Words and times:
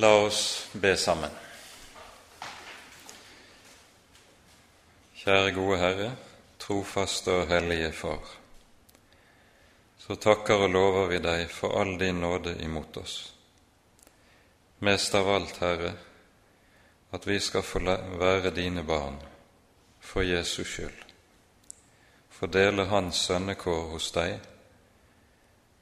La 0.00 0.14
oss 0.14 0.68
be 0.72 0.92
sammen. 0.96 1.30
Kjære 5.18 5.48
gode 5.56 5.78
Herre, 5.80 6.10
trofaste 6.62 7.32
og 7.34 7.48
hellige 7.50 7.88
Far. 7.92 8.28
Så 9.98 10.14
takker 10.22 10.62
og 10.68 10.70
lover 10.70 11.08
vi 11.10 11.18
deg 11.18 11.50
for 11.50 11.74
all 11.80 11.96
din 11.98 12.20
nåde 12.22 12.52
imot 12.62 13.00
oss. 13.02 13.16
Mest 14.86 15.16
av 15.18 15.32
alt, 15.34 15.58
Herre, 15.64 15.90
at 17.10 17.26
vi 17.26 17.40
skal 17.42 17.66
få 17.66 17.82
være 18.22 18.54
dine 18.54 18.86
barn 18.86 19.18
for 19.98 20.22
Jesus 20.22 20.76
skyld, 20.76 21.02
få 22.30 22.46
dele 22.46 22.86
Hans 22.86 23.24
sønnekår 23.26 23.90
hos 23.96 24.12
deg 24.14 24.38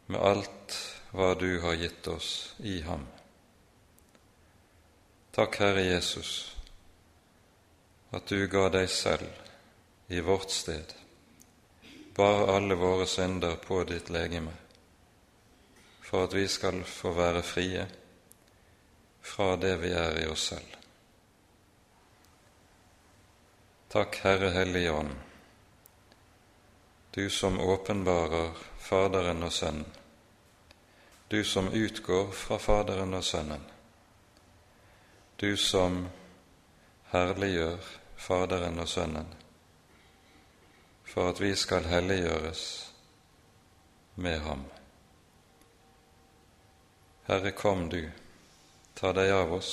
med 0.07 0.25
alt 0.25 0.81
hva 1.13 1.35
du 1.37 1.51
har 1.61 1.77
gitt 1.77 2.09
oss 2.09 2.55
i 2.65 2.81
ham. 2.81 3.05
Takk, 5.37 5.57
Herre 5.57 5.83
Jesus, 5.83 6.57
at 8.11 8.27
du 8.27 8.47
ga 8.49 8.71
deg 8.73 8.87
selv 8.89 9.27
i 10.09 10.23
vårt 10.25 10.49
sted, 10.51 10.95
bar 12.17 12.49
alle 12.55 12.79
våre 12.81 13.05
synder 13.05 13.59
på 13.61 13.83
ditt 13.85 14.09
legeme, 14.09 14.55
for 16.01 16.25
at 16.25 16.39
vi 16.39 16.47
skal 16.49 16.81
få 16.89 17.13
være 17.21 17.45
frie 17.45 17.85
fra 19.21 19.51
det 19.61 19.75
vi 19.85 19.93
er 19.93 20.23
i 20.23 20.25
oss 20.33 20.49
selv. 20.55 20.73
Takk, 23.93 24.17
Herre 24.25 24.55
Hellige 24.57 24.97
Ånd, 25.03 25.15
du 27.13 27.29
som 27.29 27.61
åpenbarer 27.61 28.57
Faderen 28.89 29.45
og 29.45 29.53
Sønnen, 29.53 30.03
du 31.29 31.43
som 31.45 31.69
utgår 31.69 32.31
fra 32.33 32.63
Faderen 32.71 33.21
og 33.21 33.33
Sønnen 33.35 33.76
du 35.37 35.57
som 35.57 36.07
herliggjør 37.13 37.79
Faderen 38.17 38.79
og 38.81 38.89
Sønnen, 38.89 39.29
for 41.05 41.29
at 41.31 41.41
vi 41.41 41.53
skal 41.55 41.85
helliggjøres 41.85 42.63
med 44.17 44.41
ham. 44.41 44.65
Herre, 47.27 47.53
kom 47.53 47.89
du, 47.93 48.01
ta 48.97 49.13
deg 49.13 49.35
av 49.35 49.53
oss, 49.59 49.73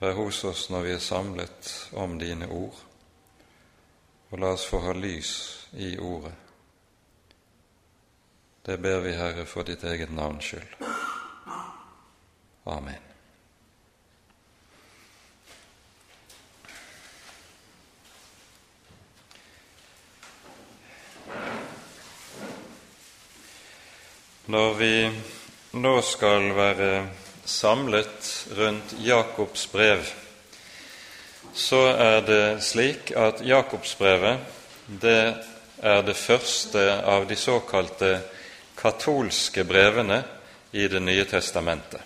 vær 0.00 0.18
hos 0.18 0.42
oss 0.44 0.66
når 0.74 0.86
vi 0.88 0.94
er 0.96 1.04
samlet 1.04 1.72
om 1.94 2.18
dine 2.18 2.50
ord, 2.50 2.82
og 4.30 4.38
la 4.42 4.54
oss 4.56 4.66
få 4.66 4.82
ha 4.88 4.96
lys 4.96 5.32
i 5.78 5.94
ordet. 6.02 6.34
Det 8.66 8.80
ber 8.82 9.04
vi, 9.06 9.14
Herre, 9.14 9.46
for 9.46 9.62
ditt 9.62 9.84
eget 9.86 10.10
navns 10.10 10.50
skyld. 10.50 10.80
Amen. 12.66 13.15
Når 24.46 24.74
vi 24.78 25.08
nå 25.74 25.92
skal 26.06 26.52
være 26.54 26.90
samlet 27.50 28.26
rundt 28.54 28.92
Jakobs 29.02 29.64
brev, 29.72 30.04
så 31.50 31.80
er 31.90 32.20
det 32.22 32.42
slik 32.62 33.10
at 33.18 33.42
Jakobsbrevet 33.42 34.38
det 35.02 35.22
er 35.82 36.04
det 36.06 36.14
første 36.14 36.84
av 37.02 37.26
de 37.26 37.34
såkalte 37.34 38.12
katolske 38.78 39.64
brevene 39.66 40.20
i 40.70 40.86
Det 40.86 41.02
nye 41.02 41.24
testamentet. 41.26 42.00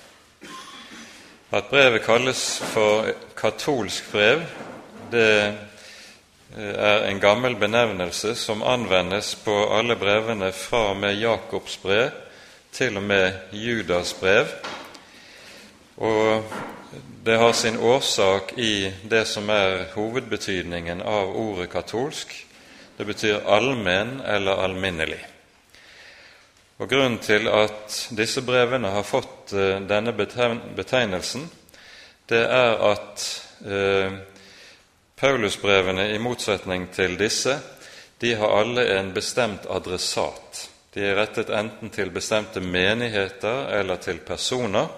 At 1.53 1.69
brevet 1.69 2.07
kalles 2.07 2.47
for 2.73 3.13
katolsk 3.37 4.09
brev, 4.15 4.47
det 5.13 5.29
er 6.57 7.05
en 7.05 7.21
gammel 7.21 7.61
benevnelse 7.61 8.33
som 8.35 8.65
anvendes 8.65 9.35
på 9.45 9.61
alle 9.77 10.01
brevene 10.01 10.53
fra 10.57 10.87
og 10.95 11.01
med 11.05 11.21
Jakobs 11.21 11.77
brev 11.85 12.30
til 12.73 12.97
og 12.97 13.03
med 13.03 13.57
Judas 13.57 14.13
brev. 14.21 14.49
Og 15.97 16.45
det 17.25 17.37
har 17.37 17.53
sin 17.53 17.77
årsak 17.77 18.55
i 18.59 18.93
det 19.03 19.25
som 19.29 19.51
er 19.53 19.91
hovedbetydningen 19.95 21.03
av 21.03 21.37
ordet 21.37 21.69
katolsk. 21.73 22.33
Det 22.97 23.05
betyr 23.05 23.45
allmenn 23.47 24.21
eller 24.21 24.65
alminnelig. 24.65 25.21
Og 26.81 26.89
Grunnen 26.89 27.19
til 27.21 27.49
at 27.53 27.97
disse 28.17 28.41
brevene 28.41 28.89
har 28.95 29.05
fått 29.05 29.53
uh, 29.53 29.77
denne 29.85 30.15
betegnelsen, 30.17 31.45
det 32.31 32.41
er 32.47 32.77
at 32.87 33.23
eh, 33.67 34.13
Paulusbrevene, 35.19 36.05
i 36.15 36.19
motsetning 36.23 36.85
til 36.95 37.17
disse, 37.19 37.57
de 38.23 38.35
har 38.39 38.53
alle 38.55 38.85
en 38.95 39.11
bestemt 39.13 39.67
adressat. 39.67 40.50
De 40.95 41.05
er 41.07 41.17
rettet 41.21 41.51
enten 41.55 41.93
til 41.95 42.11
bestemte 42.11 42.61
menigheter 42.61 43.69
eller 43.79 44.01
til 44.03 44.19
personer, 44.27 44.89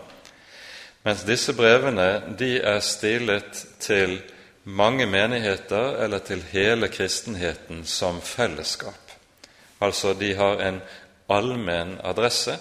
mens 1.04 1.24
disse 1.28 1.52
brevene 1.52 2.36
de 2.38 2.54
er 2.62 2.80
stilet 2.80 3.66
til 3.82 4.20
mange 4.64 5.06
menigheter 5.06 5.98
eller 6.04 6.22
til 6.24 6.42
hele 6.52 6.88
kristenheten 6.88 7.84
som 7.84 8.20
fellesskap. 8.22 9.16
Altså 9.82 10.14
de 10.14 10.34
har 10.38 10.62
en 10.62 10.80
allmenn 11.28 11.98
adresse, 12.04 12.56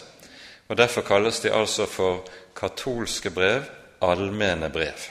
og 0.68 0.78
derfor 0.78 1.02
kalles 1.02 1.40
de 1.40 1.54
altså 1.54 1.86
for 1.86 2.28
katolske 2.56 3.30
brev, 3.30 3.64
allmenne 4.02 4.70
brev. 4.70 5.08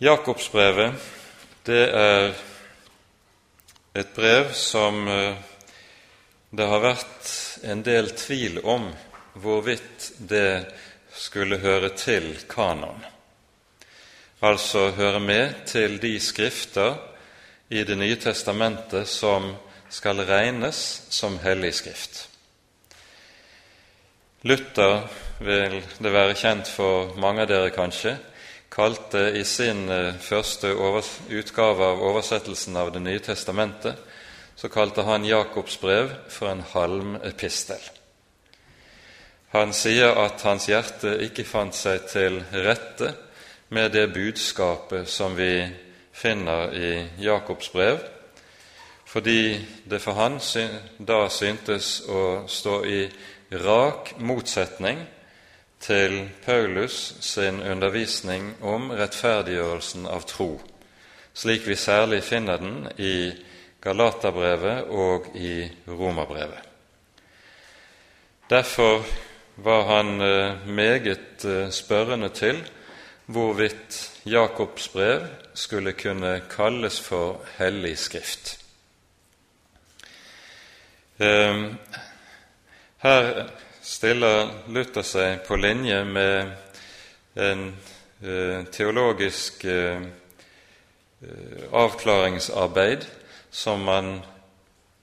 Jakobsbrevet 0.00 0.94
det 1.66 1.82
er 1.94 2.32
et 3.94 4.14
brev 4.14 4.52
som 4.52 5.08
eh, 5.08 5.36
det 6.50 6.66
har 6.68 6.80
vært 6.80 7.32
en 7.68 7.82
del 7.84 8.10
tvil 8.16 8.60
om 8.64 8.88
hvorvidt 9.40 10.10
det 10.28 10.64
skulle 11.12 11.60
høre 11.60 11.92
til 11.96 12.32
kanon, 12.48 13.04
altså 14.40 14.90
høre 14.96 15.20
med 15.20 15.64
til 15.68 15.98
de 16.00 16.16
skrifter 16.20 16.96
i 17.72 17.84
Det 17.84 17.96
nye 17.96 18.16
testamentet 18.20 19.08
som 19.08 19.54
skal 19.88 20.20
regnes 20.28 21.06
som 21.08 21.38
hellig 21.40 21.72
skrift. 21.74 22.28
Luther 24.42 25.08
vil 25.40 25.78
det 25.98 26.12
være 26.12 26.36
kjent 26.36 26.68
for 26.68 27.14
mange 27.16 27.46
av 27.46 27.48
dere, 27.48 27.70
kanskje, 27.72 28.16
kalte 28.72 29.18
i 29.36 29.44
sin 29.44 29.88
eh, 29.90 30.14
første 30.20 30.72
utgave 31.28 31.84
av 31.84 32.02
oversettelsen 32.02 32.76
av 32.76 32.92
Det 32.92 33.02
nye 33.04 33.20
testamentet, 33.20 33.98
så 34.56 34.68
kalte 34.68 35.02
han 35.02 35.24
Jakobs 35.24 35.78
brev 35.80 36.12
for 36.28 36.48
en 36.48 36.62
halmepistel. 36.72 37.80
Han 39.52 39.72
sier 39.76 40.16
at 40.16 40.40
hans 40.48 40.68
hjerte 40.70 41.18
ikke 41.26 41.44
fant 41.44 41.76
seg 41.76 42.06
til 42.08 42.38
rette 42.64 43.10
med 43.68 43.92
det 43.92 44.06
budskapet 44.14 45.08
som 45.08 45.36
vi 45.36 45.66
finner 46.12 46.72
i 46.72 46.92
Jakobs 47.20 47.68
brev, 47.72 47.98
fordi 49.04 49.60
det 49.84 50.00
for 50.00 50.16
han 50.16 50.38
da 50.98 51.26
syntes 51.28 51.98
å 52.08 52.44
stå 52.48 52.78
i 52.88 53.02
rak 53.52 54.14
motsetning 54.24 55.02
til 55.82 56.28
Paulus 56.44 57.14
sin 57.20 57.60
undervisning 57.60 58.52
om 58.62 58.90
rettferdiggjørelsen 58.94 60.06
av 60.06 60.22
tro, 60.30 60.60
slik 61.34 61.66
vi 61.66 61.76
særlig 61.76 62.22
finner 62.22 62.60
den 62.62 62.86
i 63.02 63.32
Galaterbrevet 63.82 64.92
og 64.94 65.26
i 65.34 65.66
Romerbrevet. 65.88 66.68
Derfor 68.50 69.02
var 69.56 69.82
han 69.82 70.20
eh, 70.20 70.68
meget 70.68 71.44
eh, 71.44 71.70
spørrende 71.70 72.28
til 72.28 72.62
hvorvidt 73.26 74.20
Jakobs 74.26 74.88
brev 74.88 75.26
skulle 75.54 75.92
kunne 75.92 76.42
kalles 76.50 77.00
for 77.00 77.42
hellig 77.58 77.98
skrift. 77.98 78.58
Eh, 81.18 81.74
her 83.02 83.48
stiller 83.82 84.50
Luther 84.70 85.02
seg 85.02 85.42
på 85.46 85.56
linje 85.58 86.04
med 86.06 86.52
en 87.34 87.64
eh, 88.22 88.62
teologisk 88.70 89.64
eh, 89.64 90.02
avklaringsarbeid 91.72 93.06
som 93.50 93.82
man 93.82 94.20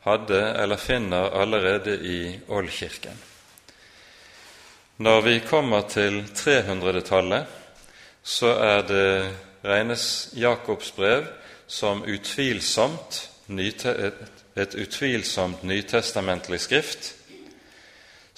hadde 0.08 0.40
eller 0.40 0.80
finner 0.80 1.36
allerede 1.42 1.98
i 2.00 2.40
Oldkirken. 2.48 3.20
Når 4.98 5.22
vi 5.22 5.36
kommer 5.40 5.82
til 5.88 6.24
300-tallet, 6.36 7.46
så 8.24 8.56
er 8.60 8.82
det 8.88 9.12
regnes 9.64 10.30
Jakobs 10.36 10.92
brev 10.92 11.28
som 11.68 12.04
utvilsomt, 12.04 13.22
et 13.50 14.76
utvilsomt 14.76 15.64
nytestamentlig 15.64 16.60
skrift, 16.60 17.14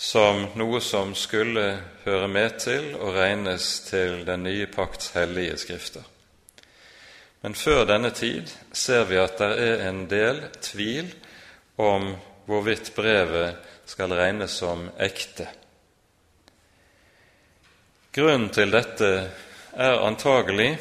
som 0.01 0.47
noe 0.57 0.79
som 0.81 1.11
skulle 1.13 1.65
høre 2.07 2.27
med 2.27 2.55
til 2.63 2.95
og 2.97 3.13
regnes 3.13 3.65
til 3.85 4.23
den 4.25 4.41
nye 4.47 4.65
pakts 4.65 5.11
hellige 5.13 5.59
skrifter. 5.61 6.07
Men 7.45 7.53
før 7.53 7.85
denne 7.85 8.09
tid 8.09 8.49
ser 8.73 9.05
vi 9.11 9.19
at 9.21 9.37
det 9.37 9.51
er 9.61 9.85
en 9.91 10.07
del 10.09 10.41
tvil 10.57 11.13
om 11.77 12.15
hvorvidt 12.49 12.89
brevet 12.97 13.61
skal 13.85 14.17
regnes 14.17 14.57
som 14.57 14.87
ekte. 14.97 15.45
Grunnen 18.11 18.49
til 18.49 18.73
dette 18.73 19.13
er 19.77 20.01
antagelig 20.01 20.71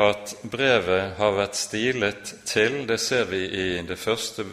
at 0.00 0.38
brevet 0.48 1.18
har 1.20 1.36
vært 1.36 1.56
stilet 1.58 2.36
til 2.48 2.86
Det 2.88 3.00
ser 3.00 3.28
vi 3.28 3.44
i 3.44 3.70
det 3.84 3.98
første 4.00 4.46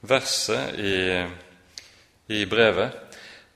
verset 0.00 0.80
i, 0.80 1.26
i 2.32 2.46
brevet 2.48 3.05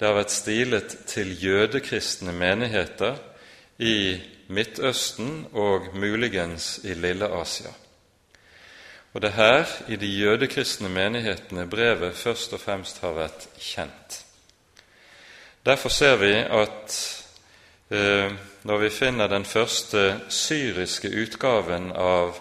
det 0.01 0.09
har 0.09 0.17
vært 0.17 0.33
stilet 0.33 0.95
til 1.11 1.35
jødekristne 1.37 2.33
menigheter 2.33 3.19
i 3.85 4.17
Midtøsten 4.49 5.43
og 5.53 5.91
muligens 5.93 6.79
i 6.89 6.95
Lille-Asia. 6.97 7.69
Og 9.13 9.21
det 9.21 9.29
er 9.29 9.37
her, 9.37 9.75
i 9.93 9.99
de 10.01 10.07
jødekristne 10.07 10.89
menighetene, 10.89 11.67
brevet 11.69 12.17
først 12.17 12.57
og 12.57 12.63
fremst 12.63 13.03
har 13.05 13.13
vært 13.13 13.45
kjent. 13.61 14.23
Derfor 15.67 15.93
ser 15.93 16.17
vi 16.17 16.33
at 16.33 16.97
eh, 17.91 18.33
når 18.65 18.81
vi 18.87 18.91
finner 18.91 19.29
den 19.29 19.45
første 19.45 20.21
syriske 20.33 21.13
utgaven 21.13 21.91
av 21.93 22.41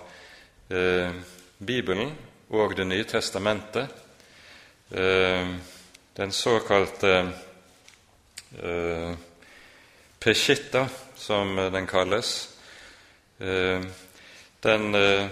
eh, 0.71 1.11
Bibelen 1.59 2.15
og 2.50 2.77
Det 2.77 2.88
nye 2.88 3.03
testamentet, 3.03 3.91
eh, 4.95 5.51
den 6.17 6.31
såkalte 6.31 7.31
eh, 8.63 9.13
Peshitta, 10.19 10.87
som 11.15 11.55
den 11.55 11.87
kalles. 11.87 12.49
Eh, 13.39 13.81
den, 14.59 14.95
eh, 14.95 15.27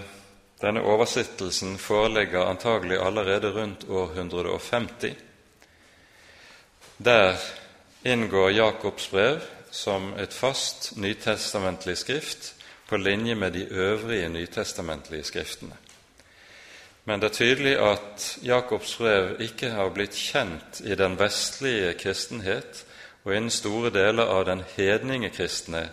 denne 0.60 0.80
oversittelsen 0.80 1.78
foreligger 1.78 2.46
antagelig 2.46 2.98
allerede 2.98 3.50
rundt 3.50 3.88
år 3.88 4.10
150. 4.14 5.14
Der 6.96 7.36
inngår 8.02 8.50
Jakobs 8.50 9.10
brev 9.10 9.40
som 9.70 10.14
et 10.14 10.34
fast 10.34 10.96
nytestamentlig 10.96 11.98
skrift 11.98 12.54
på 12.88 12.96
linje 12.96 13.34
med 13.34 13.52
de 13.52 13.64
øvrige 13.64 14.28
nytestamentlige 14.28 15.24
skriftene. 15.24 15.76
Men 17.04 17.20
det 17.20 17.30
er 17.30 17.34
tydelig 17.34 17.76
at 17.78 18.38
Jakobs 18.42 18.96
brev 18.96 19.40
ikke 19.40 19.70
har 19.70 19.88
blitt 19.88 20.16
kjent 20.16 20.80
i 20.84 20.94
den 20.94 21.18
vestlige 21.18 21.94
kristenhet 21.94 22.84
og 23.28 23.36
innen 23.36 23.52
store 23.52 23.92
deler 23.92 24.30
av 24.32 24.46
den 24.48 24.64
hedningekristne 24.74 25.84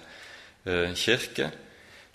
eh, 0.63 0.93
kirke 0.95 1.51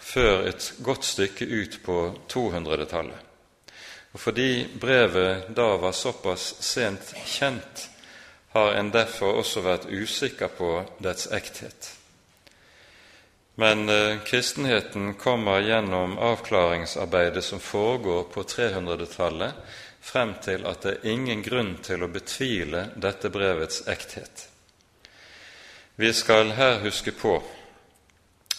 før 0.00 0.48
et 0.48 0.72
godt 0.80 1.04
stykke 1.04 1.44
ut 1.44 1.78
på 1.84 1.98
200-tallet. 2.32 3.26
Og 4.12 4.20
Fordi 4.20 4.66
brevet 4.80 5.52
da 5.54 5.76
var 5.76 5.92
såpass 5.92 6.54
sent 6.64 7.12
kjent, 7.26 7.88
har 8.50 8.74
en 8.74 8.90
derfor 8.90 9.38
også 9.38 9.62
vært 9.62 9.86
usikker 9.86 10.50
på 10.56 10.72
dets 10.98 11.28
ekthet. 11.30 11.92
Men 13.60 13.88
eh, 13.88 14.18
kristenheten 14.24 15.14
kommer 15.14 15.60
gjennom 15.60 16.16
avklaringsarbeidet 16.18 17.44
som 17.44 17.60
foregår 17.60 18.22
på 18.32 18.42
300-tallet, 18.42 19.52
frem 20.00 20.32
til 20.42 20.64
at 20.66 20.82
det 20.82 20.96
er 20.96 21.12
ingen 21.12 21.44
grunn 21.44 21.76
til 21.84 22.02
å 22.02 22.10
betvile 22.10 22.88
dette 22.96 23.30
brevets 23.30 23.84
ekthet. 23.86 24.49
Vi 26.00 26.12
skal 26.12 26.54
her 26.56 26.78
huske 26.80 27.12
på 27.12 27.34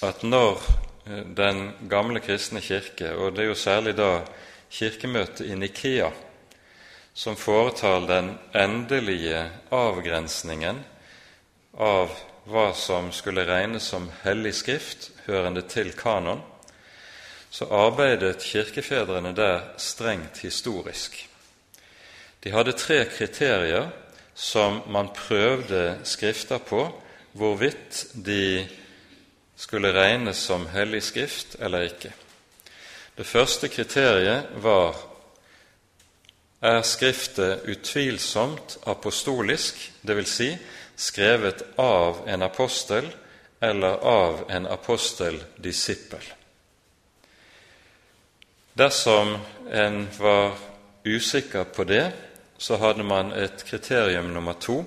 at 0.06 0.20
når 0.22 0.60
eh, 1.08 1.24
den 1.38 1.72
gamle 1.90 2.22
kristne 2.22 2.62
kirke, 2.62 3.16
og 3.18 3.34
det 3.34 3.42
er 3.42 3.50
jo 3.50 3.56
særlig 3.58 3.96
da 3.98 4.10
kirkemøtet 4.70 5.50
i 5.50 5.58
Nikea, 5.58 6.12
som 7.18 7.36
foretar 7.36 8.06
den 8.06 8.30
endelige 8.54 9.42
avgrensningen 9.74 10.84
av 11.74 12.14
hva 12.46 12.70
som 12.78 13.10
skulle 13.10 13.50
regnes 13.50 13.90
som 13.90 14.12
hellig 14.22 14.54
skrift 14.62 15.10
hørende 15.26 15.66
til 15.66 15.96
kanon, 15.98 16.46
så 17.50 17.66
arbeidet 17.66 18.46
kirkefedrene 18.54 19.34
der 19.34 19.64
strengt 19.82 20.46
historisk. 20.46 21.24
De 22.44 22.54
hadde 22.54 22.78
tre 22.78 23.08
kriterier 23.10 23.90
som 24.36 24.84
man 24.94 25.10
prøvde 25.10 25.98
skrifter 26.06 26.62
på 26.62 26.92
hvorvidt 27.34 28.06
de 28.14 28.68
skulle 29.56 29.94
regnes 29.94 30.38
som 30.38 30.68
hellig 30.74 31.04
skrift 31.04 31.56
eller 31.60 31.88
ikke. 31.92 32.14
Det 33.18 33.26
første 33.28 33.70
kriteriet 33.70 34.50
var 34.64 34.98
er 36.62 36.82
Skriftet 36.86 37.64
utvilsomt 37.66 38.78
apostolisk, 38.86 39.80
dvs. 40.06 40.30
Si, 40.30 40.50
skrevet 40.96 41.64
av 41.82 42.22
en 42.30 42.42
apostel 42.46 43.08
eller 43.62 43.98
av 44.06 44.44
en 44.50 44.68
aposteldisippel. 44.70 46.22
Dersom 48.74 49.38
en 49.72 50.08
var 50.20 50.54
usikker 51.04 51.64
på 51.64 51.84
det, 51.84 52.12
så 52.58 52.78
hadde 52.78 53.04
man 53.04 53.34
et 53.34 53.66
kriterium 53.66 54.30
nummer 54.34 54.54
to, 54.54 54.84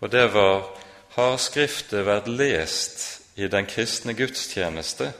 og 0.00 0.10
det 0.10 0.28
var 0.34 0.70
har 1.16 1.36
Skriftet 1.42 2.06
vært 2.06 2.28
lest 2.30 3.20
i 3.40 3.48
den 3.50 3.66
kristne 3.66 4.14
gudstjeneste 4.14 5.10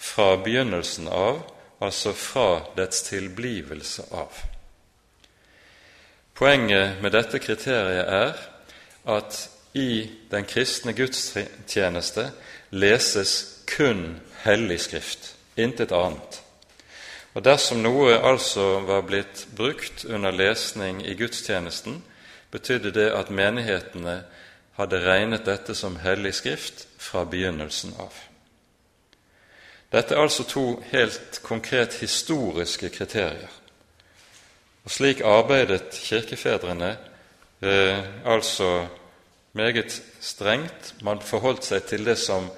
fra 0.00 0.34
begynnelsen 0.42 1.08
av, 1.08 1.42
altså 1.80 2.12
fra 2.16 2.48
dets 2.76 3.02
tilblivelse 3.08 4.10
av. 4.12 4.42
Poenget 6.36 7.00
med 7.02 7.12
dette 7.12 7.40
kriteriet 7.40 8.08
er 8.08 8.36
at 9.08 9.40
i 9.76 10.10
den 10.30 10.44
kristne 10.48 10.92
gudstjeneste 10.96 12.30
leses 12.70 13.34
kun 13.70 14.20
Hellig 14.42 14.80
Skrift, 14.80 15.34
intet 15.56 15.92
annet. 15.92 16.40
Og 17.34 17.44
Dersom 17.46 17.82
noe 17.84 18.16
altså 18.18 18.80
var 18.88 19.04
blitt 19.06 19.46
brukt 19.56 20.04
under 20.04 20.34
lesning 20.34 21.04
i 21.06 21.14
gudstjenesten, 21.14 22.00
betydde 22.50 22.90
det 22.90 23.10
at 23.14 23.30
menighetene 23.30 24.22
hadde 24.80 25.02
regnet 25.04 25.46
dette 25.46 25.76
som 25.76 25.98
hellig 26.00 26.34
skrift 26.40 26.86
fra 26.98 27.26
begynnelsen 27.28 27.94
av. 28.00 28.14
Dette 29.90 30.14
er 30.14 30.22
altså 30.22 30.46
to 30.46 30.64
helt 30.92 31.40
konkret 31.42 31.98
historiske 32.00 32.88
kriterier. 32.94 33.50
Og 34.84 34.90
Slik 34.90 35.20
arbeidet 35.26 35.92
kirkefedrene 35.92 36.94
eh, 37.62 37.98
altså 38.24 38.86
meget 39.52 40.02
strengt. 40.20 40.94
Man 41.02 41.20
forholdt 41.20 41.66
seg 41.66 41.84
til 41.90 42.06
det 42.06 42.16
som 42.18 42.48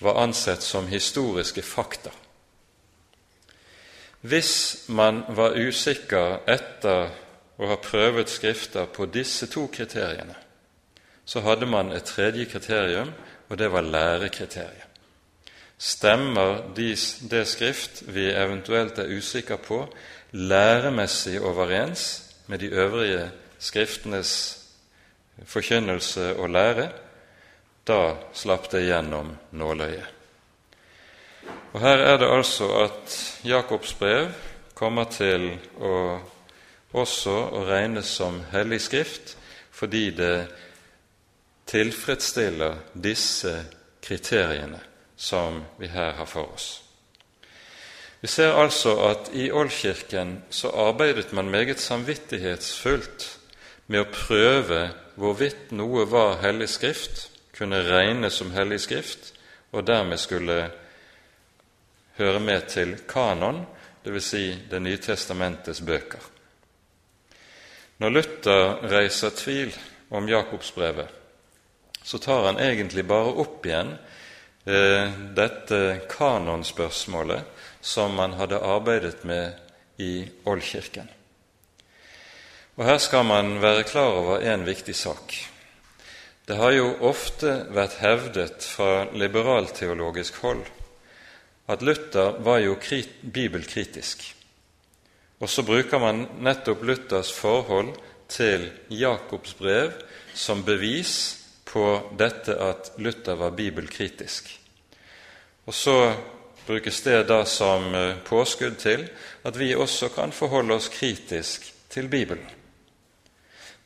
var 0.00 0.18
ansett 0.22 0.62
som 0.62 0.90
historiske 0.90 1.62
fakta. 1.62 2.10
Hvis 4.20 4.84
man 4.88 5.22
var 5.28 5.54
usikker 5.54 6.40
etter 6.50 7.12
å 7.58 7.70
ha 7.70 7.78
prøvet 7.82 8.30
Skrifter 8.30 8.90
på 8.90 9.06
disse 9.06 9.46
to 9.46 9.68
kriteriene, 9.70 10.34
så 11.28 11.42
hadde 11.44 11.66
man 11.68 11.92
et 11.92 12.08
tredje 12.08 12.46
kriterium, 12.48 13.10
og 13.48 13.58
det 13.60 13.68
var 13.72 13.84
lærekriteriet. 13.84 14.86
Stemmer 15.78 16.62
det 16.74 17.44
skrift 17.46 18.02
vi 18.08 18.30
eventuelt 18.32 18.98
er 18.98 19.12
usikre 19.14 19.58
på, 19.58 19.84
læremessig 20.32 21.40
overens 21.40 22.24
med 22.46 22.58
de 22.58 22.66
øvrige 22.66 23.30
skriftenes 23.58 24.32
forkynnelse 25.44 26.36
og 26.36 26.50
lære, 26.50 26.88
da 27.88 28.14
slapp 28.34 28.70
det 28.72 28.86
gjennom 28.88 29.36
nåløyet. 29.52 30.08
Og 31.72 31.80
Her 31.80 31.98
er 31.98 32.16
det 32.16 32.28
altså 32.32 32.68
at 32.84 33.18
Jakobs 33.44 33.94
brev 33.94 34.32
kommer 34.74 35.04
til 35.04 35.50
å 35.80 36.20
også 36.92 37.34
å 37.52 37.64
regnes 37.68 38.08
som 38.18 38.40
hellig 38.52 38.80
skrift 38.80 39.36
fordi 39.78 40.10
det 40.16 40.48
tilfredsstiller 41.68 42.78
disse 42.92 43.64
kriteriene 44.00 44.80
som 45.16 45.62
vi 45.78 45.90
her 45.92 46.12
har 46.16 46.26
for 46.26 46.54
oss. 46.54 46.68
Vi 48.20 48.28
ser 48.28 48.56
altså 48.58 48.96
at 49.10 49.30
i 49.34 49.50
Oldkirken 49.54 50.42
så 50.50 50.70
arbeidet 50.74 51.32
man 51.32 51.50
meget 51.50 51.80
samvittighetsfullt 51.80 53.26
med 53.86 54.02
å 54.02 54.10
prøve 54.10 54.80
hvorvidt 55.18 55.70
noe 55.76 56.06
var 56.10 56.40
hellig 56.42 56.68
skrift, 56.72 57.28
kunne 57.54 57.82
regnes 57.86 58.38
som 58.38 58.50
hellig 58.54 58.80
skrift, 58.82 59.32
og 59.72 59.86
dermed 59.86 60.18
skulle 60.18 60.58
høre 62.18 62.40
med 62.40 62.66
til 62.72 62.96
kanon, 63.08 63.64
dvs. 64.04 64.24
Si 64.24 64.44
Det 64.70 64.80
nye 64.82 64.96
testamentets 64.96 65.80
bøker. 65.80 66.22
Når 67.98 68.10
Luther 68.10 68.90
reiser 68.90 69.30
tvil 69.34 69.74
om 70.10 70.28
Jakobsbrevet, 70.28 71.08
så 72.08 72.18
tar 72.18 72.46
han 72.46 72.56
egentlig 72.56 73.04
bare 73.04 73.34
opp 73.42 73.66
igjen 73.68 73.90
eh, 74.64 75.10
dette 75.36 75.80
kanonspørsmålet 76.08 77.66
som 77.84 78.14
man 78.16 78.32
hadde 78.38 78.62
arbeidet 78.64 79.26
med 79.28 79.58
i 80.00 80.22
Oldkirken. 80.48 81.10
Og 82.78 82.86
Her 82.86 82.96
skal 83.02 83.26
man 83.28 83.58
være 83.60 83.84
klar 83.84 84.16
over 84.22 84.40
en 84.40 84.64
viktig 84.64 84.94
sak. 84.96 85.34
Det 86.48 86.56
har 86.56 86.72
jo 86.72 86.94
ofte 87.04 87.52
vært 87.76 87.98
hevdet 88.00 88.64
fra 88.64 89.04
liberalteologisk 89.12 90.40
hold 90.40 90.64
at 91.68 91.82
Luther 91.84 92.38
var 92.40 92.62
jo 92.64 92.78
bibelkritisk. 93.20 94.22
Og 95.44 95.50
så 95.52 95.62
bruker 95.62 96.00
man 96.00 96.24
nettopp 96.40 96.86
Luthers 96.88 97.32
forhold 97.36 97.92
til 98.32 98.70
Jakobs 98.88 99.52
brev 99.60 99.92
som 100.32 100.64
bevis 100.64 101.37
på 101.78 102.16
dette 102.18 102.56
at 102.58 102.92
Luther 102.98 103.38
var 103.38 103.54
bibelkritisk. 103.54 104.50
Og 105.66 105.74
så 105.74 106.14
brukes 106.66 107.02
det 107.04 107.20
da 107.28 107.44
som 107.46 107.94
eh, 107.94 108.16
påskudd 108.26 108.80
til 108.82 109.04
at 109.46 109.58
vi 109.58 109.74
også 109.74 110.10
kan 110.10 110.32
forholde 110.34 110.74
oss 110.74 110.88
kritisk 110.90 111.68
til 111.90 112.08
Bibelen. 112.08 112.48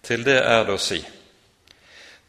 Til 0.03 0.25
det 0.25 0.39
er 0.41 0.65
det 0.67 0.75
å 0.75 0.81
si 0.83 1.03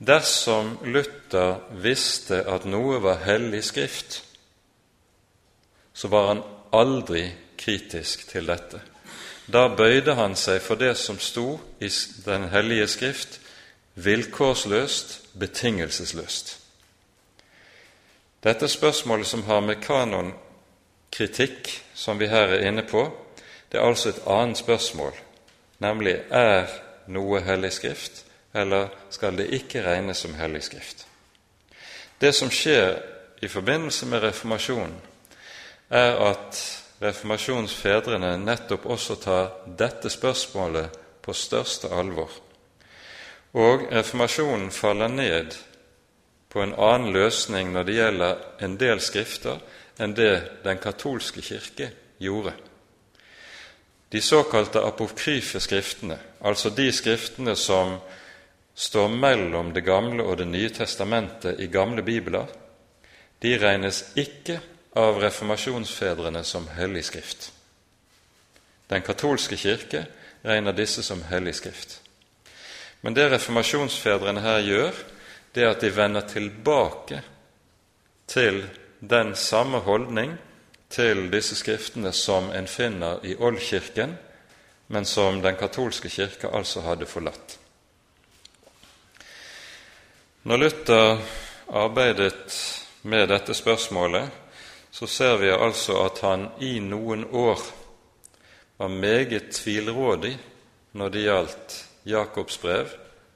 Dersom 0.04 0.76
Luther 0.84 1.62
visste 1.80 2.42
at 2.50 2.66
noe 2.68 3.00
var 3.00 3.24
hellig 3.24 3.62
skrift, 3.64 4.20
så 5.94 6.10
var 6.12 6.28
han 6.28 6.42
aldri 6.76 7.24
kritisk 7.56 8.28
til 8.28 8.50
dette. 8.52 8.82
Da 9.48 9.70
bøyde 9.72 10.18
han 10.20 10.36
seg 10.36 10.60
for 10.66 10.76
det 10.82 10.98
som 11.00 11.22
sto 11.24 11.56
i 11.80 11.88
Den 12.26 12.50
hellige 12.52 12.88
skrift, 12.92 13.40
vilkårsløst, 13.96 15.23
betingelsesløst. 15.40 16.60
Dette 18.44 18.68
spørsmålet 18.68 19.28
som 19.28 19.44
har 19.44 19.60
med 19.60 19.82
kanonkritikk, 19.82 21.70
som 21.96 22.20
vi 22.20 22.28
her 22.28 22.58
er 22.58 22.68
inne 22.68 22.84
på, 22.84 23.06
det 23.72 23.80
er 23.80 23.88
altså 23.88 24.10
et 24.10 24.24
annet 24.28 24.58
spørsmål, 24.58 25.14
nemlig 25.80 26.18
er 26.30 26.68
noe 27.08 27.40
hellig 27.42 27.72
skrift, 27.74 28.26
eller 28.54 28.92
skal 29.10 29.38
det 29.38 29.50
ikke 29.56 29.82
regnes 29.86 30.18
som 30.18 30.36
hellig 30.38 30.64
skrift? 30.64 31.08
Det 32.22 32.36
som 32.36 32.52
skjer 32.52 33.00
i 33.42 33.48
forbindelse 33.48 34.06
med 34.06 34.24
reformasjonen, 34.24 35.00
er 35.90 36.16
at 36.30 36.60
reformasjonsfedrene 37.02 38.38
nettopp 38.38 38.86
også 38.86 39.16
tar 39.24 39.52
dette 39.80 40.10
spørsmålet 40.10 41.00
på 41.24 41.34
største 41.34 41.90
alvor. 41.92 42.43
Og 43.54 43.88
reformasjonen 43.92 44.72
faller 44.72 45.08
ned 45.08 45.56
på 46.50 46.62
en 46.62 46.74
annen 46.74 47.14
løsning 47.14 47.72
når 47.74 47.84
det 47.84 47.98
gjelder 47.98 48.44
en 48.66 48.78
del 48.82 49.02
skrifter, 49.02 49.62
enn 50.02 50.16
det 50.18 50.64
den 50.66 50.80
katolske 50.82 51.42
kirke 51.46 51.92
gjorde. 52.22 52.54
De 54.14 54.22
såkalte 54.22 54.82
apokryfe 54.86 55.60
skriftene, 55.62 56.18
altså 56.42 56.70
de 56.70 56.92
skriftene 56.94 57.56
som 57.56 57.98
står 58.76 59.08
mellom 59.10 59.74
Det 59.74 59.84
gamle 59.86 60.24
og 60.24 60.38
Det 60.38 60.48
nye 60.48 60.70
testamentet 60.70 61.60
i 61.60 61.68
gamle 61.68 62.02
bibler, 62.02 62.46
de 63.42 63.58
regnes 63.58 64.04
ikke 64.16 64.60
av 64.96 65.18
reformasjonsfedrene 65.22 66.44
som 66.44 66.68
hellig 66.78 67.06
skrift. 67.06 67.52
Den 68.90 69.02
katolske 69.02 69.58
kirke 69.58 70.06
regner 70.46 70.72
disse 70.72 71.04
som 71.04 71.24
hellig 71.24 71.56
skrift. 71.56 72.03
Men 73.04 73.14
det 73.14 73.28
reformasjonsfedrene 73.34 74.42
her 74.42 74.62
gjør, 74.64 75.00
det 75.54 75.64
er 75.64 75.74
at 75.74 75.84
de 75.84 75.92
vender 75.92 76.24
tilbake 76.28 77.20
til 78.32 78.64
den 79.04 79.36
samme 79.36 79.84
holdning 79.84 80.38
til 80.94 81.28
disse 81.34 81.58
skriftene 81.60 82.14
som 82.16 82.48
en 82.56 82.68
finner 82.68 83.20
i 83.28 83.36
Oldkirken, 83.36 84.16
men 84.88 85.06
som 85.06 85.42
den 85.44 85.60
katolske 85.60 86.10
kirke 86.10 86.48
altså 86.48 86.86
hadde 86.88 87.10
forlatt. 87.10 87.58
Når 90.44 90.58
Luther 90.58 91.22
arbeidet 91.68 92.56
med 93.04 93.28
dette 93.28 93.54
spørsmålet, 93.54 94.30
så 94.92 95.08
ser 95.08 95.38
vi 95.42 95.52
altså 95.52 96.00
at 96.06 96.20
han 96.24 96.50
i 96.62 96.78
noen 96.80 97.26
år 97.32 97.60
var 98.78 98.92
meget 98.92 99.52
tvilrådig 99.56 100.38
når 100.94 101.10
det 101.10 101.24
gjaldt 101.28 101.82
Jakobs 102.04 102.62
brev, 102.62 102.90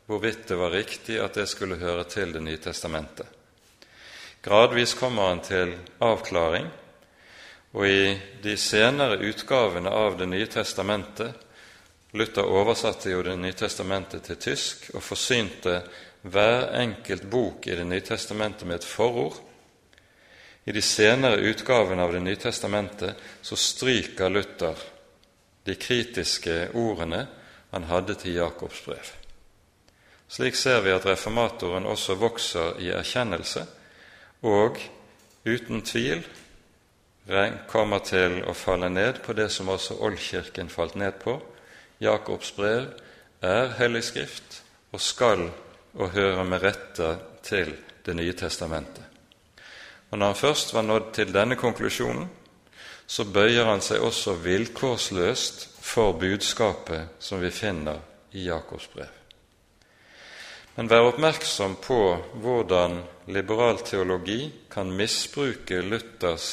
hvorvidt 0.06 0.48
det 0.48 0.56
var 0.56 0.72
riktig 0.72 1.20
at 1.20 1.36
det 1.40 1.48
skulle 1.50 1.80
høre 1.80 2.04
til 2.04 2.34
Det 2.34 2.42
nye 2.44 2.58
testamentet. 2.58 3.28
Gradvis 4.42 4.94
kommer 4.94 5.28
han 5.30 5.40
til 5.44 5.74
avklaring, 6.00 6.68
og 7.74 7.88
i 7.88 8.18
de 8.44 8.58
senere 8.58 9.20
utgavene 9.20 9.90
av 9.90 10.18
Det 10.18 10.28
nye 10.30 10.48
testamentet 10.48 11.44
Luther 12.16 12.48
oversatte 12.48 13.12
jo 13.12 13.24
Det 13.24 13.36
nye 13.40 13.56
testamentet 13.58 14.24
til 14.24 14.40
tysk 14.40 14.90
og 14.96 15.04
forsynte 15.04 15.82
hver 16.28 16.72
enkelt 16.80 17.28
bok 17.30 17.68
i 17.68 17.76
Det 17.76 17.88
nye 17.88 18.06
testamentet 18.06 18.68
med 18.68 18.80
et 18.80 18.88
forord 18.88 19.42
i 20.68 20.74
de 20.76 20.82
senere 20.84 21.44
utgavene 21.48 22.04
av 22.04 22.14
Det 22.14 22.24
nye 22.24 22.40
testamentet 22.40 23.20
så 23.42 23.56
stryker 23.56 24.32
Luther 24.32 24.80
de 25.68 25.76
kritiske 25.76 26.56
ordene 26.76 27.26
han 27.78 27.90
hadde 27.92 28.16
til 28.18 28.40
Jakobs 28.40 28.82
brev. 28.86 29.14
Slik 30.28 30.58
ser 30.60 30.82
vi 30.84 30.92
at 30.92 31.06
reformatoren 31.06 31.86
også 31.88 32.18
vokser 32.20 32.80
i 32.84 32.90
erkjennelse 32.92 33.64
og 34.50 34.82
uten 35.46 35.84
tvil 35.86 36.26
kommer 37.70 38.02
til 38.08 38.42
å 38.48 38.56
falle 38.56 38.90
ned 38.90 39.22
på 39.24 39.36
det 39.38 39.50
som 39.52 39.70
også 39.70 40.00
Oldkirken 40.04 40.72
falt 40.72 40.96
ned 40.96 41.20
på. 41.22 41.38
Jakobs 42.00 42.54
brev 42.56 42.88
er 43.44 43.74
hellig 43.78 44.06
skrift 44.08 44.62
og 44.96 45.04
skal 45.04 45.50
og 45.98 46.14
høre 46.16 46.46
med 46.46 46.64
rette 46.64 47.18
til 47.44 47.76
Det 48.08 48.16
nye 48.16 48.32
testamentet. 48.32 49.04
Og 50.12 50.18
når 50.18 50.26
han 50.26 50.36
først 50.40 50.74
var 50.74 50.86
nådd 50.88 51.10
til 51.14 51.34
denne 51.36 51.58
konklusjonen, 51.60 52.30
så 53.08 53.26
bøyer 53.28 53.68
han 53.68 53.82
seg 53.84 54.00
også 54.00 54.38
vilkårsløst 54.46 55.66
for 55.88 56.20
budskapet 56.20 57.08
som 57.20 57.40
vi 57.40 57.52
finner 57.52 58.00
i 58.32 58.46
Jakobs 58.46 58.90
brev. 58.94 59.14
Men 60.76 60.90
vær 60.92 61.08
oppmerksom 61.08 61.78
på 61.82 62.00
hvordan 62.44 63.00
liberal 63.32 63.80
teologi 63.88 64.52
kan 64.70 64.92
misbruke 64.94 65.80
Luthers 65.82 66.50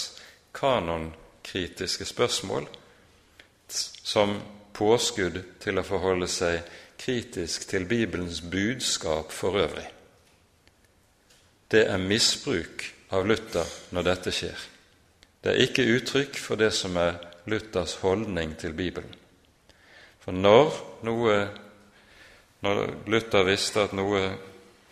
kanonkritiske 0.54 2.06
spørsmål 2.08 2.68
som 4.06 4.36
påskudd 4.72 5.40
til 5.60 5.82
å 5.82 5.84
forholde 5.84 6.30
seg 6.30 6.62
kritisk 7.02 7.66
til 7.68 7.88
Bibelens 7.90 8.38
budskap 8.40 9.34
for 9.34 9.58
øvrig. 9.60 9.88
Det 11.68 11.82
er 11.90 11.98
misbruk 11.98 12.86
av 13.10 13.26
Luther 13.26 13.66
når 13.90 14.08
dette 14.12 14.32
skjer. 14.32 14.64
Det 15.42 15.52
er 15.52 15.66
ikke 15.66 15.90
uttrykk 15.98 16.40
for 16.40 16.62
det 16.62 16.70
som 16.72 16.96
er 17.02 17.18
Luthers 17.50 17.98
holdning 18.00 18.54
til 18.56 18.72
Bibelen. 18.72 19.23
For 20.24 20.32
når, 20.32 20.72
noe, 21.04 21.34
når 22.64 22.82
Luther 23.12 23.44
visste 23.44 23.84
at 23.84 23.92
noe 23.92 24.22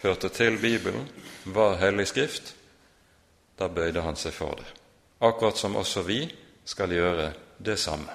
hørte 0.02 0.28
til 0.28 0.58
Bibelen, 0.60 1.06
var 1.44 1.78
Hellig 1.80 2.10
Skrift, 2.10 2.52
da 3.56 3.70
bøyde 3.72 4.04
han 4.04 4.18
seg 4.20 4.34
for 4.36 4.58
det. 4.60 4.68
Akkurat 5.24 5.56
som 5.56 5.78
også 5.80 6.02
vi 6.04 6.20
skal 6.68 6.92
gjøre 6.92 7.30
det 7.62 7.78
samme. 7.80 8.12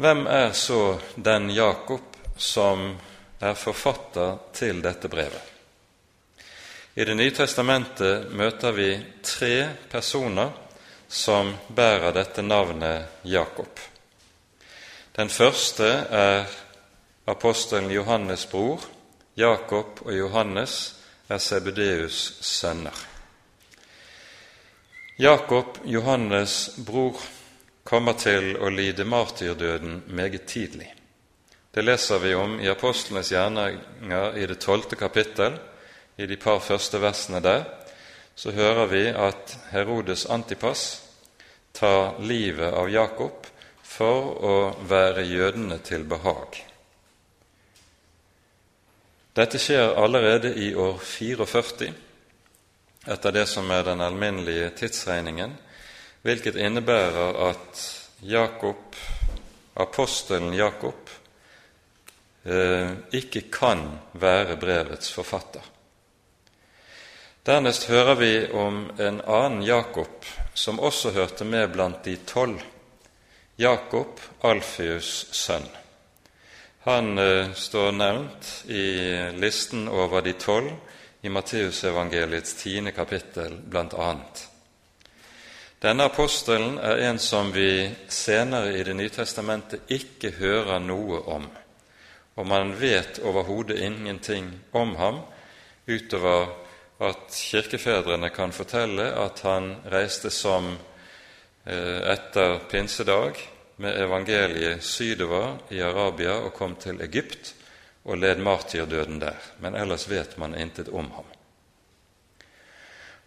Hvem 0.00 0.24
er 0.26 0.52
så 0.56 0.96
den 1.16 1.50
Jakob 1.52 2.16
som 2.40 2.94
er 3.40 3.58
forfatter 3.58 4.38
til 4.56 4.80
dette 4.80 5.10
brevet? 5.12 5.42
I 6.96 7.04
Det 7.04 7.16
nye 7.16 7.34
testamentet 7.36 8.32
møter 8.32 8.72
vi 8.72 8.88
tre 9.22 9.68
personer 9.92 10.69
som 11.10 11.56
bærer 11.68 12.14
dette 12.14 12.42
navnet 12.42 13.22
Jakob. 13.26 13.80
Den 15.12 15.28
første 15.28 15.88
er 16.10 16.46
apostelen 17.26 17.90
Johannes' 17.90 18.46
bror. 18.50 18.84
Jakob 19.36 20.00
og 20.06 20.14
Johannes 20.14 20.94
er 21.28 21.38
Sebedeus' 21.38 22.38
sønner. 22.42 22.94
Jakob, 25.18 25.78
Johannes' 25.84 26.78
bror, 26.86 27.18
kommer 27.84 28.14
til 28.14 28.54
å 28.62 28.70
lide 28.70 29.04
martyrdøden 29.04 30.04
meget 30.06 30.46
tidlig. 30.46 30.94
Det 31.74 31.82
leser 31.84 32.18
vi 32.18 32.34
om 32.34 32.54
i 32.60 32.70
apostlenes 32.70 33.32
gjerninger 33.32 34.38
i 34.38 34.46
det 34.46 34.60
tolvte 34.62 34.96
kapittel, 34.96 35.58
i 36.16 36.26
de 36.26 36.36
par 36.36 36.60
første 36.62 37.00
versene 37.02 37.40
der, 37.42 37.64
så 38.34 38.52
hører 38.56 38.86
vi 38.90 39.04
at 39.12 39.56
Herodes 39.70 40.26
Antipas 40.26 41.02
tar 41.72 42.18
livet 42.22 42.72
av 42.74 42.90
Jakob 42.90 43.46
for 43.82 44.34
å 44.40 44.56
være 44.88 45.26
jødene 45.28 45.78
til 45.84 46.04
behag. 46.08 46.60
Dette 49.36 49.60
skjer 49.62 49.94
allerede 50.00 50.54
i 50.58 50.72
år 50.74 50.98
44 50.98 51.90
etter 53.06 53.32
det 53.32 53.46
som 53.48 53.70
er 53.72 53.84
den 53.86 54.02
alminnelige 54.04 54.70
tidsregningen, 54.82 55.54
hvilket 56.22 56.58
innebærer 56.60 57.38
at 57.48 57.84
Jakob, 58.20 58.96
apostelen 59.80 60.52
Jakob 60.52 61.08
eh, 62.44 62.92
ikke 63.16 63.46
kan 63.52 63.86
være 64.12 64.58
brevets 64.60 65.12
forfatter. 65.14 65.64
Dernest 67.42 67.84
hører 67.88 68.14
vi 68.14 68.32
om 68.52 68.90
en 68.98 69.20
annen 69.20 69.62
Jakob 69.64 70.26
som 70.54 70.76
også 70.76 71.14
hørte 71.14 71.46
med 71.48 71.70
blant 71.72 72.04
de 72.04 72.18
tolv, 72.28 72.60
Jakob, 73.56 74.20
Alfeus' 74.44 75.32
sønn. 75.32 75.64
Han 76.84 77.18
eh, 77.18 77.54
står 77.56 77.96
nevnt 77.96 78.50
i 78.68 78.84
listen 79.40 79.88
over 79.88 80.20
de 80.20 80.36
tolv 80.36 80.68
i 81.24 81.32
Matteusevangeliets 81.32 82.54
tiende 82.60 82.92
kapittel, 82.92 83.56
annet. 83.72 84.46
Denne 85.80 86.12
apostelen 86.12 86.76
er 86.76 87.08
en 87.08 87.18
som 87.18 87.54
vi 87.56 87.88
senere 88.08 88.76
i 88.76 88.84
Det 88.84 88.96
nye 88.96 89.16
testamentet 89.16 89.88
ikke 89.88 90.36
hører 90.36 90.78
noe 90.78 91.24
om, 91.24 91.48
og 92.36 92.46
man 92.46 92.76
vet 92.76 93.24
overhodet 93.24 93.80
ingenting 93.80 94.58
om 94.72 94.96
ham 94.96 95.22
utover 95.88 96.59
at 97.00 97.32
kirkefedrene 97.32 98.28
kan 98.30 98.52
fortelle 98.52 99.06
at 99.16 99.40
han 99.46 99.72
reiste 99.88 100.30
som 100.30 100.74
eh, 101.64 102.00
etter 102.12 102.58
pinsedag 102.70 103.40
med 103.80 103.96
evangeliet 104.02 104.84
sydover 104.84 105.56
i 105.72 105.80
Arabia 105.80 106.36
og 106.44 106.52
kom 106.54 106.76
til 106.76 107.00
Egypt 107.00 107.54
og 108.04 108.20
led 108.20 108.40
martyrdøden 108.44 109.20
der, 109.20 109.36
men 109.64 109.76
ellers 109.76 110.08
vet 110.10 110.36
man 110.40 110.54
intet 110.54 110.88
om 110.88 111.10
ham. 111.10 111.28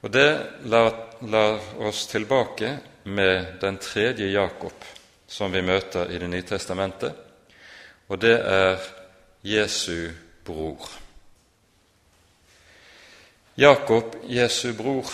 Og 0.03 0.11
Det 0.11 0.29
lar, 0.69 0.93
lar 1.21 1.59
oss 1.79 2.07
tilbake 2.07 2.77
med 3.03 3.57
den 3.61 3.77
tredje 3.77 4.27
Jakob 4.29 4.85
som 5.27 5.51
vi 5.51 5.61
møter 5.61 6.11
i 6.11 6.19
Det 6.19 6.29
nye 6.29 6.45
testamentet, 6.45 7.13
og 8.07 8.21
det 8.21 8.35
er 8.37 8.77
Jesu 9.43 10.11
bror. 10.45 11.02
Jakob, 13.55 14.15
Jesu 14.27 14.73
bror, 14.73 15.05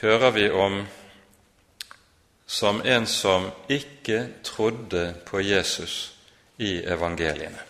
hører 0.00 0.30
vi 0.30 0.46
om 0.50 0.86
som 2.46 2.80
en 2.80 3.06
som 3.06 3.50
ikke 3.68 4.22
trodde 4.42 5.14
på 5.28 5.42
Jesus 5.44 6.14
i 6.56 6.78
evangeliene. 6.80 7.60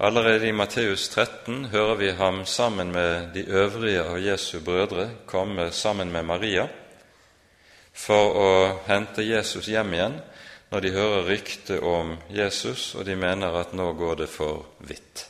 Allerede 0.00 0.48
i 0.48 0.56
Matteus 0.56 1.08
13 1.08 1.64
hører 1.64 1.94
vi 1.94 2.10
ham 2.16 2.46
sammen 2.46 2.92
med 2.92 3.28
de 3.34 3.44
øvrige 3.44 4.08
av 4.08 4.18
Jesu 4.24 4.60
brødre 4.64 5.10
komme 5.26 5.70
sammen 5.70 6.12
med 6.12 6.24
Maria 6.24 6.68
for 7.92 8.40
å 8.40 8.50
hente 8.88 9.26
Jesus 9.26 9.68
hjem 9.68 9.92
igjen 9.98 10.20
når 10.70 10.80
de 10.80 10.96
hører 10.96 11.28
rykte 11.28 11.82
om 11.84 12.16
Jesus, 12.32 12.94
og 12.94 13.04
de 13.04 13.16
mener 13.16 13.52
at 13.60 13.76
nå 13.76 13.92
går 13.92 14.22
det 14.22 14.32
for 14.32 14.64
vidt. 14.78 15.28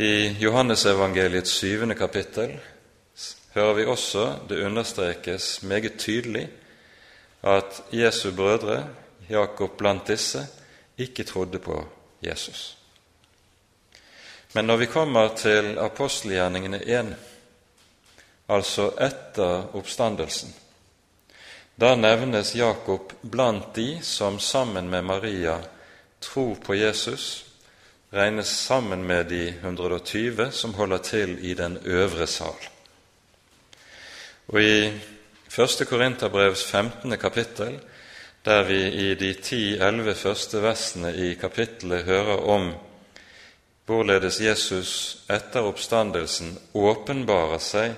I 0.00 0.36
Johannesevangeliets 0.40 1.50
syvende 1.50 1.94
kapittel 1.94 2.54
hører 3.52 3.74
vi 3.76 3.82
også 3.84 4.22
det 4.48 4.62
understrekes 4.64 5.62
meget 5.62 5.98
tydelig 6.00 6.46
at 7.44 7.82
Jesu 7.92 8.30
brødre, 8.32 8.86
Jakob 9.28 9.76
blant 9.76 10.08
disse, 10.08 10.46
ikke 10.98 11.24
trodde 11.24 11.58
på 11.58 11.84
Jesus. 12.22 12.78
Men 14.54 14.64
når 14.64 14.76
vi 14.76 14.86
kommer 14.86 15.36
til 15.36 15.76
apostelgjerningene 15.78 16.80
1, 16.80 17.12
altså 18.48 18.88
etter 18.96 19.76
oppstandelsen, 19.76 20.54
da 21.76 21.92
nevnes 21.94 22.54
Jakob 22.56 23.12
blant 23.20 23.76
de 23.76 24.00
som 24.02 24.40
sammen 24.40 24.88
med 24.88 25.02
Maria 25.02 25.60
tror 26.20 26.54
på 26.54 26.74
Jesus, 26.74 27.49
regnes 28.12 28.48
sammen 28.48 29.06
med 29.06 29.26
de 29.30 29.48
120 29.48 30.50
som 30.50 30.74
holder 30.74 30.98
til 30.98 31.38
i 31.44 31.54
den 31.54 31.78
øvre 31.84 32.26
sal. 32.26 32.68
Og 34.48 34.62
I 34.62 34.90
1. 35.50 35.86
Korinterbrevs 35.88 36.64
15. 36.64 37.18
kapittel 37.18 37.80
der 38.44 38.62
vi 38.62 38.88
i 38.88 39.14
de 39.14 39.32
ti-elleve 39.34 40.14
første 40.14 40.62
versene 40.62 41.12
i 41.16 41.34
kapittelet 41.34 42.04
hører 42.04 42.46
om 42.48 42.70
hvorledes 43.86 44.40
Jesus 44.40 44.92
etter 45.30 45.66
oppstandelsen 45.68 46.54
åpenbarer 46.74 47.60
seg 47.60 47.96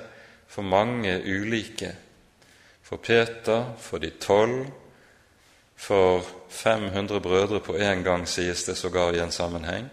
for 0.48 0.66
mange 0.66 1.14
ulike, 1.22 1.92
for 2.82 2.96
Peter, 2.96 3.72
for 3.78 4.02
de 4.02 4.10
tolv, 4.20 4.66
for 5.82 6.22
500 6.48 7.20
brødre 7.20 7.60
på 7.60 7.74
en 7.76 8.04
gang, 8.04 8.28
sies 8.28 8.64
det 8.64 8.76
sågar 8.78 9.14
i 9.14 9.20
en 9.20 9.32
sammenheng. 9.32 9.88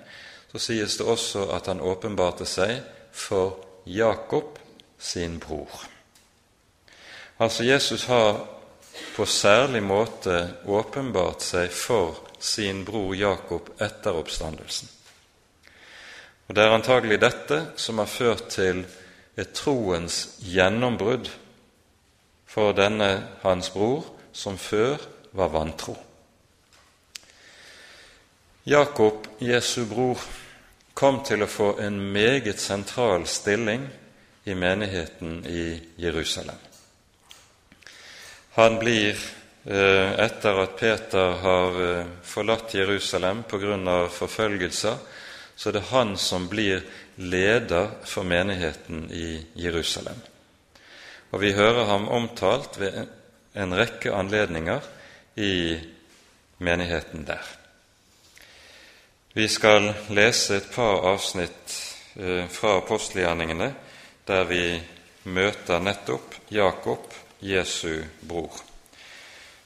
Så 0.51 0.59
sies 0.59 0.97
det 0.97 1.05
også 1.05 1.47
at 1.55 1.65
han 1.67 1.81
åpenbarte 1.81 2.45
seg 2.45 2.81
for 3.11 3.57
Jakob, 3.85 4.59
sin 4.99 5.39
bror. 5.39 5.87
Altså 7.39 7.63
Jesus 7.63 8.05
har 8.05 8.45
på 9.15 9.25
særlig 9.25 9.81
måte 9.83 10.49
åpenbart 10.67 11.41
seg 11.41 11.71
for 11.73 12.19
sin 12.39 12.85
bror 12.85 13.15
Jakob 13.15 13.69
etter 13.81 14.17
oppstandelsen. 14.19 14.89
Og 16.47 16.55
Det 16.55 16.63
er 16.63 16.73
antagelig 16.73 17.21
dette 17.21 17.63
som 17.77 17.97
har 17.97 18.05
ført 18.05 18.49
til 18.49 18.85
et 19.37 19.53
troens 19.53 20.35
gjennombrudd 20.41 21.29
for 22.45 22.73
denne 22.73 23.23
hans 23.41 23.69
bror, 23.69 24.03
som 24.33 24.57
før 24.57 24.97
var 25.31 25.49
vantro. 25.49 25.95
Jakob, 28.63 29.27
Jesu 29.39 29.85
bror, 29.85 30.19
kom 30.93 31.21
til 31.23 31.43
å 31.43 31.47
få 31.49 31.71
en 31.79 31.95
meget 32.11 32.59
sentral 32.59 33.23
stilling 33.27 33.87
i 34.43 34.55
menigheten 34.55 35.45
i 35.47 35.79
Jerusalem. 35.95 36.57
Han 38.59 38.79
blir, 38.79 39.15
eh, 39.65 40.11
etter 40.19 40.59
at 40.63 40.75
Peter 40.77 41.31
har 41.31 41.81
eh, 41.81 42.05
forlatt 42.23 42.73
Jerusalem 42.73 43.43
pga. 43.43 44.07
forfølgelser, 44.09 44.97
så 45.55 45.71
det 45.71 45.79
er 45.79 45.95
han 45.95 46.17
som 46.17 46.47
blir 46.47 46.83
leder 47.15 47.89
for 48.03 48.23
menigheten 48.23 49.11
i 49.11 49.45
Jerusalem. 49.55 50.21
Og 51.31 51.41
Vi 51.41 51.53
hører 51.53 51.85
ham 51.85 52.07
omtalt 52.07 52.79
ved 52.79 53.07
en 53.55 53.73
rekke 53.73 54.13
anledninger 54.13 54.81
i 55.39 55.79
menigheten 56.59 57.23
der. 57.27 57.43
Vi 59.33 59.47
skal 59.47 59.93
lese 60.09 60.57
et 60.57 60.71
par 60.73 61.05
avsnitt 61.13 61.75
eh, 62.19 62.47
fra 62.51 62.77
apostelgjerningene 62.81 63.69
der 64.27 64.43
vi 64.49 64.63
møter 65.23 65.79
nettopp 65.79 66.35
Jakob 66.51 67.13
Jesu 67.41 68.03
bror. 68.27 68.59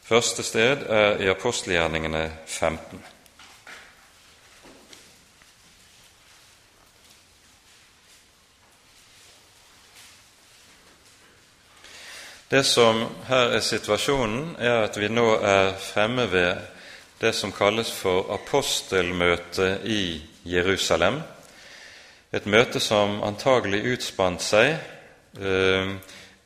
Første 0.04 0.44
sted 0.44 0.86
er 0.90 1.22
i 1.24 1.30
apostelgjerningene 1.32 2.28
15. 2.46 3.02
Det 12.54 12.64
som 12.64 13.06
her 13.26 13.56
er 13.58 13.64
situasjonen, 13.66 14.52
er 14.62 14.84
at 14.84 14.98
vi 15.02 15.08
nå 15.10 15.24
er 15.42 15.72
fremme 15.82 16.28
ved 16.30 16.60
det 17.18 17.32
som 17.34 17.50
kalles 17.50 17.90
for 17.90 18.28
apostelmøtet 18.36 19.88
i 19.90 20.22
Jerusalem. 20.46 21.18
Et 22.30 22.46
møte 22.46 22.78
som 22.78 23.24
antagelig 23.26 23.80
utspant 23.96 24.46
seg 24.46 24.70
eh, 24.70 25.96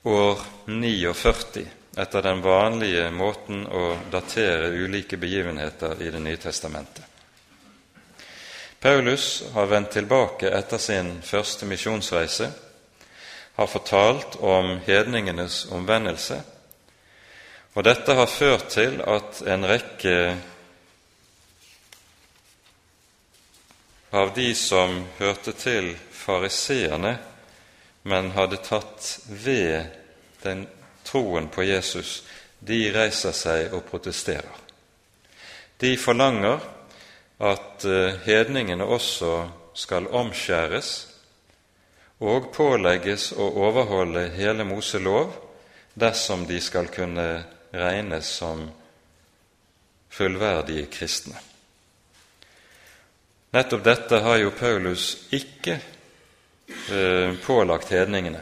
år 0.07 0.45
49 0.71 1.65
etter 1.99 2.23
den 2.23 2.39
vanlige 2.45 3.09
måten 3.11 3.65
å 3.67 3.97
datere 4.07 4.69
ulike 4.79 5.19
begivenheter 5.19 5.99
i 5.99 6.07
Det 6.15 6.21
nye 6.23 6.39
testamentet. 6.39 7.03
Paulus 8.79 9.43
har 9.51 9.67
vendt 9.67 9.91
tilbake 9.99 10.55
etter 10.55 10.79
sin 10.79 11.17
første 11.19 11.67
misjonsreise, 11.67 12.47
har 13.57 13.67
fortalt 13.67 14.35
om 14.35 14.75
hedningenes 14.85 15.65
omvendelse, 15.73 16.41
og 17.73 17.83
dette 17.83 18.13
har 18.13 18.29
ført 18.29 18.67
til 18.69 18.99
at 19.01 19.39
en 19.49 19.65
rekke 19.65 20.13
av 24.13 24.29
de 24.35 24.51
som 24.53 24.99
hørte 25.17 25.55
til 25.57 25.89
fariseerne, 26.13 27.15
men 28.05 28.29
hadde 28.37 28.61
tatt 28.61 29.09
ved 29.25 29.89
den 30.45 30.67
troen 31.03 31.49
på 31.49 31.65
Jesus, 31.65 32.21
de 32.59 32.91
reiser 32.93 33.33
seg 33.33 33.73
og 33.73 33.87
protesterer. 33.89 34.53
De 35.81 35.97
forlanger 35.97 36.61
at 37.41 37.89
eh, 37.89 38.21
hedningene 38.29 38.85
også 38.85 39.47
skal 39.73 40.13
omskjæres 40.13 41.06
og 42.19 42.49
pålegges 42.53 43.31
å 43.37 43.49
overholde 43.67 44.29
hele 44.37 44.65
Mose 44.65 44.99
lov 44.99 45.35
dersom 45.93 46.45
de 46.49 46.59
skal 46.61 46.89
kunne 46.93 47.27
regnes 47.73 48.29
som 48.39 48.63
fullverdige 50.09 50.87
kristne. 50.89 51.37
Nettopp 53.53 53.83
dette 53.83 54.19
har 54.25 54.37
jo 54.41 54.51
Paulus 54.51 55.05
ikke 55.33 55.77
eh, 56.91 57.33
pålagt 57.45 57.93
hedningene. 57.93 58.41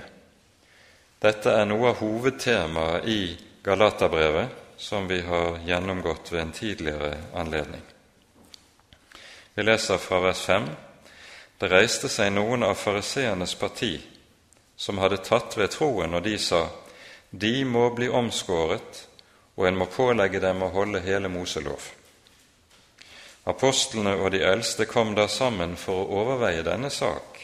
Dette 1.21 1.51
er 1.51 1.67
noe 1.69 1.91
av 1.91 1.99
hovedtemaet 2.01 3.07
i 3.09 3.19
Galaterbrevet, 3.65 4.63
som 4.77 5.07
vi 5.07 5.21
har 5.25 5.59
gjennomgått 5.65 6.31
ved 6.33 6.41
en 6.41 6.51
tidligere 6.51 7.13
anledning. 7.33 7.81
Vi 9.55 9.63
leser 9.63 9.97
fra 9.97 10.19
vers 10.19 10.41
5.: 10.49 10.67
Det 11.60 11.72
reiste 11.72 12.10
seg 12.12 12.34
noen 12.36 12.63
av 12.68 12.76
fariseernes 12.76 13.56
parti 13.56 13.94
som 14.76 15.00
hadde 15.00 15.22
tatt 15.24 15.56
ved 15.58 15.72
troen, 15.72 16.13
og 16.13 16.24
de 16.24 16.38
sa:" 16.38 16.68
De 17.32 17.65
må 17.65 17.89
bli 17.96 18.08
omskåret, 18.08 19.08
og 19.56 19.68
en 19.68 19.78
må 19.78 19.86
pålegge 19.91 20.39
dem 20.39 20.62
å 20.63 20.72
holde 20.72 21.02
hele 21.04 21.28
Moselov. 21.28 21.89
Apostlene 23.46 24.15
og 24.15 24.32
de 24.32 24.41
eldste 24.44 24.86
kom 24.86 25.15
da 25.15 25.28
sammen 25.28 25.76
for 25.78 26.04
å 26.04 26.22
overveie 26.22 26.63
denne 26.63 26.89
sak, 26.89 27.41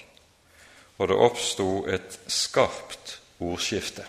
og 0.98 1.08
det 1.08 1.18
oppsto 1.18 1.68
et 1.88 2.20
skarpt 2.28 3.18
ordskifte. 3.40 4.06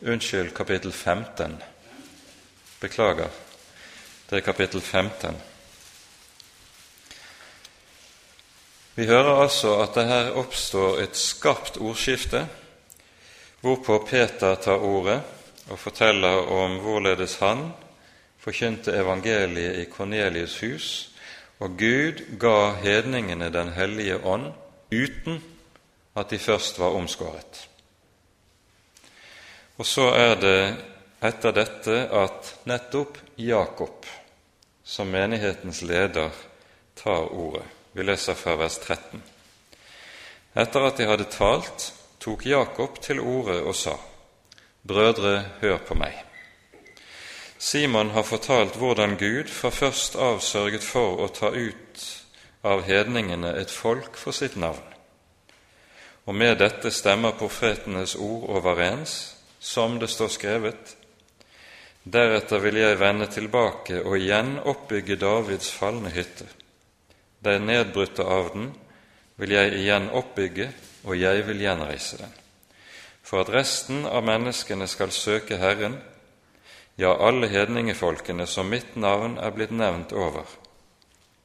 Unnskyld, 0.00 0.54
kapittel 0.54 0.92
15. 0.92 1.62
Beklager. 2.80 3.30
Det 4.30 4.36
er 4.36 4.46
kapittel 4.46 4.80
15. 4.80 5.36
Vi 8.98 9.04
hører 9.06 9.44
altså 9.44 9.76
at 9.78 9.94
det 9.94 10.08
her 10.10 10.32
oppstår 10.40 10.96
et 11.04 11.14
skarpt 11.16 11.76
ordskifte, 11.78 12.40
hvorpå 13.62 14.00
Peter 14.08 14.56
tar 14.58 14.82
ordet 14.82 15.20
og 15.70 15.78
forteller 15.78 16.48
om 16.50 16.74
hvorledes 16.82 17.36
han 17.38 17.68
forkynte 18.42 18.96
evangeliet 18.98 19.78
i 19.78 19.86
Kornelius' 19.92 20.58
hus, 20.64 20.88
og 21.62 21.78
Gud 21.78 22.24
ga 22.42 22.72
hedningene 22.82 23.52
Den 23.54 23.70
hellige 23.78 24.18
ånd 24.26 24.50
uten 24.90 25.38
at 26.16 26.30
de 26.30 26.38
først 26.38 26.78
var 26.78 26.98
omskåret. 26.98 27.68
Og 29.78 29.86
så 29.86 30.10
er 30.10 30.34
det 30.42 30.60
etter 31.22 31.54
dette 31.54 32.02
at 32.10 32.54
nettopp 32.66 33.18
Jakob, 33.38 34.06
som 34.84 35.06
menighetens 35.06 35.82
leder, 35.82 36.30
tar 36.96 37.30
ordet. 37.30 37.77
Vi 37.98 38.04
leser 38.04 38.34
fra 38.34 38.52
vers 38.54 38.76
13. 38.78 39.22
Etter 40.54 40.84
at 40.86 41.00
de 41.00 41.06
hadde 41.08 41.24
talt, 41.34 41.86
tok 42.22 42.44
Jakob 42.46 43.00
til 43.02 43.18
orde 43.18 43.56
og 43.58 43.74
sa:" 43.74 43.96
Brødre, 44.86 45.32
hør 45.60 45.80
på 45.82 45.96
meg. 45.98 46.14
Simon 47.58 48.12
har 48.14 48.22
fortalt 48.22 48.76
hvordan 48.78 49.16
Gud 49.18 49.50
fra 49.50 49.72
først 49.74 50.14
av 50.14 50.38
sørget 50.38 50.86
for 50.86 51.18
å 51.24 51.26
ta 51.34 51.50
ut 51.50 52.04
av 52.62 52.84
hedningene 52.86 53.50
et 53.58 53.70
folk 53.70 54.14
for 54.16 54.30
sitt 54.30 54.54
navn. 54.56 54.94
Og 56.26 56.34
med 56.34 56.62
dette 56.62 56.94
stemmer 56.94 57.34
profetenes 57.34 58.14
ord 58.14 58.46
overens, 58.60 59.34
som 59.58 59.98
det 59.98 60.10
står 60.10 60.28
skrevet:" 60.28 60.94
Deretter 62.04 62.62
vil 62.62 62.78
jeg 62.78 63.00
vende 63.00 63.26
tilbake 63.26 64.04
og 64.04 64.18
igjen 64.18 64.54
oppbygge 64.62 65.16
Davids 65.16 65.72
falne 65.72 66.14
hytte. 66.14 66.46
Den 67.44 67.66
nedbrutte 67.66 68.24
den 68.52 68.72
vil 69.38 69.54
jeg 69.54 69.74
igjen 69.78 70.10
oppbygge, 70.10 70.72
og 71.04 71.18
jeg 71.18 71.46
vil 71.46 71.60
gjenreise 71.62 72.18
den. 72.18 72.32
For 73.22 73.44
at 73.44 73.52
resten 73.52 74.06
av 74.06 74.24
menneskene 74.26 74.88
skal 74.88 75.12
søke 75.14 75.58
Herren, 75.60 75.98
ja, 76.98 77.12
alle 77.14 77.46
hedningefolkene 77.48 78.46
som 78.46 78.66
mitt 78.66 78.96
navn 78.96 79.36
er 79.38 79.54
blitt 79.54 79.70
nevnt 79.70 80.12
over. 80.12 80.48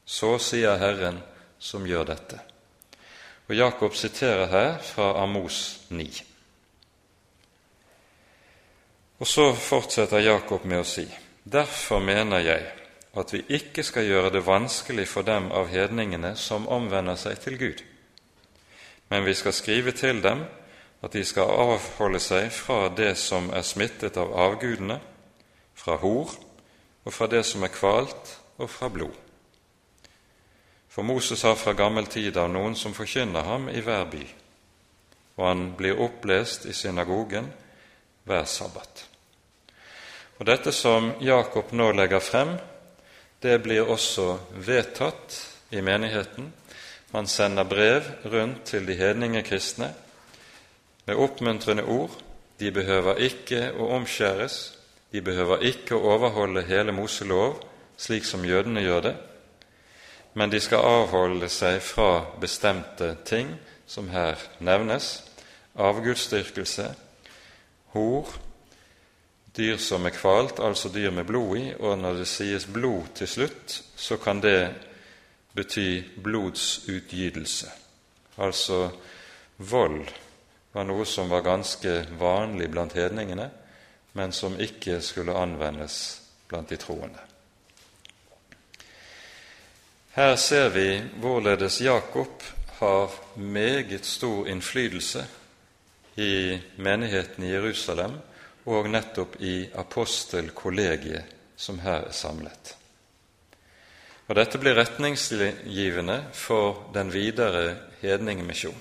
Så 0.06 0.38
sier 0.42 0.80
Herren 0.82 1.20
som 1.60 1.86
gjør 1.86 2.08
dette. 2.10 2.40
Og 3.48 3.56
Jakob 3.56 3.96
siterer 3.96 4.48
her 4.50 4.78
fra 4.82 5.12
Amos 5.22 5.86
9. 5.90 6.08
Og 9.20 9.28
så 9.28 9.52
fortsetter 9.54 10.24
Jakob 10.26 10.66
med 10.66 10.82
å 10.82 10.88
si:" 10.88 11.06
Derfor 11.44 12.00
mener 12.00 12.40
jeg 12.40 12.83
at 13.14 13.34
vi 13.34 13.44
ikke 13.50 13.84
skal 13.86 14.08
gjøre 14.08 14.32
det 14.34 14.46
vanskelig 14.46 15.08
for 15.08 15.26
dem 15.26 15.52
av 15.54 15.70
hedningene 15.70 16.34
som 16.36 16.68
omvender 16.68 17.16
seg 17.20 17.40
til 17.44 17.58
Gud, 17.62 17.84
men 19.10 19.26
vi 19.26 19.34
skal 19.38 19.54
skrive 19.54 19.92
til 19.92 20.24
dem 20.24 20.46
at 21.04 21.14
de 21.14 21.24
skal 21.28 21.52
avholde 21.52 22.20
seg 22.24 22.48
fra 22.56 22.88
det 22.90 23.14
som 23.20 23.52
er 23.54 23.66
smittet 23.68 24.18
av 24.18 24.32
avgudene, 24.34 25.00
fra 25.76 25.98
hor 26.00 26.32
og 27.04 27.12
fra 27.14 27.28
det 27.28 27.44
som 27.46 27.64
er 27.66 27.74
kvalt, 27.74 28.40
og 28.58 28.70
fra 28.70 28.88
blod. 28.90 29.16
For 30.88 31.04
Moses 31.04 31.42
har 31.42 31.56
fra 31.58 31.74
gammel 31.74 32.06
tid 32.06 32.38
av 32.38 32.52
noen 32.54 32.76
som 32.78 32.94
forkynner 32.94 33.44
ham 33.48 33.66
i 33.70 33.82
hver 33.82 34.06
by, 34.12 34.22
og 35.36 35.48
han 35.48 35.64
blir 35.78 36.00
opplest 36.00 36.68
i 36.70 36.76
synagogen 36.78 37.50
hver 38.30 38.46
sabbat. 38.46 39.08
Og 40.38 40.46
Dette 40.46 40.72
som 40.72 41.12
Jakob 41.22 41.74
nå 41.74 41.90
legger 41.98 42.22
frem, 42.22 42.54
det 43.44 43.60
blir 43.64 43.90
også 43.92 44.38
vedtatt 44.66 45.36
i 45.72 45.82
menigheten. 45.82 46.54
Man 47.14 47.28
sender 47.28 47.68
brev 47.68 48.08
rundt 48.26 48.64
til 48.72 48.88
de 48.88 48.96
hedninge 48.96 49.44
kristne 49.44 49.92
med 51.06 51.20
oppmuntrende 51.20 51.84
ord. 51.84 52.16
De 52.60 52.72
behøver 52.72 53.20
ikke 53.22 53.74
å 53.76 53.92
omskjæres, 53.98 54.78
de 55.12 55.22
behøver 55.22 55.66
ikke 55.68 55.98
å 55.98 56.16
overholde 56.16 56.64
hele 56.66 56.96
Moselov 56.96 57.60
slik 57.98 58.26
som 58.26 58.46
jødene 58.46 58.82
gjør 58.82 59.02
det, 59.06 59.14
men 60.34 60.50
de 60.50 60.60
skal 60.64 60.86
avholde 60.86 61.50
seg 61.52 61.82
fra 61.86 62.24
bestemte 62.42 63.14
ting 63.28 63.54
som 63.86 64.10
her 64.10 64.40
nevnes 64.64 65.20
avgudsdyrkelse, 65.78 66.88
hor, 67.94 68.30
dyr 69.58 69.78
som 69.78 70.06
er 70.06 70.16
kvalt, 70.16 70.60
altså 70.60 70.90
dyr 70.90 71.12
med 71.14 71.28
blod 71.30 71.58
i, 71.58 71.66
og 71.80 71.98
når 72.02 72.22
det 72.22 72.28
sies 72.30 72.66
blod 72.66 73.14
til 73.16 73.30
slutt, 73.30 73.76
så 73.96 74.18
kan 74.18 74.42
det 74.42 74.74
bety 75.54 76.02
blodsutgytelse. 76.24 77.70
Altså 78.42 78.88
vold 79.58 80.08
var 80.74 80.88
noe 80.90 81.06
som 81.06 81.30
var 81.30 81.46
ganske 81.46 82.00
vanlig 82.18 82.72
blant 82.74 82.96
hedningene, 82.98 83.50
men 84.18 84.34
som 84.34 84.58
ikke 84.62 85.00
skulle 85.02 85.38
anvendes 85.38 86.00
blant 86.50 86.70
de 86.70 86.78
troende. 86.82 87.22
Her 90.14 90.36
ser 90.38 90.70
vi 90.70 90.88
hvorledes 91.22 91.80
Jakob 91.82 92.44
har 92.80 93.14
meget 93.38 94.06
stor 94.06 94.48
innflytelse 94.48 95.26
i 96.16 96.60
menigheten 96.78 97.44
i 97.44 97.54
Jerusalem 97.54 98.20
og 98.66 98.88
nettopp 98.90 99.36
i 99.42 99.70
apostelkollegiet 99.76 101.34
som 101.60 101.80
her 101.84 102.08
er 102.08 102.16
samlet. 102.16 102.76
Og 104.28 104.36
Dette 104.40 104.60
blir 104.60 104.78
retningsgivende 104.78 106.20
for 106.34 106.88
den 106.96 107.12
videre 107.12 107.76
hedningmisjon. 108.02 108.80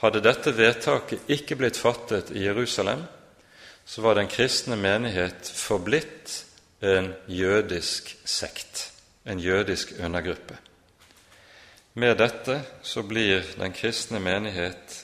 Hadde 0.00 0.22
dette 0.24 0.54
vedtaket 0.56 1.28
ikke 1.28 1.58
blitt 1.60 1.76
fattet 1.76 2.30
i 2.32 2.46
Jerusalem, 2.46 3.02
så 3.84 4.02
var 4.02 4.16
den 4.16 4.30
kristne 4.30 4.78
menighet 4.78 5.50
forblitt 5.50 6.44
en 6.80 7.10
jødisk 7.28 8.14
sekt, 8.24 8.86
en 9.26 9.42
jødisk 9.42 9.92
undergruppe. 10.00 10.56
Med 11.94 12.16
dette 12.16 12.60
så 12.86 13.02
blir 13.02 13.44
den 13.58 13.74
kristne 13.76 14.22
menighet 14.22 15.02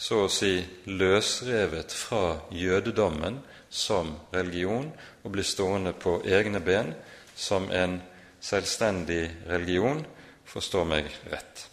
så 0.00 0.22
å 0.24 0.28
si 0.32 0.54
løsrevet 0.88 1.92
fra 1.92 2.38
jødedommen 2.56 3.36
som 3.68 4.14
religion 4.32 4.88
og 5.20 5.34
blir 5.34 5.44
stående 5.44 5.92
på 5.92 6.22
egne 6.24 6.62
ben 6.64 6.94
som 7.36 7.68
en 7.68 7.98
selvstendig 8.40 9.26
religion, 9.50 10.00
forstå 10.48 10.84
meg 10.88 11.10
rett. 11.28 11.66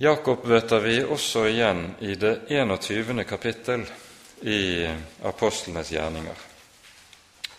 Jakob 0.00 0.46
møter 0.48 0.80
vi 0.80 0.96
også 1.04 1.44
igjen 1.50 1.84
i 2.00 2.14
det 2.16 2.48
21. 2.48 3.24
kapittel 3.28 3.84
i 4.48 4.86
apostlenes 5.26 5.92
gjerninger. 5.92 6.44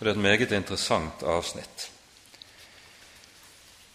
Det 0.00 0.06
er 0.08 0.14
et 0.14 0.24
meget 0.24 0.52
interessant 0.56 1.22
avsnitt. 1.22 1.89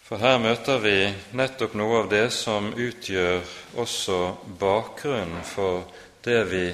For 0.06 0.22
her 0.22 0.36
møter 0.38 0.78
vi 0.78 0.98
nettopp 1.34 1.72
noe 1.74 2.04
av 2.04 2.10
det 2.12 2.28
som 2.30 2.68
utgjør 2.70 3.40
også 3.82 4.18
bakgrunnen 4.60 5.42
for 5.42 5.80
det 6.22 6.44
vi 6.46 6.66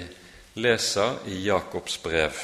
leser 0.61 1.23
i 1.33 1.39
Jakobs 1.47 1.97
brev. 2.05 2.43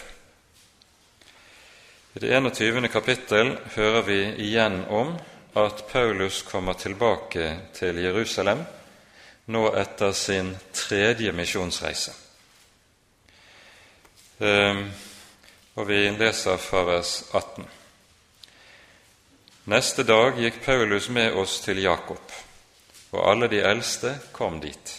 I 2.17 2.25
det 2.25 2.33
21. 2.33 2.89
kapittel 2.89 3.53
hører 3.75 4.09
vi 4.09 4.19
igjen 4.47 4.81
om 4.89 5.13
at 5.61 5.85
Paulus 5.93 6.41
kommer 6.49 6.81
tilbake 6.81 7.51
til 7.77 8.01
Jerusalem 8.01 8.65
nå 9.53 9.69
etter 9.77 10.17
sin 10.17 10.55
tredje 10.73 11.37
misjonsreise. 11.37 12.17
Ehm, 14.41 14.87
og 15.77 15.85
vi 15.93 16.07
leser 16.17 16.57
fra 16.57 16.89
vers 16.89 17.19
18. 17.35 17.75
Neste 19.69 20.01
dag 20.03 20.39
gikk 20.41 20.63
Paulus 20.65 21.11
med 21.13 21.35
oss 21.37 21.59
til 21.61 21.83
Jakob, 21.83 22.31
og 23.13 23.25
alle 23.29 23.51
de 23.53 23.59
eldste 23.61 24.15
kom 24.33 24.63
dit. 24.63 24.93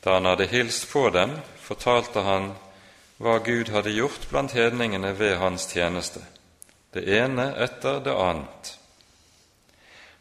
Da 0.00 0.14
han 0.14 0.24
hadde 0.24 0.46
hilst 0.48 0.86
på 0.88 1.02
dem, 1.12 1.34
fortalte 1.60 2.22
han 2.24 2.46
hva 3.20 3.34
Gud 3.44 3.68
hadde 3.68 3.92
gjort 3.92 4.24
blant 4.30 4.54
hedningene 4.56 5.10
ved 5.18 5.36
hans 5.42 5.66
tjeneste, 5.68 6.22
det 6.96 7.02
ene 7.04 7.50
etter 7.66 7.98
det 8.06 8.14
annet. 8.16 8.70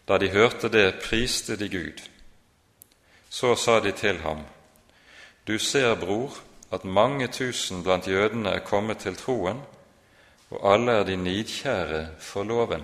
Da 0.03 0.17
de 0.19 0.27
hørte 0.33 0.67
det, 0.67 0.99
priste 1.05 1.55
de 1.55 1.69
Gud. 1.71 2.01
Så 3.29 3.53
sa 3.55 3.77
de 3.79 3.93
til 3.95 4.19
ham, 4.25 4.41
Du 5.47 5.55
ser, 5.59 5.95
bror, 5.95 6.35
at 6.71 6.83
mange 6.83 7.27
tusen 7.31 7.83
blant 7.87 8.07
jødene 8.07 8.49
er 8.49 8.67
kommet 8.67 8.97
til 8.97 9.15
troen, 9.15 9.63
og 10.49 10.73
alle 10.73 10.91
er 10.91 11.07
de 11.07 11.15
nidkjære 11.15 12.07
for 12.19 12.43
loven. 12.43 12.83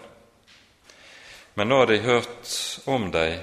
Men 1.60 1.68
nå 1.68 1.78
har 1.82 1.88
de 1.88 1.98
hørt 1.98 2.52
om 2.88 3.10
deg, 3.12 3.34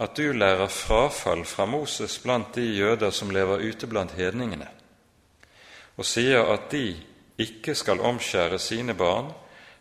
at 0.00 0.14
du 0.16 0.30
lærer 0.32 0.70
frafall 0.72 1.42
fra 1.44 1.66
Moses 1.68 2.14
blant 2.24 2.54
de 2.56 2.64
jøder 2.64 3.12
som 3.12 3.28
lever 3.28 3.60
ute 3.60 3.90
blant 3.92 4.14
hedningene, 4.16 4.70
og 6.00 6.08
sier 6.08 6.48
at 6.48 6.70
de 6.72 6.96
ikke 7.44 7.74
skal 7.76 8.00
omskjære 8.00 8.56
sine 8.56 8.96
barn 8.96 9.28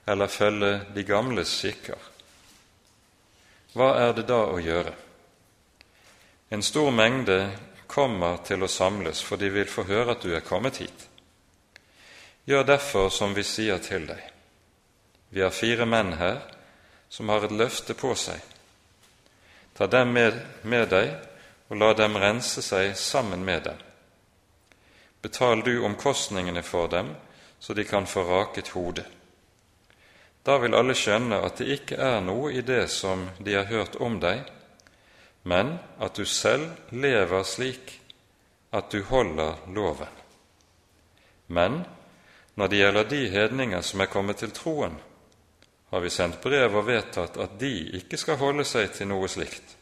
eller 0.04 0.28
følge 0.28 0.74
de 0.92 1.08
gamles 1.08 1.56
skikker. 1.62 1.96
Hva 3.72 3.94
er 4.04 4.20
det 4.20 4.28
da 4.28 4.44
å 4.52 4.60
gjøre? 4.60 4.98
En 6.52 6.68
stor 6.68 6.92
mengde 6.92 7.42
kommer 7.88 8.44
til 8.44 8.68
å 8.68 8.74
samles, 8.76 9.24
for 9.24 9.40
de 9.40 9.48
vil 9.48 9.72
få 9.72 9.88
høre 9.88 10.20
at 10.20 10.28
du 10.28 10.36
er 10.36 10.44
kommet 10.44 10.84
hit. 10.84 11.08
Gjør 12.44 12.68
derfor 12.68 13.08
som 13.16 13.32
vi 13.32 13.48
sier 13.48 13.80
til 13.80 14.12
deg. 14.12 14.26
Vi 15.32 15.40
har 15.40 15.56
fire 15.56 15.88
menn 15.88 16.20
her 16.20 16.60
som 17.12 17.30
har 17.30 17.44
et 17.44 17.52
løfte 17.52 17.94
på 17.94 18.14
seg. 18.16 18.40
Ta 19.76 19.88
dem 19.92 20.14
med, 20.16 20.38
med 20.64 20.88
deg 20.94 21.12
og 21.68 21.80
la 21.80 21.92
dem 21.96 22.16
rense 22.20 22.64
seg 22.64 22.96
sammen 22.96 23.44
med 23.44 23.66
dem. 23.68 23.80
Betal 25.22 25.64
du 25.64 25.74
omkostningene 25.86 26.64
for 26.64 26.88
dem, 26.88 27.12
så 27.60 27.76
de 27.76 27.84
kan 27.84 28.08
få 28.08 28.24
raket 28.26 28.72
hodet. 28.76 29.06
Da 30.44 30.56
vil 30.58 30.74
alle 30.74 30.96
skjønne 30.98 31.44
at 31.46 31.60
det 31.60 31.68
ikke 31.76 32.00
er 32.00 32.24
noe 32.26 32.50
i 32.56 32.64
det 32.66 32.88
som 32.90 33.28
de 33.44 33.60
har 33.60 33.68
hørt 33.70 34.00
om 34.02 34.18
deg, 34.24 34.48
men 35.44 35.76
at 36.00 36.16
du 36.16 36.26
selv 36.26 36.96
lever 36.96 37.44
slik 37.44 38.00
at 38.72 38.90
du 38.90 39.04
holder 39.04 39.60
loven. 39.68 40.10
Men 41.48 41.84
når 42.56 42.68
det 42.68 42.82
gjelder 42.82 43.10
de 43.10 43.22
hedninger 43.30 43.82
som 43.86 44.02
er 44.02 44.10
kommet 44.10 44.40
til 44.42 44.56
troen, 44.56 44.96
har 45.92 46.00
vi 46.00 46.10
sendt 46.10 46.42
brev 46.44 46.76
og 46.80 46.88
vedtatt 46.88 47.38
at 47.44 47.58
de 47.60 47.72
ikke 48.00 48.18
skal 48.20 48.40
holde 48.40 48.64
seg 48.68 48.94
til 48.96 49.10
noe 49.12 49.28
slikt, 49.32 49.76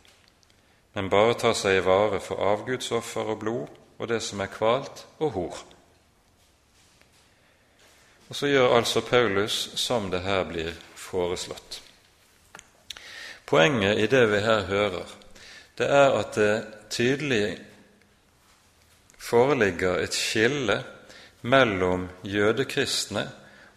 men 0.97 1.09
bare 1.09 1.37
ta 1.37 1.53
seg 1.53 1.77
i 1.77 1.83
vare 1.85 2.17
for 2.23 2.41
avgudsoffer 2.41 3.29
og 3.29 3.43
blod 3.43 3.75
og 3.99 4.09
det 4.09 4.21
som 4.25 4.41
er 4.41 4.49
kvalt 4.49 5.05
og 5.19 5.31
hor. 5.35 5.59
Og 8.29 8.35
så 8.35 8.49
gjør 8.49 8.75
altså 8.77 9.01
Paulus 9.05 9.57
som 9.77 10.09
det 10.09 10.21
her 10.25 10.43
blir 10.49 10.73
foreslått. 10.97 11.81
Poenget 13.49 13.97
i 13.97 14.07
det 14.09 14.25
vi 14.29 14.41
her 14.45 14.67
hører, 14.69 15.09
det 15.77 15.87
er 15.89 16.17
at 16.19 16.35
det 16.37 16.53
tydelig 16.93 17.57
foreligger 19.17 20.01
et 20.01 20.13
skille 20.13 20.81
mellom 21.41 22.07
jødekristne 22.23 23.25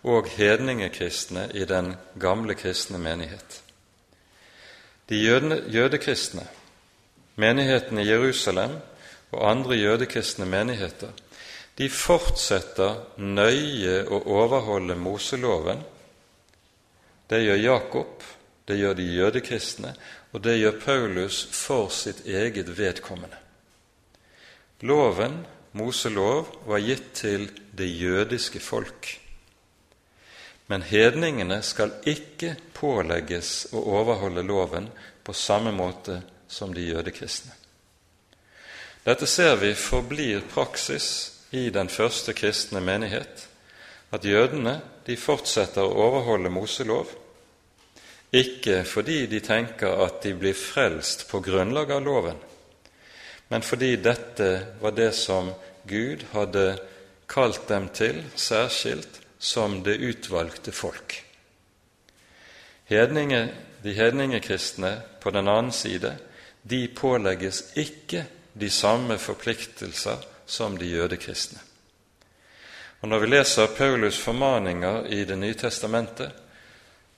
og 0.02 0.26
hedningekristne 0.34 1.48
i 1.54 1.64
den 1.68 1.94
gamle 2.20 2.54
kristne 2.58 2.98
menighet. 2.98 3.62
De 5.08 5.18
jødekristne, 5.70 6.46
menigheten 7.36 7.98
i 7.98 8.06
Jerusalem 8.08 8.78
og 9.30 9.50
andre 9.50 9.76
jødekristne 9.76 10.46
menigheter, 10.46 11.12
de 11.78 11.88
fortsetter 11.88 12.98
nøye 13.16 14.02
å 14.04 14.18
overholde 14.28 14.96
Moseloven. 14.98 15.80
Det 17.30 17.40
gjør 17.40 17.62
Jakob, 17.62 18.26
det 18.68 18.76
gjør 18.78 18.98
de 18.98 19.06
jødekristne, 19.08 19.94
og 20.32 20.44
det 20.44 20.58
gjør 20.58 20.78
Paulus 20.84 21.46
for 21.52 21.88
sitt 21.92 22.26
eget 22.26 22.68
vedkommende. 22.78 23.38
Loven, 24.82 25.44
Moselov, 25.72 26.50
var 26.66 26.82
gitt 26.84 27.12
til 27.14 27.48
det 27.72 27.88
jødiske 27.88 28.60
folk. 28.60 29.21
Men 30.72 30.86
hedningene 30.88 31.58
skal 31.60 31.90
ikke 32.08 32.54
pålegges 32.72 33.66
å 33.76 33.82
overholde 33.92 34.40
loven 34.40 34.86
på 35.20 35.34
samme 35.36 35.68
måte 35.76 36.22
som 36.48 36.72
de 36.72 36.86
jødekristne. 36.86 37.52
Dette 39.04 39.28
ser 39.28 39.58
vi 39.60 39.74
forblir 39.76 40.46
praksis 40.48 41.08
i 41.52 41.66
den 41.74 41.92
første 41.92 42.32
kristne 42.32 42.80
menighet 42.80 43.44
at 44.16 44.24
jødene 44.24 44.78
de 45.04 45.18
fortsetter 45.20 45.84
å 45.84 46.06
overholde 46.06 46.48
Moselov, 46.54 47.10
ikke 48.32 48.80
fordi 48.88 49.26
de 49.28 49.42
tenker 49.44 50.00
at 50.06 50.22
de 50.24 50.32
blir 50.40 50.56
frelst 50.56 51.26
på 51.28 51.42
grunnlag 51.44 51.92
av 51.92 52.06
loven, 52.06 52.38
men 53.52 53.66
fordi 53.66 53.98
dette 54.00 54.48
var 54.80 54.96
det 54.96 55.12
som 55.20 55.52
Gud 55.84 56.24
hadde 56.32 56.78
kalt 57.28 57.68
dem 57.68 57.92
til 57.92 58.24
særskilt 58.40 59.20
som 59.42 59.82
det 59.82 59.96
utvalgte 59.98 60.72
folk. 60.72 61.16
Hedninge, 62.86 63.48
de 63.82 63.92
hedningekristne 63.92 65.00
på 65.20 65.30
den 65.34 65.48
annen 65.48 65.72
side, 65.74 66.14
de 66.62 66.86
pålegges 66.94 67.72
ikke 67.74 68.22
de 68.52 68.70
samme 68.70 69.18
forpliktelser 69.18 70.22
som 70.46 70.78
de 70.78 70.86
jødekristne. 70.86 71.58
Og 73.02 73.08
Når 73.08 73.18
vi 73.18 73.26
leser 73.26 73.66
Paulus' 73.66 74.22
formaninger 74.22 75.06
i 75.06 75.24
Det 75.24 75.38
nye 75.38 75.54
testamentet, 75.54 76.30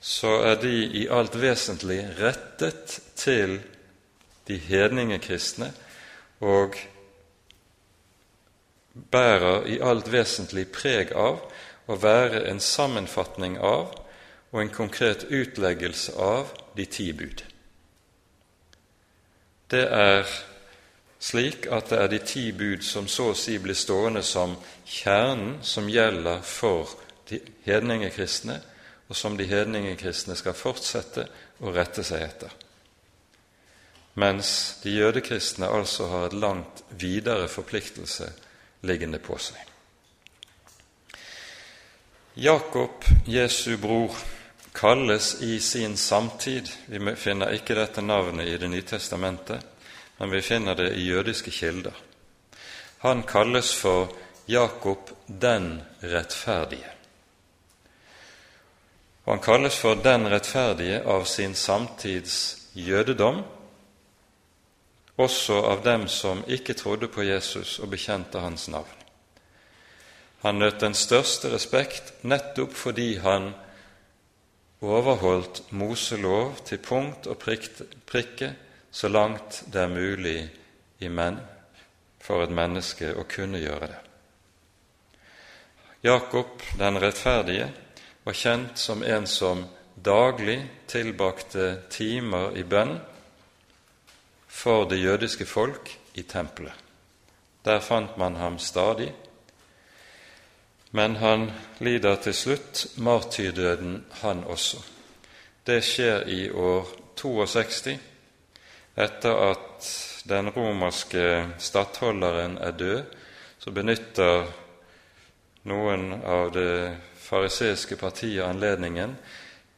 så 0.01 0.41
er 0.49 0.55
de 0.61 0.73
i 0.85 1.09
alt 1.11 1.37
vesentlig 1.41 2.01
rettet 2.21 3.01
til 3.17 3.61
de 4.49 4.57
hedningekristne 4.57 5.73
og 6.41 6.77
bærer 9.11 9.67
i 9.67 9.79
alt 9.81 10.13
vesentlig 10.13 10.67
preg 10.73 11.13
av 11.13 11.41
å 11.87 11.97
være 12.01 12.45
en 12.49 12.61
sammenfatning 12.61 13.59
av 13.59 13.93
og 14.55 14.61
en 14.63 14.73
konkret 14.73 15.27
utleggelse 15.31 16.15
av 16.15 16.53
de 16.77 16.87
ti 16.87 17.11
bud. 17.13 17.43
Det 19.71 19.83
er 19.91 20.29
slik 21.19 21.67
at 21.73 21.91
det 21.91 21.99
er 21.99 22.13
de 22.13 22.21
ti 22.23 22.45
bud 22.53 22.85
som 22.85 23.09
så 23.09 23.31
å 23.33 23.39
si 23.39 23.57
blir 23.59 23.77
stående 23.79 24.23
som 24.23 24.55
kjernen 24.87 25.59
som 25.63 25.89
gjelder 25.91 26.45
for 26.47 26.95
de 27.29 27.41
hedningekristne, 27.65 28.61
og 29.09 29.17
som 29.17 29.37
de 29.37 29.47
hedningekristne 29.49 30.37
skal 30.37 30.57
fortsette 30.57 31.27
å 31.61 31.73
rette 31.75 32.05
seg 32.05 32.23
etter. 32.25 32.53
Mens 34.15 34.79
de 34.85 34.95
jødekristne 34.95 35.67
altså 35.67 36.07
har 36.13 36.29
et 36.29 36.39
langt 36.39 36.85
videre 36.91 37.49
forpliktelse 37.51 38.31
liggende 38.87 39.19
på 39.19 39.39
seg. 39.43 39.74
Jakob, 42.35 43.05
Jesu 43.27 43.77
bror, 43.77 44.11
kalles 44.73 45.43
i 45.43 45.61
sin 45.61 45.97
samtid 45.97 46.69
Vi 46.87 47.15
finner 47.17 47.55
ikke 47.55 47.77
dette 47.79 48.03
navnet 48.03 48.49
i 48.49 48.57
Det 48.59 48.69
nye 48.69 48.83
testamentet 48.83 49.75
men 50.17 50.31
vi 50.31 50.43
finner 50.43 50.75
det 50.75 50.93
i 50.95 51.07
jødiske 51.07 51.51
kilder. 51.51 51.93
Han 52.99 53.23
kalles 53.23 53.75
for 53.75 54.09
Jakob 54.47 55.11
den 55.27 55.83
rettferdige. 56.01 56.91
Og 59.25 59.33
han 59.33 59.43
kalles 59.43 59.77
for 59.77 59.95
den 59.95 60.29
rettferdige 60.31 61.03
av 61.03 61.25
sin 61.25 61.55
samtids 61.55 62.57
jødedom, 62.75 63.43
også 65.17 65.61
av 65.63 65.83
dem 65.85 66.09
som 66.09 66.45
ikke 66.49 66.75
trodde 66.75 67.09
på 67.09 67.23
Jesus 67.23 67.79
og 67.79 67.91
bekjente 67.91 68.41
hans 68.41 68.69
navn. 68.69 69.04
Han 70.45 70.61
nøt 70.61 70.81
den 70.81 70.95
største 70.95 71.49
respekt 71.55 72.13
nettopp 72.23 72.75
fordi 72.77 73.15
han 73.25 73.53
overholdt 74.85 75.63
Moselov 75.73 76.59
til 76.69 76.83
punkt 76.85 77.27
og 77.27 77.41
prikke 77.41 78.51
så 78.93 79.09
langt 79.09 79.63
det 79.73 79.81
er 79.81 79.89
mulig 79.93 80.39
for 82.25 82.45
et 82.45 82.53
menneske 82.53 83.11
å 83.17 83.25
kunne 83.29 83.61
gjøre 83.61 83.89
det. 83.91 84.01
Jakob 86.05 86.63
den 86.79 87.01
rettferdige 87.01 87.67
var 88.25 88.37
kjent 88.37 88.79
som 88.81 89.03
en 89.03 89.27
som 89.29 89.65
daglig 89.97 90.59
tilbakte 90.89 91.89
timer 91.93 92.57
i 92.57 92.65
bønn 92.65 92.99
for 94.49 94.89
det 94.89 95.01
jødiske 95.01 95.47
folk 95.49 95.91
i 96.15 96.23
tempelet. 96.23 96.73
Der 97.65 97.81
fant 97.81 98.17
man 98.21 98.37
ham 98.37 98.59
stadig, 98.59 99.13
men 100.95 101.17
han 101.17 101.49
lider 101.83 102.21
til 102.23 102.35
slutt 102.39 102.85
martyrdøden, 103.03 104.05
han 104.21 104.45
også. 104.47 104.79
Det 105.67 105.81
skjer 105.83 106.29
i 106.31 106.51
år 106.51 106.87
62, 107.19 107.97
etter 108.95 109.41
at 109.49 109.89
den 110.31 110.53
romerske 110.55 111.25
stattholderen 111.59 112.61
er 112.63 112.79
død, 112.79 113.03
så 113.59 113.75
benytter 113.75 114.47
noen 115.67 116.13
av 116.23 116.53
det 116.55 116.95
fariseiske 117.25 117.99
partiet 117.99 118.47
anledningen, 118.47 119.17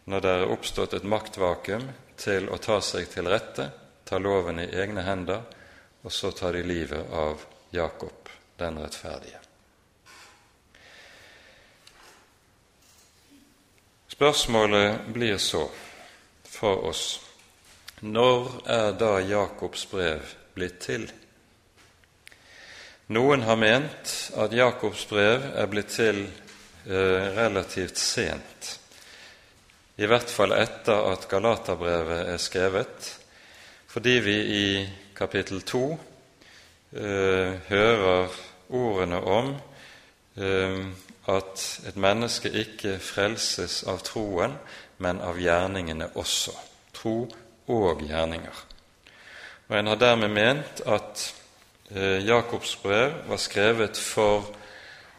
når 0.05 0.21
det 0.21 0.37
er 0.37 0.53
oppstått 0.53 0.99
et 0.99 1.09
maktvakuum, 1.09 1.89
til 2.21 2.51
å 2.53 2.61
ta 2.61 2.77
seg 2.85 3.09
til 3.13 3.33
rette, 3.33 3.71
ta 4.05 4.21
loven 4.21 4.61
i 4.61 4.69
egne 4.69 5.09
hender, 5.09 5.49
og 6.05 6.13
så 6.13 6.35
tar 6.37 6.57
de 6.57 6.65
livet 6.67 7.09
av 7.09 7.41
Jakob 7.73 8.33
den 8.61 8.85
rettferdige. 8.85 9.46
Spørsmålet 14.09 15.09
blir 15.13 15.39
så 15.43 15.67
for 16.47 16.85
oss 16.89 17.07
når 18.01 18.51
er 18.71 18.91
da 19.01 19.17
Jakobs 19.25 19.87
brev 19.91 20.35
blitt 20.55 20.79
til? 20.85 21.07
Noen 23.17 23.45
har 23.47 23.57
ment 23.57 24.13
at 24.37 24.55
Jakobs 24.55 25.07
brev 25.11 25.45
er 25.55 25.69
blitt 25.71 25.95
til 25.95 26.25
eh, 26.27 27.27
relativt 27.37 27.99
sent, 27.99 28.73
i 29.97 30.07
hvert 30.11 30.31
fall 30.31 30.53
etter 30.53 31.07
at 31.13 31.25
Galaterbrevet 31.31 32.33
er 32.35 32.43
skrevet, 32.43 33.11
fordi 33.89 34.19
vi 34.21 34.37
i 34.59 34.67
kapittel 35.17 35.63
2 35.65 35.83
eh, 36.99 37.57
hører 37.71 38.37
ordene 38.77 39.23
om 39.23 39.55
eh, 40.37 40.83
at 41.29 41.65
et 41.89 41.97
menneske 41.97 42.51
ikke 42.51 42.99
frelses 43.03 43.83
av 43.89 44.03
troen, 44.07 44.59
men 44.99 45.21
av 45.21 45.41
gjerningene 45.41 46.13
også. 46.15 46.55
Tro 46.95 47.19
og 47.67 48.03
gjerninger. 48.07 48.63
Og 49.69 49.79
En 49.79 49.87
har 49.87 49.99
dermed 49.99 50.31
ment 50.31 50.81
at 50.87 51.33
Eh, 51.95 52.27
Jakobs 52.27 52.83
brev 52.83 53.13
var 53.29 53.39
skrevet 53.39 53.99
for 53.99 54.49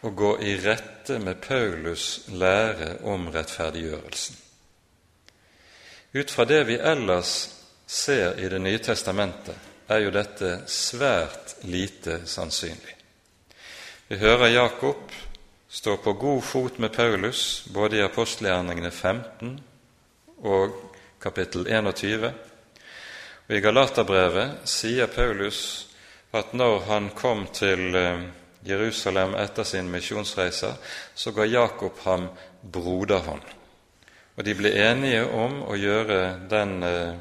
å 0.04 0.10
gå 0.12 0.34
i 0.44 0.58
rette 0.60 1.16
med 1.24 1.40
Paulus' 1.40 2.28
lære 2.28 2.98
om 3.08 3.30
rettferdiggjørelsen. 3.32 4.36
Ut 6.14 6.32
fra 6.32 6.46
det 6.46 6.66
vi 6.68 6.76
ellers 6.76 7.50
ser 7.88 8.36
i 8.40 8.50
Det 8.50 8.60
nye 8.60 8.80
testamentet, 8.84 9.56
er 9.88 10.04
jo 10.04 10.12
dette 10.12 10.68
svært 10.68 11.56
lite 11.64 12.28
sannsynlig. 12.28 12.96
Vi 14.10 14.18
hører 14.18 14.48
Jakob 14.48 15.12
stå 15.78 15.98
på 15.98 16.14
god 16.14 16.44
fot 16.44 16.78
med 16.78 16.94
Paulus 16.94 17.68
både 17.74 17.98
i 17.98 18.02
apostelgjerningene 18.02 18.90
15 18.92 19.52
og 20.50 20.74
kapittel 21.22 21.68
21. 21.70 22.32
Og 23.46 23.54
I 23.54 23.62
Galaterbrevet 23.62 24.66
sier 24.66 25.12
Paulus 25.14 25.60
at 26.34 26.56
når 26.58 26.80
han 26.88 27.12
kom 27.14 27.46
til 27.54 27.94
eh, 27.94 28.26
Jerusalem 28.66 29.38
etter 29.38 29.70
sin 29.70 29.94
misjonsreise, 29.94 30.74
så 31.14 31.36
ga 31.38 31.46
Jakob 31.46 32.02
ham 32.08 32.26
broderhånd. 32.62 33.46
Og 34.34 34.50
de 34.50 34.58
ble 34.58 34.74
enige 34.82 35.30
om 35.30 35.62
å 35.62 35.78
gjøre 35.78 36.20
den 36.50 36.76
eh, 36.90 37.16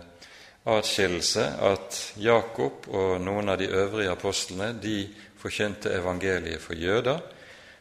atskillelse 0.65 1.51
at 1.61 2.03
Jakob 2.25 2.89
og 2.89 3.21
noen 3.21 3.53
av 3.53 3.61
de 3.61 3.69
øvrige 3.69 4.17
apostlene 4.17 4.73
de 4.81 5.03
forkynte 5.45 5.93
evangeliet 5.93 6.65
for 6.65 6.73
jøder, 6.73 7.21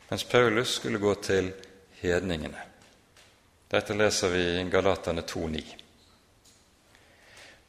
mens 0.10 0.24
Paulus 0.24 0.76
skulle 0.76 1.02
gå 1.02 1.16
til 1.16 1.52
hedningene. 2.02 2.62
Dette 3.72 3.94
leser 3.98 4.30
vi 4.30 4.44
i 4.60 4.70
Galatane 4.70 5.22
2,9. 5.22 5.64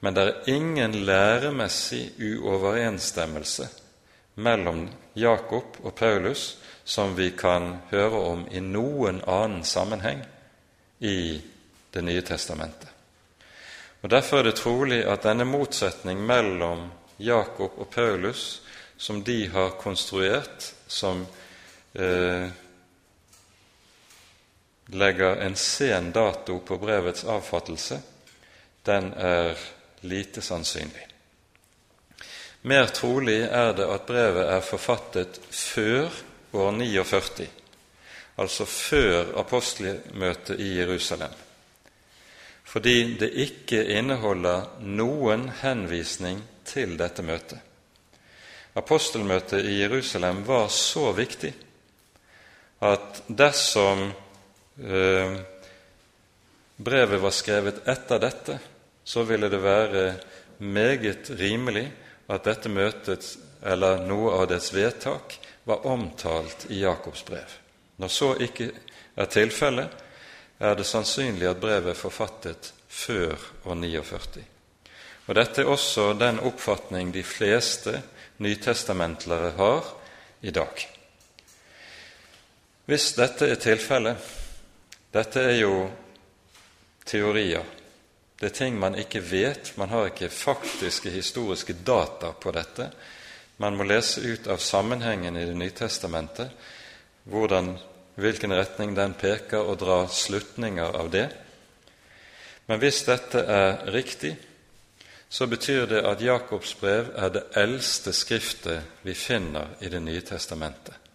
Men 0.01 0.15
det 0.15 0.23
er 0.23 0.51
ingen 0.53 0.93
læremessig 1.07 2.13
uoverensstemmelse 2.21 3.69
mellom 4.35 4.89
Jakob 5.15 5.81
og 5.83 5.95
Paulus 5.95 6.57
som 6.87 7.17
vi 7.17 7.31
kan 7.31 7.79
høre 7.91 8.19
om 8.31 8.45
i 8.51 8.61
noen 8.61 9.19
annen 9.27 9.65
sammenheng 9.65 10.21
i 10.99 11.43
Det 11.91 12.03
nye 12.05 12.21
testamentet. 12.23 12.89
Og 14.03 14.11
Derfor 14.11 14.39
er 14.39 14.43
det 14.43 14.59
trolig 14.59 14.99
at 15.09 15.23
denne 15.25 15.47
motsetning 15.49 16.21
mellom 16.21 16.91
Jakob 17.19 17.79
og 17.81 17.89
Paulus, 17.91 18.61
som 18.97 19.23
de 19.25 19.49
har 19.49 19.79
konstruert, 19.81 20.75
som 20.87 21.25
eh, 21.99 22.49
legger 24.87 25.37
en 25.37 25.57
sen 25.57 26.13
dato 26.13 26.59
på 26.59 26.79
brevets 26.79 27.25
avfattelse, 27.25 28.01
den 28.83 29.13
er 29.13 29.59
lite 30.01 30.43
sannsynlig. 30.43 31.07
Mer 32.63 32.87
trolig 32.87 33.41
er 33.43 33.73
det 33.79 33.87
at 33.87 34.07
brevet 34.07 34.49
er 34.51 34.63
forfattet 34.65 35.41
før 35.51 36.11
år 36.53 36.73
49, 36.73 37.49
altså 38.37 38.67
før 38.67 39.37
apostelmøtet 39.41 40.61
i 40.61 40.73
Jerusalem, 40.79 41.35
fordi 42.65 43.15
det 43.21 43.31
ikke 43.47 43.85
inneholder 43.99 44.83
noen 44.83 45.49
henvisning 45.63 46.43
til 46.67 46.97
dette 46.99 47.23
møtet. 47.23 47.63
Apostelmøtet 48.77 49.65
i 49.65 49.79
Jerusalem 49.81 50.43
var 50.47 50.69
så 50.69 51.13
viktig 51.17 51.55
at 52.79 53.23
dersom 53.27 54.11
eh, 54.79 55.37
brevet 56.77 57.21
var 57.21 57.35
skrevet 57.35 57.87
etter 57.89 58.21
dette, 58.21 58.59
så 59.05 59.23
ville 59.23 59.49
det 59.49 59.63
være 59.63 60.07
meget 60.59 61.31
rimelig 61.39 61.87
at 62.29 62.45
dette 62.45 62.69
møtet, 62.69 63.29
eller 63.67 64.03
noe 64.07 64.35
av 64.37 64.49
dets 64.51 64.73
vedtak, 64.75 65.39
var 65.67 65.87
omtalt 65.87 66.67
i 66.71 66.83
Jakobs 66.83 67.25
brev. 67.27 67.55
Når 67.97 68.13
så 68.13 68.33
ikke 68.43 68.71
er 69.17 69.31
tilfellet, 69.31 70.03
er 70.59 70.77
det 70.77 70.87
sannsynlig 70.89 71.49
at 71.51 71.61
brevet 71.61 71.93
er 71.93 71.99
forfattet 71.99 72.73
før 72.89 73.35
år 73.65 73.81
49. 73.81 74.45
Og 75.27 75.35
Dette 75.35 75.63
er 75.63 75.71
også 75.71 76.13
den 76.19 76.39
oppfatning 76.39 77.11
de 77.15 77.25
fleste 77.27 77.99
nytestamentlere 78.39 79.53
har 79.59 79.89
i 80.43 80.55
dag. 80.55 80.87
Hvis 82.87 83.13
dette 83.19 83.49
er 83.51 83.59
tilfellet 83.61 84.35
Dette 85.13 85.43
er 85.43 85.59
jo 85.61 85.73
teorier 87.07 87.65
det 88.37 88.51
er 88.51 88.53
ting 88.53 88.75
man 88.77 88.99
ikke 89.01 89.23
vet, 89.25 89.71
man 89.81 89.89
har 89.89 90.11
ikke 90.11 90.29
faktiske 90.29 91.11
historiske 91.11 91.73
data 91.87 92.35
på 92.37 92.53
dette. 92.53 92.91
Man 93.57 93.79
må 93.79 93.87
lese 93.89 94.21
ut 94.21 94.49
av 94.53 94.61
sammenhengen 94.61 95.37
i 95.37 95.45
Det 95.49 95.55
nye 95.57 95.73
testamentet, 95.73 96.51
hvordan, 97.25 97.79
hvilken 98.21 98.53
retning 98.53 98.93
den 98.95 99.15
peker, 99.17 99.65
og 99.65 99.79
dra 99.81 100.05
slutninger 100.09 101.01
av 101.01 101.09
det. 101.11 101.31
Men 102.69 102.83
hvis 102.83 103.01
dette 103.09 103.41
er 103.41 103.89
riktig, 103.95 104.37
så 105.29 105.47
betyr 105.47 105.87
det 105.87 106.05
at 106.05 106.21
Jakobs 106.21 106.75
brev 106.77 107.09
er 107.17 107.33
det 107.33 107.47
eldste 107.57 108.13
skriftet 108.13 109.01
vi 109.03 109.15
finner 109.15 109.79
i 109.81 109.89
Det 109.89 110.03
nye 110.03 110.21
testamentet. 110.21 111.06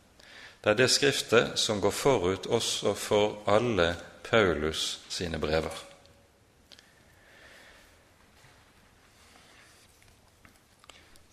Det 0.62 0.70
er 0.70 0.78
det 0.78 0.92
skriftet 0.94 1.60
som 1.60 1.82
går 1.82 1.92
forut 1.92 2.46
også 2.46 2.94
for 2.94 3.40
alle 3.50 3.96
Paulus 4.24 5.00
sine 5.10 5.40
brever. 5.42 5.74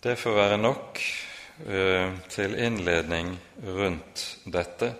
Det 0.03 0.15
får 0.17 0.33
være 0.35 0.57
nok 0.57 0.99
uh, 1.67 2.17
til 2.29 2.55
innledning 2.55 3.35
rundt 3.67 4.37
dette 4.45 4.93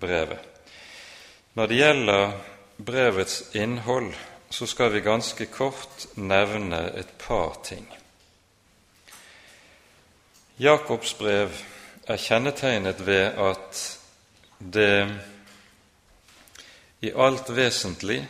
brevet. 0.00 0.38
Når 1.54 1.66
det 1.66 1.76
gjelder 1.76 2.32
brevets 2.78 3.42
innhold, 3.54 4.14
så 4.50 4.66
skal 4.66 4.92
vi 4.92 5.02
ganske 5.04 5.46
kort 5.46 6.06
nevne 6.16 6.80
et 6.94 7.10
par 7.18 7.58
ting. 7.66 7.86
Jakobs 10.58 11.14
brev 11.18 11.50
er 12.06 12.20
kjennetegnet 12.20 13.00
ved 13.06 13.38
at 13.40 13.80
det 14.58 15.06
i 17.04 17.12
alt 17.16 17.48
vesentlig 17.52 18.20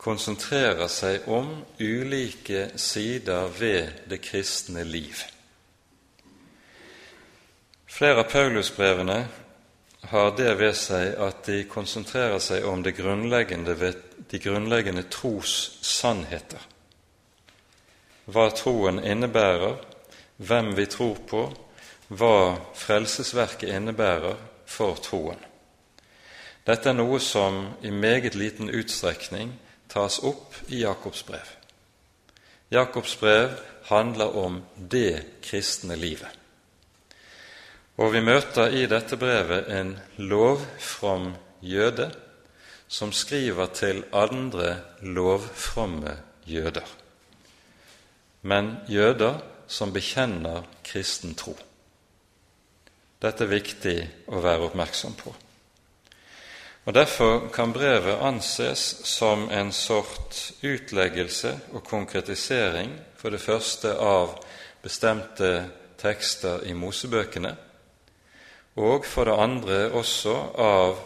konsentrerer 0.00 0.88
seg 0.92 1.24
om 1.32 1.48
ulike 1.80 2.68
sider 2.80 3.48
ved 3.58 4.06
det 4.10 4.20
kristne 4.24 4.84
liv. 4.84 5.24
Flere 7.86 8.20
av 8.20 8.30
Paulusbrevene 8.30 9.18
har 10.12 10.32
det 10.36 10.52
ved 10.60 10.76
seg 10.76 11.16
at 11.16 11.44
de 11.48 11.62
konsentrerer 11.70 12.38
seg 12.44 12.66
om 12.68 12.84
grunnleggende 12.84 13.74
de 14.30 14.40
grunnleggende 14.42 15.06
trossannheter. 15.10 16.60
Hva 18.26 18.50
troen 18.50 18.98
innebærer, 19.00 19.78
hvem 20.36 20.74
vi 20.76 20.86
tror 20.90 21.20
på, 21.30 21.42
hva 22.08 22.56
frelsesverket 22.74 23.70
innebærer 23.72 24.36
for 24.66 24.98
troen. 25.02 25.38
Dette 26.66 26.90
er 26.90 26.98
noe 26.98 27.20
som 27.22 27.60
i 27.86 27.90
meget 27.90 28.34
liten 28.34 28.70
utstrekning 28.70 29.52
tas 29.90 30.18
opp 30.26 30.54
i 30.68 30.82
Jakobs 30.82 31.22
brev. 31.26 31.46
Jakobs 32.70 33.14
brev 33.20 33.54
handler 33.86 34.36
om 34.36 34.62
det 34.76 35.40
kristne 35.46 35.96
livet. 35.96 36.30
Og 37.96 38.12
vi 38.12 38.20
møter 38.20 38.74
i 38.74 38.84
dette 38.90 39.16
brevet 39.16 39.70
en 39.72 39.94
lovfrom 40.18 41.30
jøde 41.62 42.10
som 42.88 43.12
skriver 43.12 43.70
til 43.74 44.04
andre 44.12 44.76
lovfromme 45.00 46.16
jøder, 46.46 46.86
men 48.42 48.76
jøder 48.88 49.40
som 49.66 49.92
bekjenner 49.94 50.62
kristen 50.84 51.34
tro. 51.34 51.56
Dette 53.20 53.44
er 53.44 53.52
viktig 53.52 53.96
å 54.28 54.40
være 54.44 54.68
oppmerksom 54.68 55.16
på. 55.16 55.34
Og 56.86 56.94
Derfor 56.94 57.48
kan 57.50 57.72
brevet 57.74 58.20
anses 58.22 58.82
som 59.08 59.48
en 59.50 59.72
sort 59.74 60.36
utleggelse 60.62 61.50
og 61.72 61.82
konkretisering 61.84 62.92
for 63.18 63.34
det 63.34 63.42
første 63.42 63.96
av 63.98 64.36
bestemte 64.84 65.50
tekster 65.98 66.62
i 66.70 66.76
Mosebøkene, 66.78 67.56
og 68.76 69.06
for 69.08 69.26
det 69.26 69.38
andre 69.40 69.78
også 69.98 70.36
av 70.62 71.00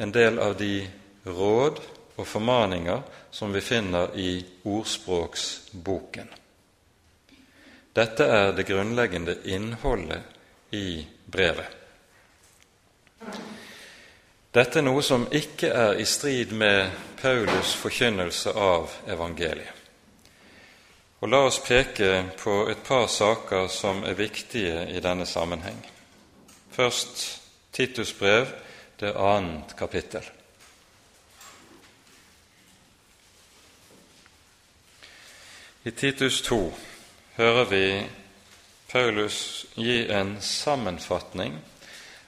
en 0.00 0.14
del 0.14 0.38
av 0.40 0.56
de 0.56 0.86
råd 1.26 1.82
og 2.16 2.26
formaninger 2.26 3.02
som 3.34 3.52
vi 3.52 3.60
finner 3.60 4.14
i 4.16 4.30
Ordspråksboken. 4.64 6.30
Dette 7.92 8.24
er 8.24 8.54
det 8.56 8.64
grunnleggende 8.70 9.42
innholdet 9.52 10.31
i 10.72 11.06
brevet. 11.26 11.78
Dette 14.52 14.80
er 14.80 14.84
noe 14.84 15.00
som 15.04 15.24
ikke 15.32 15.70
er 15.72 16.00
i 16.00 16.04
strid 16.04 16.52
med 16.52 16.90
Paulus' 17.20 17.76
forkynnelse 17.80 18.52
av 18.52 18.92
evangeliet. 19.08 19.78
Og 21.22 21.30
La 21.30 21.38
oss 21.46 21.60
peke 21.62 22.24
på 22.40 22.56
et 22.68 22.80
par 22.84 23.06
saker 23.06 23.68
som 23.70 24.02
er 24.04 24.18
viktige 24.18 24.88
i 24.90 25.00
denne 25.00 25.26
sammenheng. 25.26 25.78
Først 26.72 27.40
Titus 27.72 28.12
brev, 28.12 28.50
det 29.00 29.14
annet 29.16 29.76
kapittel. 29.78 30.26
I 35.84 35.90
Titus 35.90 36.42
2 36.42 36.74
hører 37.36 37.64
vi 37.64 37.86
Paulus 38.92 39.66
gi 39.74 40.02
en 40.12 40.34
sammenfatning 40.44 41.54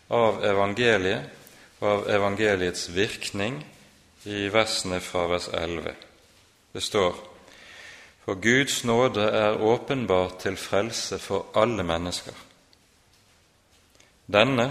av 0.09 0.39
evangeliet 0.49 1.27
og 1.83 1.89
av 1.91 2.07
evangeliets 2.09 2.87
virkning 2.95 3.59
i 4.25 4.47
versene 4.49 4.97
fra 5.05 5.27
vers 5.29 5.51
11. 5.53 5.93
Det 6.73 6.81
står 6.81 7.19
For 8.25 8.41
Guds 8.41 8.79
nåde 8.89 9.27
er 9.29 9.61
åpenbart 9.61 10.39
til 10.47 10.57
frelse 10.57 11.19
for 11.21 11.53
alle 11.61 11.85
mennesker. 11.85 12.33
Denne 14.25 14.71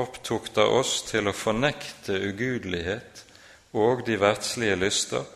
opptukter 0.00 0.72
oss 0.72 1.02
til 1.10 1.28
å 1.28 1.36
fornekte 1.36 2.16
ugudelighet 2.30 3.20
og 3.76 4.06
de 4.08 4.16
verdslige 4.16 4.80
lyster 4.80 5.28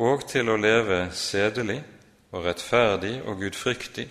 og 0.00 0.24
til 0.32 0.48
å 0.48 0.56
leve 0.56 1.04
sedelig 1.12 1.82
og 2.32 2.48
rettferdig 2.48 3.18
og 3.28 3.44
gudfryktig 3.44 4.08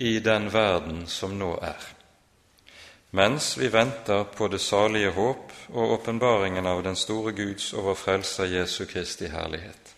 i 0.00 0.18
den 0.24 0.48
verden 0.52 1.02
som 1.06 1.34
nå 1.36 1.50
er, 1.60 1.82
mens 3.12 3.52
vi 3.60 3.68
venter 3.68 4.24
på 4.32 4.48
det 4.48 4.62
salige 4.64 5.10
håp 5.12 5.52
og 5.74 5.96
åpenbaringen 5.98 6.66
av 6.66 6.80
den 6.86 6.96
store 6.96 7.34
Guds 7.36 7.72
og 7.74 7.90
vår 7.90 7.98
Frelser 8.00 8.48
Jesu 8.48 8.86
Kristi 8.88 9.28
herlighet. 9.28 9.92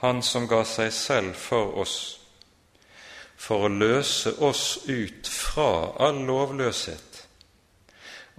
Han 0.00 0.22
som 0.24 0.48
ga 0.48 0.62
seg 0.64 0.92
selv 0.96 1.36
for 1.36 1.76
oss, 1.84 1.98
for 3.36 3.66
å 3.66 3.72
løse 3.72 4.32
oss 4.40 4.64
ut 4.88 5.28
fra 5.28 5.68
all 6.00 6.24
lovløshet 6.24 7.20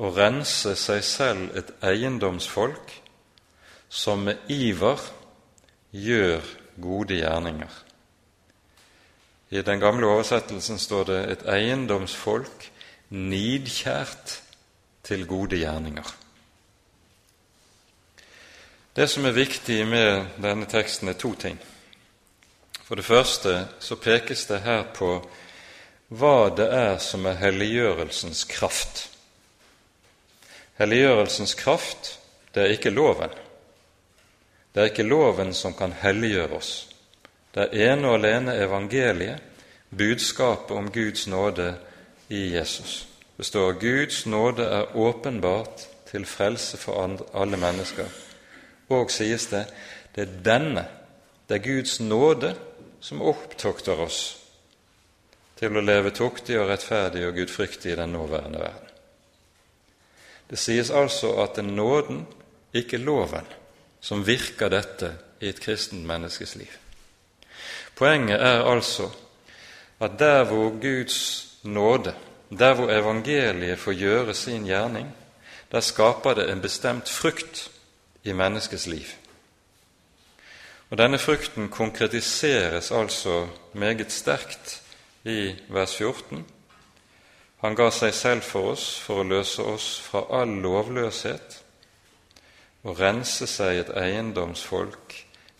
og 0.02 0.18
rense 0.18 0.74
seg 0.80 1.04
selv 1.06 1.56
et 1.56 1.70
eiendomsfolk 1.86 2.98
som 3.90 4.26
med 4.26 4.50
iver 4.52 5.00
gjør 5.94 6.56
gode 6.82 7.22
gjerninger. 7.22 7.85
I 9.50 9.62
den 9.62 9.80
gamle 9.80 10.08
oversettelsen 10.08 10.80
står 10.80 11.04
det 11.04 11.20
'et 11.32 11.48
eiendomsfolk 11.48 12.72
nidkjært 13.10 14.42
til 15.04 15.28
gode 15.28 15.56
gjerninger'. 15.56 16.14
Det 18.96 19.10
som 19.10 19.26
er 19.26 19.32
viktig 19.32 19.88
med 19.88 20.26
denne 20.42 20.66
teksten, 20.66 21.08
er 21.08 21.14
to 21.14 21.34
ting. 21.34 21.60
For 22.84 22.96
det 22.96 23.06
første 23.06 23.68
så 23.80 23.96
pekes 23.96 24.46
det 24.46 24.62
her 24.62 24.84
på 24.94 25.30
hva 26.08 26.50
det 26.56 26.68
er 26.74 26.98
som 26.98 27.26
er 27.26 27.34
helliggjørelsens 27.34 28.44
kraft. 28.44 29.10
Helliggjørelsens 30.78 31.54
kraft, 31.54 32.20
det 32.56 32.64
er 32.64 32.68
ikke 32.78 32.90
loven. 32.90 33.30
Det 34.74 34.82
er 34.82 34.86
ikke 34.86 35.04
loven 35.04 35.54
som 35.54 35.74
kan 35.74 35.92
helliggjøre 35.92 36.58
oss. 36.58 36.95
Det 37.56 37.70
ene 37.72 38.10
og 38.10 38.18
alene 38.20 38.58
evangeliet, 38.60 39.40
budskapet 39.96 40.76
om 40.76 40.90
Guds 40.92 41.28
nåde 41.28 41.76
i 42.30 42.50
Jesus. 42.56 43.08
Det 43.38 43.46
står 43.46 43.80
Guds 43.80 44.26
nåde 44.26 44.66
er 44.66 44.96
åpenbart 44.96 45.88
til 46.12 46.26
frelse 46.26 46.78
for 46.78 47.20
alle 47.34 47.58
mennesker. 47.58 48.08
Og 48.90 49.12
sies 49.12 49.48
det 49.52 49.66
det 50.16 50.24
er 50.24 50.36
denne, 50.46 50.86
det 51.50 51.58
er 51.58 51.64
Guds 51.64 52.00
nåde, 52.00 52.56
som 53.00 53.22
opptokter 53.22 54.00
oss 54.00 54.20
til 55.60 55.76
å 55.76 55.84
leve 55.84 56.14
tuktig 56.16 56.56
og 56.60 56.70
rettferdig 56.70 57.26
og 57.28 57.36
gudfryktig 57.36 57.92
i 57.92 57.98
den 58.00 58.16
nåværende 58.16 58.60
verden. 58.60 58.94
Det 60.50 60.60
sies 60.60 60.90
altså 60.92 61.36
at 61.44 61.58
det 61.58 61.66
er 61.66 61.76
nåden, 61.76 62.26
ikke 62.74 62.98
loven, 62.98 63.46
som 64.02 64.26
virker 64.26 64.72
dette 64.72 65.12
i 65.42 65.52
et 65.52 65.62
kristent 65.62 66.08
menneskes 66.08 66.56
liv. 66.60 66.72
Poenget 67.96 68.42
er 68.42 68.64
altså 68.64 69.10
at 70.00 70.12
der 70.20 70.44
hvor 70.44 70.70
Guds 70.82 71.48
nåde, 71.64 72.16
der 72.60 72.74
hvor 72.74 72.90
evangeliet 72.90 73.80
får 73.80 73.94
gjøre 73.94 74.34
sin 74.34 74.66
gjerning, 74.66 75.16
der 75.72 75.80
skaper 75.80 76.34
det 76.34 76.50
en 76.52 76.62
bestemt 76.62 77.10
frukt 77.10 77.72
i 78.24 78.32
menneskets 78.32 78.88
liv. 78.88 79.06
Og 80.90 80.98
Denne 80.98 81.20
frukten 81.20 81.70
konkretiseres 81.70 82.92
altså 82.92 83.48
meget 83.74 84.12
sterkt 84.12 84.82
i 85.24 85.56
vers 85.70 85.96
14. 85.96 86.46
Han 87.62 87.76
ga 87.76 87.90
seg 87.90 88.14
selv 88.14 88.42
for 88.46 88.72
oss 88.76 89.00
for 89.02 89.24
å 89.24 89.28
løse 89.28 89.64
oss 89.64 89.88
fra 90.02 90.22
all 90.38 90.52
lovløshet 90.62 91.58
og 92.86 93.00
rense 93.00 93.48
seg 93.50 93.80
et 93.82 93.90
eiendomsfolk 93.98 95.16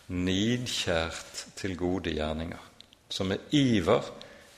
nidkjært 0.08 1.35
til 1.56 1.76
gode 1.76 2.12
gjerninger, 2.12 2.60
som 3.08 3.26
med 3.26 3.52
iver 3.52 4.04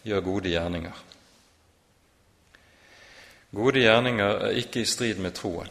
gjør 0.04 0.20
gode 0.20 0.50
gjerninger. 0.50 1.04
Gode 3.54 3.80
gjerninger 3.80 4.42
er 4.48 4.60
ikke 4.60 4.82
i 4.82 4.88
strid 4.88 5.20
med 5.24 5.32
troen. 5.38 5.68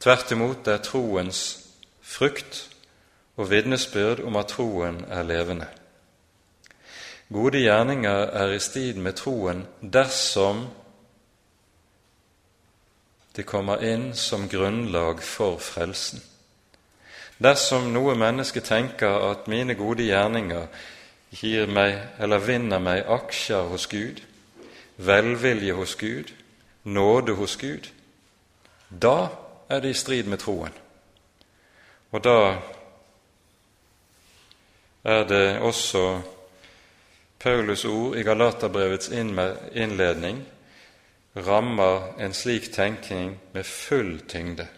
Tvert 0.00 0.32
imot 0.32 0.68
er 0.68 0.82
troens 0.84 1.40
frukt 2.00 2.68
og 3.36 3.50
vitnesbyrd 3.50 4.22
om 4.24 4.36
at 4.36 4.52
troen 4.54 5.02
er 5.08 5.26
levende. 5.26 5.66
Gode 7.32 7.60
gjerninger 7.64 8.30
er 8.36 8.52
i 8.54 8.60
strid 8.62 9.00
med 9.00 9.16
troen 9.18 9.64
dersom 9.80 10.66
det 13.34 13.46
kommer 13.48 13.82
inn 13.82 14.12
som 14.14 14.46
grunnlag 14.48 15.22
for 15.24 15.58
frelsen. 15.58 16.22
Dersom 17.44 17.90
noe 17.92 18.14
menneske 18.16 18.62
tenker 18.64 19.18
at 19.30 19.48
mine 19.52 19.74
gode 19.76 20.06
gjerninger 20.06 20.68
gir 21.34 21.66
meg 21.68 21.98
eller 22.22 22.40
vinner 22.40 22.80
meg 22.80 23.04
aksjer 23.04 23.68
hos 23.68 23.84
Gud, 23.90 24.22
velvilje 24.96 25.74
hos 25.76 25.96
Gud, 26.00 26.30
nåde 26.84 27.34
hos 27.36 27.56
Gud, 27.60 27.90
da 28.88 29.28
er 29.68 29.80
det 29.84 29.90
i 29.92 29.98
strid 29.98 30.30
med 30.30 30.40
troen. 30.40 30.72
Og 32.14 32.24
da 32.24 32.38
er 35.04 35.24
det 35.28 35.58
også 35.58 36.20
Paulus 37.38 37.84
ord 37.84 38.16
i 38.16 38.22
Galaterbrevets 38.22 39.10
innledning 39.12 40.44
rammer 41.36 42.14
en 42.18 42.32
slik 42.32 42.70
tenkning 42.72 43.34
med 43.52 43.64
full 43.64 44.20
tyngde. 44.28 44.68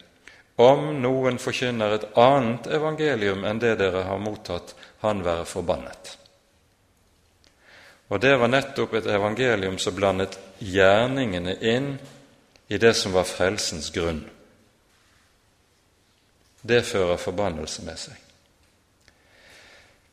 Om 0.57 0.87
noen 1.03 1.37
forkynner 1.37 1.93
et 1.93 2.05
annet 2.17 2.67
evangelium 2.73 3.43
enn 3.45 3.59
det 3.61 3.75
dere 3.77 4.07
har 4.07 4.21
mottatt, 4.21 4.73
han 5.03 5.21
være 5.25 5.45
forbannet. 5.45 6.15
Og 8.09 8.21
det 8.23 8.33
var 8.39 8.49
nettopp 8.49 8.95
et 8.97 9.09
evangelium 9.11 9.77
som 9.77 9.95
blandet 9.95 10.39
gjerningene 10.63 11.57
inn 11.61 11.91
i 12.67 12.79
det 12.81 12.93
som 12.97 13.13
var 13.13 13.27
frelsens 13.29 13.91
grunn. 13.93 14.23
Det 16.61 16.81
fører 16.87 17.21
forbannelse 17.21 17.85
med 17.85 17.99
seg. 18.01 18.15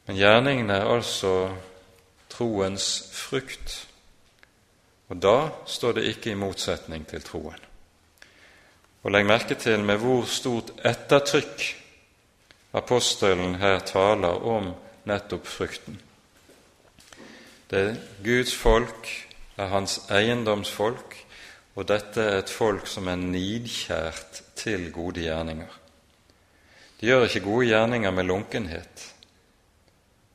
Men 0.04 0.18
gjerningene 0.20 0.76
er 0.76 0.90
altså 0.92 1.34
troens 2.34 2.88
frukt, 3.14 3.78
og 5.08 5.22
da 5.22 5.38
står 5.66 5.98
det 5.98 6.10
ikke 6.10 6.34
i 6.34 6.38
motsetning 6.38 7.06
til 7.08 7.24
troen. 7.24 7.70
Og 9.04 9.12
legg 9.12 9.26
merke 9.28 9.56
til 9.60 9.84
med 9.84 10.00
hvor 10.00 10.24
stort 10.28 10.72
ettertrykk 10.80 11.64
apostelen 12.74 13.58
her 13.60 13.82
taler 13.84 14.40
om 14.48 14.72
nettopp 15.04 15.46
frukten. 15.46 15.98
Det 17.70 17.80
er 17.80 18.00
Guds 18.24 18.54
folk, 18.56 19.08
er 19.56 19.70
hans 19.70 19.98
eiendomsfolk, 20.10 21.14
og 21.74 21.88
dette 21.88 22.22
er 22.22 22.40
et 22.40 22.50
folk 22.50 22.88
som 22.88 23.08
er 23.10 23.20
nidkjært 23.20 24.42
til 24.58 24.88
gode 24.94 25.24
gjerninger. 25.26 25.70
De 27.00 27.10
gjør 27.10 27.26
ikke 27.28 27.44
gode 27.44 27.68
gjerninger 27.68 28.14
med 28.14 28.28
lunkenhet, 28.30 29.06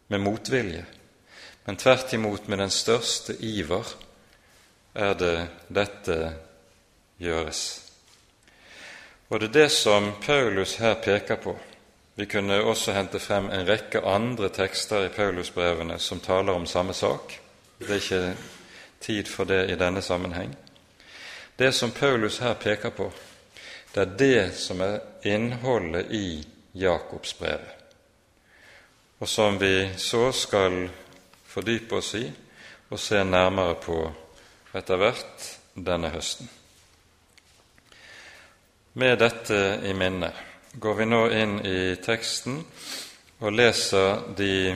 med 0.08 0.22
motvilje, 0.22 0.86
men 1.66 1.78
tvert 1.78 2.14
imot 2.14 2.48
med 2.48 2.62
den 2.62 2.74
største 2.74 3.36
iver 3.46 3.96
er 4.96 5.14
det 5.14 5.36
dette 5.70 6.18
gjøres. 7.22 7.89
Og 9.30 9.40
det 9.40 9.48
er 9.48 9.54
det 9.54 9.72
som 9.72 10.12
Paulus 10.26 10.76
her 10.76 10.94
peker 10.94 11.36
på. 11.36 11.60
Vi 12.16 12.26
kunne 12.26 12.64
også 12.64 12.94
hente 12.94 13.20
frem 13.20 13.46
en 13.50 13.68
rekke 13.68 14.02
andre 14.02 14.50
tekster 14.50 15.06
i 15.06 15.12
Paulusbrevene 15.14 16.00
som 16.00 16.20
taler 16.20 16.54
om 16.54 16.66
samme 16.66 16.94
sak. 16.94 17.38
Det 17.80 17.90
er 17.90 18.02
ikke 18.02 18.36
tid 19.00 19.30
for 19.30 19.44
det 19.44 19.70
i 19.70 19.78
denne 19.80 20.02
sammenheng. 20.02 20.58
Det 21.60 21.72
som 21.76 21.92
Paulus 21.92 22.38
her 22.38 22.54
peker 22.54 22.90
på, 22.90 23.12
det 23.96 24.02
er 24.02 24.18
det 24.18 24.54
som 24.58 24.82
er 24.82 25.00
innholdet 25.24 26.12
i 26.12 26.48
Jakobsbrevet, 26.74 27.74
og 29.20 29.28
som 29.28 29.58
vi 29.62 29.90
så 29.98 30.32
skal 30.32 30.90
fordype 31.48 31.96
oss 31.96 32.14
i 32.16 32.30
og 32.90 33.00
se 33.00 33.24
nærmere 33.24 33.76
på 33.76 33.98
etter 34.76 35.02
hvert 35.02 35.50
denne 35.76 36.10
høsten. 36.14 36.50
Med 39.00 39.20
dette 39.22 39.80
i 39.88 39.94
minne 39.96 40.28
går 40.76 40.96
vi 40.98 41.06
nå 41.08 41.20
inn 41.32 41.54
i 41.64 41.96
teksten 42.04 42.58
og 43.40 43.54
leser 43.56 44.26
de 44.36 44.74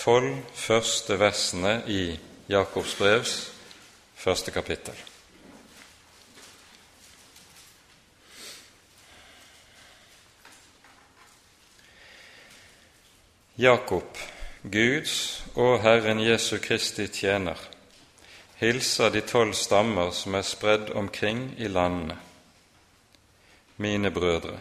tolv 0.00 0.40
første 0.58 1.14
versene 1.20 1.76
i 1.86 2.00
Jakobs 2.50 2.96
brevs 2.98 3.34
første 4.18 4.50
kapittel. 4.50 4.96
Jakob, 13.60 14.18
Guds 14.64 15.14
og 15.54 15.76
Herren 15.84 16.24
Jesu 16.24 16.56
Kristi 16.58 17.06
tjener, 17.14 17.62
hilser 18.58 19.14
de 19.14 19.22
tolv 19.22 19.54
stammer 19.54 20.10
som 20.10 20.34
er 20.34 20.48
spredd 20.50 20.90
omkring 20.98 21.44
i 21.62 21.70
landene 21.70 22.18
mine 23.80 24.12
brødre, 24.12 24.58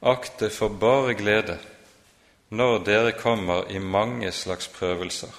akt 0.00 0.40
det 0.40 0.50
for 0.56 0.72
bare 0.80 1.14
glede 1.14 1.58
når 2.50 2.80
dere 2.84 3.12
kommer 3.12 3.68
i 3.70 3.78
mange 3.78 4.32
slags 4.32 4.68
prøvelser. 4.74 5.30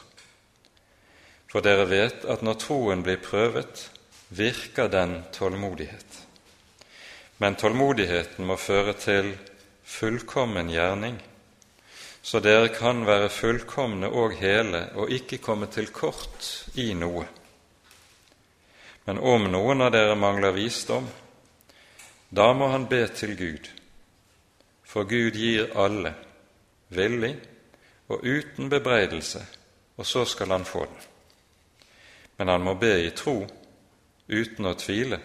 For 1.52 1.60
dere 1.60 1.90
vet 1.90 2.24
at 2.32 2.44
når 2.46 2.60
troen 2.62 3.02
blir 3.04 3.20
prøvet, 3.20 3.90
virker 4.30 4.88
den 4.88 5.18
tålmodighet. 5.36 6.22
Men 7.44 7.58
tålmodigheten 7.60 8.46
må 8.48 8.56
føre 8.56 8.94
til 8.94 9.34
fullkommen 9.84 10.70
gjerning, 10.72 11.18
så 12.22 12.40
dere 12.40 12.70
kan 12.72 13.04
være 13.08 13.32
fullkomne 13.34 14.08
og 14.08 14.38
hele 14.40 14.86
og 14.96 15.12
ikke 15.12 15.42
komme 15.42 15.68
til 15.74 15.90
kort 15.92 16.70
i 16.80 16.94
noe. 16.94 17.26
Men 19.10 19.18
om 19.18 19.50
noen 19.52 19.82
av 19.82 19.92
dere 19.92 20.16
mangler 20.16 20.54
visdom, 20.56 21.10
da 22.32 22.54
må 22.54 22.68
han 22.72 22.88
be 22.88 23.08
til 23.08 23.36
Gud, 23.38 23.68
for 24.88 25.04
Gud 25.04 25.36
gir 25.36 25.74
alle, 25.76 26.14
villig 26.90 27.36
og 28.08 28.24
uten 28.24 28.70
bebreidelse, 28.70 29.44
og 29.98 30.06
så 30.06 30.26
skal 30.26 30.52
han 30.52 30.66
få 30.66 30.86
den. 30.86 31.02
Men 32.38 32.48
han 32.48 32.64
må 32.64 32.74
be 32.80 32.94
i 33.04 33.12
tro, 33.16 33.44
uten 34.32 34.66
å 34.66 34.78
tvile, 34.80 35.20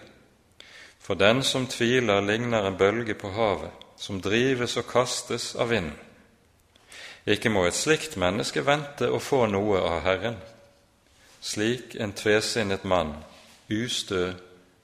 for 0.99 1.15
den 1.15 1.43
som 1.43 1.67
tviler, 1.71 2.21
ligner 2.21 2.67
en 2.67 2.77
bølge 2.77 3.15
på 3.15 3.31
havet, 3.31 3.71
som 3.97 4.19
drives 4.21 4.75
og 4.77 4.89
kastes 4.91 5.53
av 5.55 5.71
vinden. 5.71 5.95
Ikke 7.27 7.49
må 7.51 7.65
et 7.67 7.75
slikt 7.75 8.15
menneske 8.19 8.61
vente 8.67 9.07
å 9.11 9.19
få 9.19 9.45
noe 9.51 9.79
av 9.79 10.03
Herren, 10.03 10.37
slik 11.41 11.95
en 11.95 12.11
tvesinnet 12.15 12.83
mann, 12.83 13.15
ustø 13.71 14.33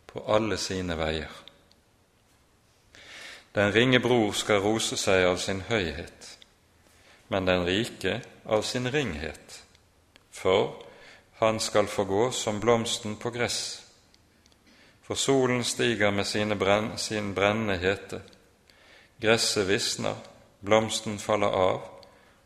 på 0.08 0.24
alle 0.28 0.58
sine 0.60 0.96
veier. 1.00 1.43
Den 3.54 3.72
ringe 3.72 4.00
bror 4.00 4.32
skal 4.34 4.64
rose 4.64 4.98
seg 4.98 5.28
av 5.30 5.38
sin 5.38 5.62
høyhet, 5.68 6.30
men 7.30 7.46
den 7.46 7.66
rike 7.68 8.16
av 8.50 8.64
sin 8.66 8.90
ringhet, 8.90 9.60
for 10.34 10.80
han 11.38 11.60
skal 11.62 11.86
få 11.88 12.06
gå 12.10 12.32
som 12.34 12.58
blomsten 12.60 13.14
på 13.22 13.30
gress. 13.30 13.84
For 15.06 15.20
solen 15.20 15.62
stiger 15.64 16.12
med 16.12 16.58
brenn, 16.58 16.98
sin 16.98 17.34
brennende 17.34 17.78
hete, 17.78 18.22
gresset 19.22 19.68
visner, 19.68 20.16
blomsten 20.60 21.20
faller 21.20 21.54
av, 21.54 21.84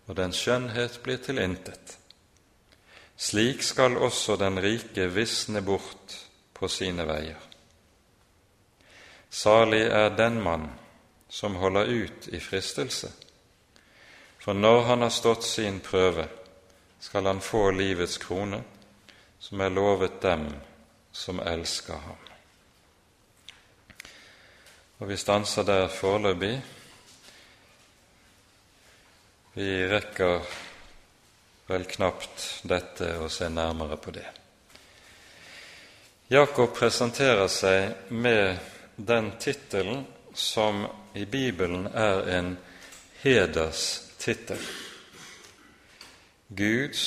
og 0.08 0.16
den 0.16 0.34
skjønnhet 0.36 1.00
blir 1.04 1.22
til 1.24 1.40
intet. 1.40 1.98
Slik 3.16 3.64
skal 3.64 3.96
også 3.98 4.36
den 4.36 4.60
rike 4.60 5.08
visne 5.08 5.62
bort 5.62 6.18
på 6.54 6.68
sine 6.68 7.08
veier. 7.08 7.40
Salig 9.30 9.86
er 9.88 10.12
den 10.16 10.42
mann 10.44 10.68
som 11.30 11.56
holder 11.56 11.86
ut 11.86 12.28
i 12.28 12.40
fristelse. 12.40 13.12
For 14.40 14.54
når 14.54 14.82
han 14.82 15.02
har 15.02 15.10
stått 15.10 15.44
sin 15.44 15.80
prøve, 15.80 16.28
skal 17.00 17.26
han 17.26 17.42
få 17.42 17.72
livets 17.72 18.18
krone, 18.18 18.62
som 19.40 19.62
er 19.62 19.74
lovet 19.74 20.22
dem 20.22 20.48
som 21.12 21.40
elsker 21.40 21.94
ham. 21.94 22.24
Og 24.98 25.10
vi 25.12 25.18
stanser 25.18 25.64
der 25.68 25.92
foreløpig. 25.94 26.56
Vi 29.54 29.70
rekker 29.92 30.42
vel 31.68 31.86
knapt 31.92 32.48
dette 32.64 33.12
og 33.20 33.30
se 33.32 33.50
nærmere 33.50 33.98
på 33.98 34.14
det. 34.16 34.26
Jakob 36.32 36.74
presenterer 36.76 37.48
seg 37.52 38.10
med 38.12 38.58
den 38.96 39.30
tittelen 39.40 40.06
som 40.34 40.86
i 41.18 41.26
Bibelen 41.26 41.88
er 41.94 42.38
en 42.38 42.58
hederstittel. 43.24 44.60
Guds 46.58 47.04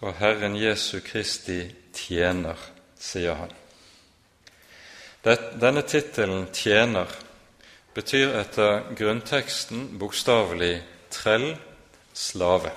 og 0.00 0.14
Herren 0.14 0.56
Jesu 0.56 1.00
Kristi 1.00 1.62
tjener, 1.94 2.58
sier 3.00 3.34
han. 3.34 3.54
Denne 5.60 5.82
tittelen 5.82 6.46
'tjener' 6.52 7.16
betyr 7.94 8.36
etter 8.40 8.92
grunnteksten 8.94 9.98
bokstavelig 9.98 10.82
'trell', 11.10 11.56
'slave'. 12.14 12.70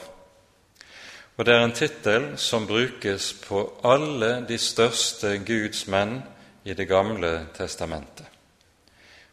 Og 1.38 1.45
det 1.45 1.53
er 1.53 1.63
en 1.63 1.71
tittel 1.71 2.38
som 2.38 2.67
brukes 2.67 3.34
på 3.47 3.80
alle 3.84 4.45
de 4.47 4.57
største 4.57 5.38
Guds 5.38 5.88
menn 5.88 6.23
i 6.65 6.73
Det 6.73 6.88
gamle 6.88 7.47
testamentet. 7.55 8.25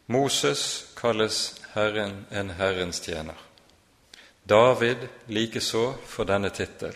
Moses 0.07 0.86
kalles 0.97 1.61
Herren 1.73 2.25
en 2.29 2.49
Herrens 2.49 2.99
tjener. 2.99 3.35
David 4.43 4.97
likeså 5.25 5.93
for 6.05 6.25
denne 6.25 6.49
tittel, 6.49 6.95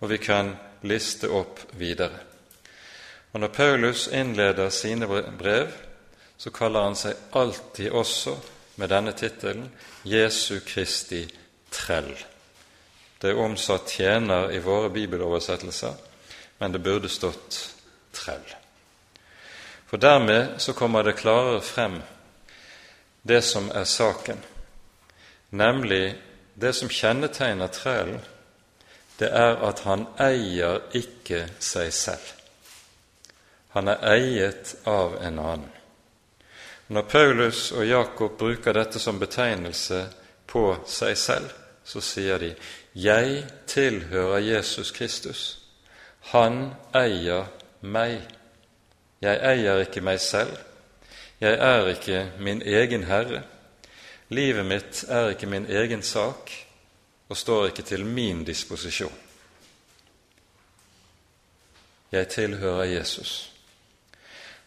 og 0.00 0.08
vi 0.08 0.18
kan 0.18 0.54
liste 0.88 1.28
opp 1.28 1.60
videre. 1.76 2.22
Og 3.32 3.40
Når 3.40 3.48
Paulus 3.48 4.08
innleder 4.08 4.70
sine 4.70 5.06
brev, 5.38 5.72
så 6.36 6.50
kaller 6.50 6.86
han 6.86 6.96
seg 6.96 7.16
alltid 7.32 7.90
også 7.90 8.36
med 8.76 8.88
denne 8.90 9.12
tittelen 9.12 9.68
Jesu 10.02 10.60
Kristi 10.66 11.24
trell. 11.70 12.14
Det 13.18 13.30
er 13.30 13.40
omsatt 13.40 13.90
tjener 13.90 14.52
i 14.52 14.60
våre 14.62 14.90
bibeloversettelser, 14.90 15.94
men 16.58 16.72
det 16.72 16.82
burde 16.82 17.08
stått 17.08 17.58
trell. 18.12 18.46
For 19.86 19.98
dermed 19.98 20.60
så 20.62 20.72
kommer 20.72 21.02
det 21.02 21.18
klarere 21.18 21.60
frem 21.60 22.00
det 23.24 23.42
som 23.42 23.70
er 23.74 23.84
saken, 23.84 24.38
nemlig 25.50 26.14
det 26.54 26.72
som 26.76 26.88
kjennetegner 26.88 27.72
trælen, 27.72 28.20
det 29.18 29.30
er 29.32 29.56
at 29.64 29.80
han 29.86 30.06
eier 30.20 30.82
ikke 30.92 31.46
seg 31.62 31.92
selv. 31.94 32.32
Han 33.74 33.88
er 33.88 34.04
eiet 34.12 34.74
av 34.86 35.16
en 35.22 35.38
annen. 35.38 35.70
Når 36.86 37.02
Paulus 37.08 37.72
og 37.72 37.86
Jakob 37.86 38.36
bruker 38.38 38.76
dette 38.76 39.00
som 39.00 39.18
betegnelse 39.18 40.04
på 40.46 40.66
seg 40.86 41.16
selv, 41.18 41.48
så 41.84 42.00
sier 42.00 42.38
de 42.38 42.54
'Jeg 42.94 43.44
tilhører 43.66 44.38
Jesus 44.38 44.92
Kristus'. 44.92 45.58
Han 46.20 46.74
eier 46.94 47.44
meg. 47.80 48.20
Jeg 49.20 49.40
eier 49.42 49.80
ikke 49.80 50.00
meg 50.00 50.20
selv. 50.20 50.56
Jeg 51.44 51.58
er 51.60 51.86
ikke 51.86 52.32
min 52.40 52.62
egen 52.62 53.02
herre. 53.04 53.42
Livet 54.28 54.64
mitt 54.64 55.02
er 55.08 55.34
ikke 55.34 55.46
min 55.46 55.66
egen 55.68 56.02
sak 56.02 56.52
og 57.28 57.36
står 57.36 57.66
ikke 57.66 57.82
til 57.82 58.04
min 58.06 58.44
disposisjon. 58.44 59.12
Jeg 62.12 62.28
tilhører 62.28 62.84
Jesus. 62.84 63.52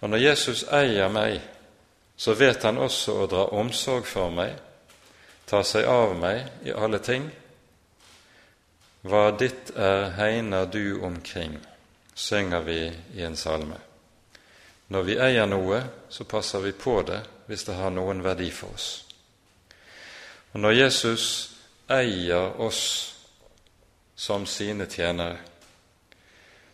Og 0.01 0.09
når 0.09 0.17
Jesus 0.17 0.63
eier 0.63 1.09
meg, 1.09 1.41
så 2.17 2.37
vet 2.37 2.61
han 2.63 2.77
også 2.77 3.17
å 3.23 3.25
dra 3.31 3.47
omsorg 3.57 4.05
for 4.05 4.29
meg, 4.29 4.53
ta 5.49 5.63
seg 5.65 5.89
av 5.89 6.13
meg 6.13 6.45
i 6.61 6.77
alle 6.77 7.01
ting. 7.01 7.25
Hva 9.01 9.31
ditt 9.33 9.73
er, 9.73 10.11
hegner 10.21 10.69
du 10.69 11.01
omkring, 11.01 11.57
synger 12.13 12.61
vi 12.69 12.81
i 13.17 13.25
en 13.25 13.35
salme. 13.35 13.86
Når 14.87 15.03
vi 15.03 15.17
eier 15.19 15.47
noe, 15.49 15.81
så 16.09 16.23
passer 16.23 16.63
vi 16.63 16.71
på 16.71 17.01
det 17.07 17.19
hvis 17.47 17.65
det 17.67 17.75
har 17.79 17.91
noen 17.91 18.23
verdi 18.23 18.49
for 18.51 18.75
oss. 18.75 18.87
Og 20.53 20.59
Når 20.63 20.71
Jesus 20.71 21.25
eier 21.91 22.59
oss 22.61 22.81
som 24.15 24.45
sine 24.47 24.87
tjenere, 24.89 25.37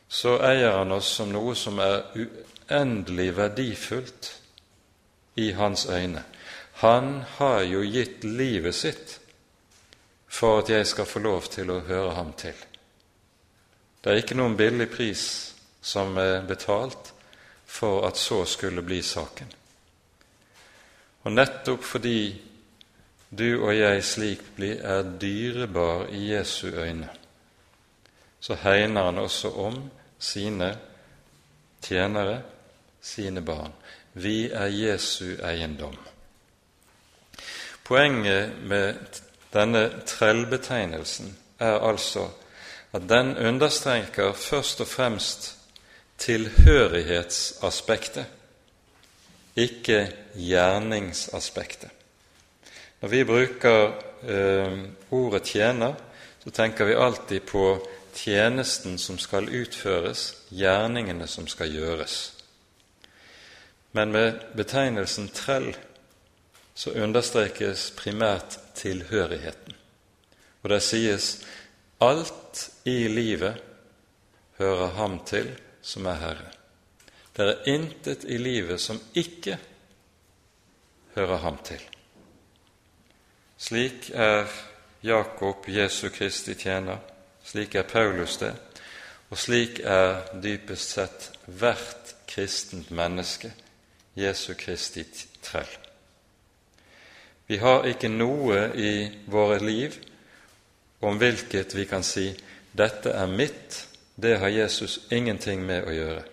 så 0.07 0.37
eier 0.45 0.77
han 0.77 0.93
oss 0.93 1.09
som 1.17 1.31
noe 1.33 1.55
som 1.57 1.79
er 1.81 2.03
uendelig 2.13 3.31
verdifullt 3.37 4.29
i 5.41 5.51
hans 5.57 5.87
øyne. 5.89 6.21
Han 6.85 7.23
har 7.37 7.61
jo 7.65 7.81
gitt 7.81 8.23
livet 8.23 8.75
sitt 8.75 9.17
for 10.27 10.61
at 10.61 10.69
jeg 10.69 10.87
skal 10.87 11.09
få 11.09 11.21
lov 11.21 11.49
til 11.49 11.69
å 11.69 11.81
høre 11.87 12.13
ham 12.17 12.33
til. 12.37 12.55
Det 14.03 14.11
er 14.11 14.21
ikke 14.21 14.37
noen 14.37 14.57
billig 14.57 14.89
pris 14.91 15.25
som 15.81 16.17
er 16.17 16.41
betalt 16.47 17.12
for 17.73 18.07
at 18.07 18.17
så 18.17 18.45
skulle 18.45 18.81
bli 18.85 19.01
saken. 19.01 19.49
Og 21.23 21.31
nettopp 21.31 21.83
fordi 21.83 22.41
du 23.33 23.63
og 23.63 23.73
jeg 23.73 24.03
slik 24.05 24.43
blir, 24.55 24.81
er 24.85 25.07
dyrebar 25.21 26.05
i 26.13 26.27
Jesu 26.35 26.67
øyne, 26.67 27.09
så 28.39 28.55
hegner 28.61 29.07
han 29.09 29.17
også 29.17 29.49
om 29.65 29.79
sine 30.19 30.69
tjenere, 31.81 32.41
sine 33.01 33.41
barn. 33.41 33.73
Vi 34.13 34.51
er 34.51 34.69
Jesu 34.69 35.39
eiendom. 35.41 35.97
Poenget 37.83 38.53
med 38.63 38.95
denne 39.53 39.89
trellbetegnelsen 40.05 41.33
er 41.59 41.79
altså 41.79 42.29
at 42.93 43.09
den 43.09 43.37
understreker 43.37 44.33
først 44.33 44.81
og 44.81 44.87
fremst 44.87 45.62
tilhørighetsaspektet, 46.17 48.25
ikke 49.55 50.11
gjerningsaspektet. 50.35 51.89
Når 53.01 53.09
vi 53.09 53.23
bruker 53.23 53.91
eh, 54.23 54.79
ordet 55.11 55.43
'tjener', 55.43 55.93
så 56.43 56.49
tenker 56.49 56.85
vi 56.85 56.93
alltid 56.93 57.39
på 57.39 57.87
tjenesten 58.15 58.97
som 58.97 59.19
skal 59.19 59.49
utføres, 59.49 60.37
gjerningene 60.49 61.27
som 61.27 61.47
skal 61.47 61.71
gjøres. 61.71 62.33
Men 63.91 64.11
med 64.11 64.33
betegnelsen 64.55 65.29
'trell' 65.33 65.77
så 66.75 66.91
understrekes 66.91 67.93
primært 67.97 68.59
tilhørigheten. 68.75 69.73
Og 70.63 70.69
det 70.69 70.81
sies 70.81 71.45
alt 72.01 72.69
i 72.85 73.07
livet 73.07 73.55
hører 74.57 74.87
ham 74.87 75.19
til 75.25 75.59
som 75.83 76.05
er 76.07 76.19
Herre. 76.21 76.51
Det 77.35 77.45
er 77.49 77.69
intet 77.73 78.23
i 78.29 78.37
livet 78.37 78.81
som 78.81 78.99
ikke 79.13 79.57
hører 81.15 81.37
ham 81.43 81.57
til. 81.65 81.81
Slik 83.57 84.09
er 84.13 84.47
Jakob 85.03 85.67
Jesu 85.67 86.09
Kristi 86.09 86.55
tjener, 86.55 86.97
slik 87.43 87.75
er 87.75 87.87
Paulus 87.87 88.37
det, 88.37 88.53
og 89.29 89.37
slik 89.37 89.79
er 89.83 90.21
dypest 90.43 90.95
sett 90.95 91.29
hvert 91.45 92.15
kristent 92.29 92.91
menneske 92.91 93.51
Jesu 94.15 94.53
Kristi 94.59 95.03
trell. 95.43 95.69
Vi 97.47 97.57
har 97.59 97.87
ikke 97.89 98.11
noe 98.11 98.69
i 98.79 98.93
våre 99.27 99.59
liv 99.59 99.97
om 101.03 101.17
hvilket 101.19 101.75
vi 101.75 101.85
kan 101.85 102.03
si 102.03 102.29
'dette 102.73 103.09
er 103.09 103.27
mitt', 103.27 103.92
det 104.15 104.37
har 104.37 104.47
Jesus 104.47 104.99
ingenting 105.11 105.65
med 105.65 105.87
å 105.87 105.93
gjøre. 105.93 106.23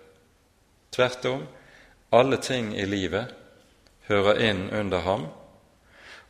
Tvert 0.90 1.24
om, 1.24 1.46
alle 2.10 2.36
ting 2.42 2.74
i 2.76 2.86
livet 2.86 3.30
hører 4.10 4.42
inn 4.42 4.66
under 4.74 5.04
ham, 5.06 5.26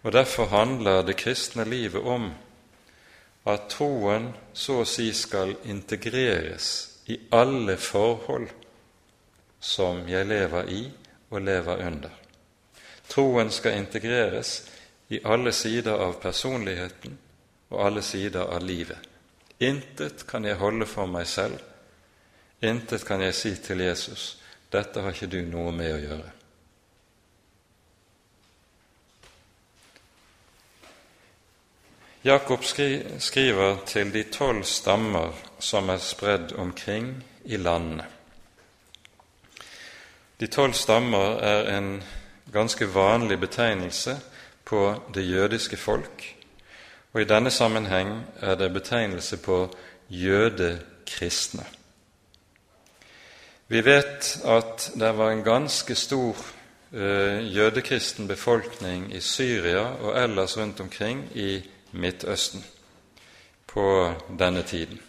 og 0.03 0.13
derfor 0.13 0.53
handler 0.53 1.03
det 1.03 1.17
kristne 1.21 1.65
livet 1.65 2.05
om 2.05 2.31
at 3.49 3.69
troen 3.73 4.31
så 4.53 4.83
å 4.83 4.89
si 4.89 5.11
skal 5.17 5.55
integreres 5.65 6.71
i 7.09 7.19
alle 7.33 7.77
forhold 7.81 8.51
som 9.61 10.05
jeg 10.09 10.29
lever 10.29 10.73
i 10.73 10.83
og 11.31 11.43
lever 11.45 11.87
under. 11.87 12.13
Troen 13.11 13.51
skal 13.51 13.81
integreres 13.81 14.55
i 15.11 15.21
alle 15.25 15.53
sider 15.53 15.99
av 15.99 16.21
personligheten 16.23 17.17
og 17.71 17.87
alle 17.87 18.03
sider 18.03 18.47
av 18.47 18.63
livet. 18.63 19.10
Intet 19.61 20.27
kan 20.27 20.45
jeg 20.45 20.57
holde 20.57 20.87
for 20.89 21.09
meg 21.11 21.27
selv, 21.29 21.59
intet 22.65 23.05
kan 23.05 23.21
jeg 23.21 23.37
si 23.37 23.55
til 23.61 23.83
Jesus. 23.85 24.39
Dette 24.73 25.03
har 25.05 25.13
ikke 25.13 25.29
du 25.29 25.41
noe 25.45 25.73
med 25.75 25.93
å 25.93 25.99
gjøre. 26.01 26.31
Jakob 32.25 32.65
skriver 32.65 33.79
til 33.89 34.11
de 34.13 34.27
tolv 34.33 34.65
stammer 34.69 35.37
som 35.59 35.89
er 35.89 36.03
spredd 36.05 36.53
omkring 36.53 37.15
i 37.45 37.57
landene. 37.57 38.05
De 40.41 40.49
tolv 40.49 40.77
stammer 40.77 41.41
er 41.45 41.71
en 41.77 41.95
ganske 42.53 42.89
vanlig 42.93 43.41
betegnelse 43.41 44.19
på 44.65 44.85
det 45.15 45.25
jødiske 45.29 45.77
folk 45.77 46.40
og 47.13 47.21
i 47.21 47.27
denne 47.27 47.51
sammenheng 47.51 48.27
er 48.41 48.55
det 48.55 48.73
betegnelse 48.73 49.37
på 49.37 49.65
jødekristne. 50.11 51.65
Vi 53.69 53.85
vet 53.85 54.39
at 54.45 54.91
det 54.99 55.11
var 55.19 55.31
en 55.31 55.45
ganske 55.47 55.95
stor 55.95 56.37
uh, 56.93 57.57
jødekristen 57.57 58.29
befolkning 58.29 59.15
i 59.15 59.21
Syria 59.21 59.85
og 60.03 60.23
ellers 60.23 60.59
rundt 60.59 60.81
omkring 60.81 61.29
i 61.35 61.63
Midtøsten 61.93 62.65
på 63.67 64.13
denne 64.39 64.63
tiden. 64.63 65.01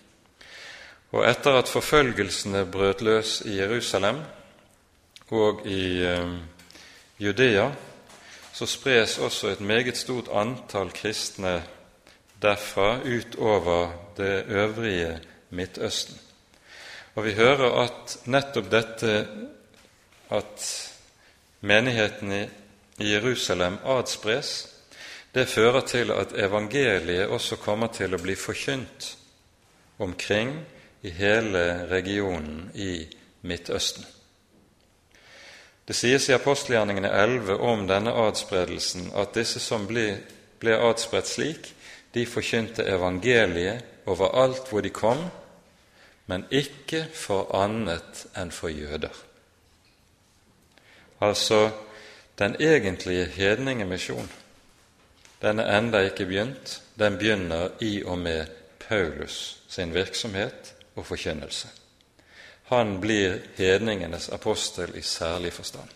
Og 1.12 1.30
etter 1.30 1.58
at 1.58 1.68
forfølgelsene 1.68 2.66
brøt 2.66 3.02
løs 3.02 3.42
i 3.46 3.58
Jerusalem 3.58 4.22
og 5.30 5.66
i 5.66 6.06
uh, 6.06 6.38
Judea, 7.20 7.70
så 8.54 8.66
spres 8.66 9.18
også 9.18 9.48
et 9.48 9.62
meget 9.62 9.98
stort 9.98 10.30
antall 10.34 10.92
kristne 10.92 11.64
derfra 12.42 13.02
utover 13.04 13.92
det 14.18 14.46
øvrige 14.48 15.20
Midtøsten. 15.50 16.20
Og 17.16 17.26
vi 17.26 17.34
hører 17.36 17.84
at 17.84 18.18
nettopp 18.26 18.70
dette 18.72 19.28
at 20.32 20.68
menigheten 21.62 22.32
i 22.32 23.10
Jerusalem 23.14 23.78
adspres, 23.86 24.68
det 25.36 25.48
fører 25.48 25.82
til 25.82 26.12
at 26.12 26.34
evangeliet 26.36 27.28
også 27.28 27.56
kommer 27.56 27.88
til 27.88 28.16
å 28.16 28.20
bli 28.20 28.36
forkynt 28.36 29.18
omkring 30.00 30.56
i 31.02 31.10
hele 31.10 31.88
regionen 31.92 32.72
i 32.76 33.06
Midtøsten. 33.42 34.06
Det 35.88 35.96
sies 35.96 36.30
i 36.30 36.36
apostelgjerningene 36.36 37.10
11 37.10 37.58
om 37.58 37.88
denne 37.88 38.14
adspredelsen 38.28 39.10
at 39.18 39.34
disse 39.36 39.60
som 39.60 39.88
ble, 39.90 40.22
ble 40.62 40.78
adspredt 40.78 41.28
slik, 41.28 41.72
de 42.14 42.26
forkynte 42.26 42.84
evangeliet 42.84 43.84
overalt 44.06 44.70
hvor 44.70 44.82
de 44.82 44.90
kom, 44.90 45.30
men 46.26 46.46
ikke 46.52 47.06
for 47.14 47.52
annet 47.56 48.26
enn 48.38 48.52
for 48.52 48.72
jøder. 48.72 49.14
Altså, 51.22 51.70
den 52.40 52.56
egentlige 52.60 53.26
hedningemisjon, 53.26 54.32
den 55.42 55.60
er 55.60 55.78
enda 55.78 56.00
ikke 56.06 56.26
begynt. 56.26 56.82
Den 57.00 57.18
begynner 57.18 57.70
i 57.80 58.04
og 58.04 58.18
med 58.18 58.46
Paulus 58.80 59.58
sin 59.70 59.94
virksomhet 59.94 60.74
og 60.96 61.06
forkynnelse. 61.06 61.68
Han 62.72 63.02
blir 63.02 63.40
hedningenes 63.58 64.30
apostel 64.30 64.96
i 64.96 65.02
særlig 65.02 65.54
forstand. 65.54 65.90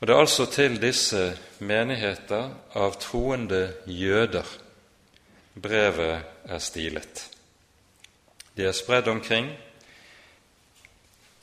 Og 0.00 0.06
Det 0.06 0.14
er 0.14 0.20
altså 0.20 0.44
til 0.52 0.76
disse 0.80 1.38
menigheter 1.58 2.50
av 2.76 2.98
troende 3.00 3.72
jøder 3.86 4.48
brevet 5.62 6.20
er 6.44 6.58
stilet. 6.58 7.22
De 8.56 8.66
er 8.66 8.76
spredd 8.76 9.08
omkring. 9.08 9.48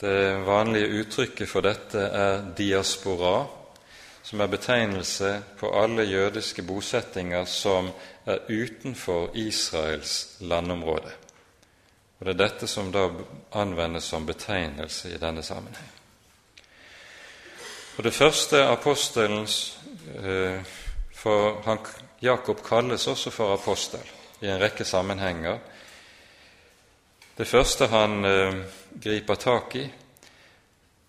Det 0.02 0.46
vanlige 0.46 1.02
uttrykket 1.02 1.50
for 1.50 1.66
dette 1.66 2.00
er 2.00 2.46
diaspora, 2.58 3.46
som 4.24 4.42
er 4.42 4.52
betegnelse 4.52 5.34
på 5.60 5.72
alle 5.82 6.04
jødiske 6.04 6.64
bosettinger 6.64 7.46
som 7.46 7.90
er 8.26 8.46
utenfor 8.50 9.32
Israels 9.34 10.38
landområde. 10.40 11.12
Og 12.20 12.26
Det 12.26 12.34
er 12.34 12.44
dette 12.48 12.68
som 12.68 12.92
da 12.92 13.10
anvendes 13.52 14.04
som 14.04 14.26
betegnelse 14.26 15.16
i 15.16 15.18
denne 15.18 15.44
sammenheng. 15.44 15.93
Og 17.98 18.04
Det 18.04 18.14
første 18.14 18.64
apostelens 18.66 19.78
eh, 20.18 20.62
For 21.14 21.62
han, 21.66 21.78
Jakob 22.20 22.64
kalles 22.66 23.08
også 23.08 23.30
for 23.32 23.54
apostel 23.54 24.02
i 24.42 24.50
en 24.50 24.60
rekke 24.60 24.84
sammenhenger. 24.86 25.60
Det 27.38 27.48
første 27.48 27.88
han 27.88 28.26
eh, 28.26 28.58
griper 29.04 29.36
tak 29.36 29.76
i, 29.76 29.84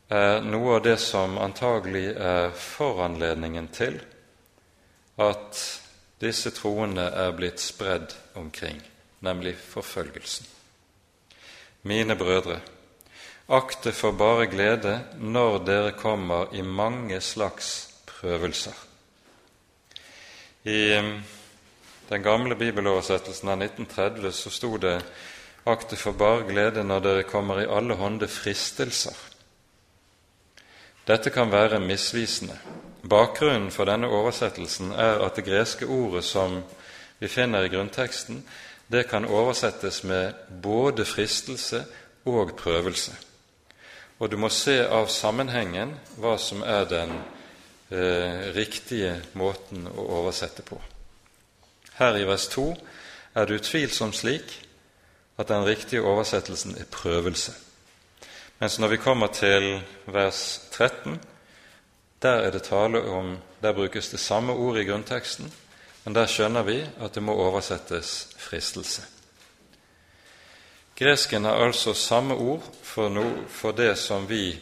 er 0.09 0.45
noe 0.45 0.77
av 0.77 0.85
det 0.85 0.99
som 1.01 1.39
antagelig 1.41 2.13
er 2.15 2.53
foranledningen 2.53 3.69
til 3.73 3.97
at 5.25 5.63
disse 6.21 6.53
troende 6.55 7.09
er 7.09 7.33
blitt 7.35 7.65
spredd 7.65 8.13
omkring, 8.37 8.79
nemlig 9.25 9.57
forfølgelsen. 9.57 10.47
Mine 11.83 12.17
brødre, 12.17 12.61
akt 13.47 13.83
det 13.83 13.93
for 13.93 14.17
bare 14.17 14.47
glede 14.47 15.01
når 15.21 15.59
dere 15.67 15.93
kommer 15.93 16.55
i 16.55 16.63
mange 16.63 17.21
slags 17.21 17.91
prøvelser. 18.07 18.75
I 20.65 20.97
um, 20.99 21.19
den 22.09 22.23
gamle 22.23 22.57
bibeloversettelsen 22.57 23.49
av 23.49 23.63
1930 23.63 24.33
så 24.33 24.51
sto 24.51 24.77
det 24.81 24.97
akt 25.69 25.91
det 25.91 25.99
for 26.01 26.17
bare 26.17 26.47
glede 26.49 26.85
når 26.85 27.05
dere 27.05 27.27
kommer 27.29 27.61
i 27.61 27.69
alle 27.69 27.97
hånde 28.01 28.29
fristelser. 28.29 29.17
Dette 31.05 31.31
kan 31.31 31.53
være 31.53 31.83
misvisende. 31.85 32.57
Bakgrunnen 33.05 33.69
for 33.71 33.85
denne 33.85 34.09
oversettelsen 34.09 34.93
er 34.97 35.21
at 35.21 35.37
det 35.37 35.45
greske 35.45 35.87
ordet 35.87 36.25
som 36.25 36.63
vi 37.21 37.29
finner 37.29 37.65
i 37.65 37.69
grunnteksten, 37.69 38.41
det 38.89 39.09
kan 39.09 39.25
oversettes 39.25 40.03
med 40.05 40.33
både 40.63 41.05
fristelse 41.05 41.85
og 42.25 42.57
prøvelse. 42.57 43.13
Og 44.19 44.31
du 44.31 44.37
må 44.39 44.51
se 44.53 44.79
av 44.87 45.09
sammenhengen 45.11 45.97
hva 46.21 46.37
som 46.39 46.63
er 46.63 46.87
den 46.91 47.15
eh, 47.91 48.53
riktige 48.55 49.17
måten 49.39 49.89
å 49.91 50.07
oversette 50.21 50.63
på. 50.67 50.79
Her 51.99 52.19
i 52.19 52.27
vers 52.27 52.47
2 52.53 52.69
er 53.35 53.47
det 53.47 53.61
utvilsomt 53.61 54.17
slik 54.19 54.55
at 55.39 55.51
den 55.51 55.67
riktige 55.67 56.07
oversettelsen 56.07 56.77
er 56.79 56.91
prøvelse. 56.91 57.55
Mens 58.61 58.79
når 58.79 58.95
vi 58.95 59.03
kommer 59.03 59.33
til 59.35 59.81
vers 60.07 60.61
13, 60.71 61.19
der 62.23 62.47
er 62.47 62.51
det 62.51 62.63
tale 62.71 63.03
om 63.03 63.37
Der 63.63 63.73
brukes 63.73 64.09
det 64.09 64.21
samme 64.21 64.53
ordet 64.53 64.83
i 64.83 64.85
grunnteksten, 64.85 65.53
men 66.05 66.15
der 66.15 66.27
skjønner 66.27 66.63
vi 66.63 66.85
at 67.01 67.15
det 67.15 67.23
må 67.23 67.33
oversettes 67.33 68.29
fristelse. 68.37 69.14
Gresken 70.95 71.45
har 71.45 71.59
altså 71.59 71.95
samme 71.95 72.35
ord 72.35 72.63
for, 72.83 73.09
no, 73.09 73.25
for 73.49 73.73
det 73.73 73.97
som 73.99 74.29
vi 74.29 74.55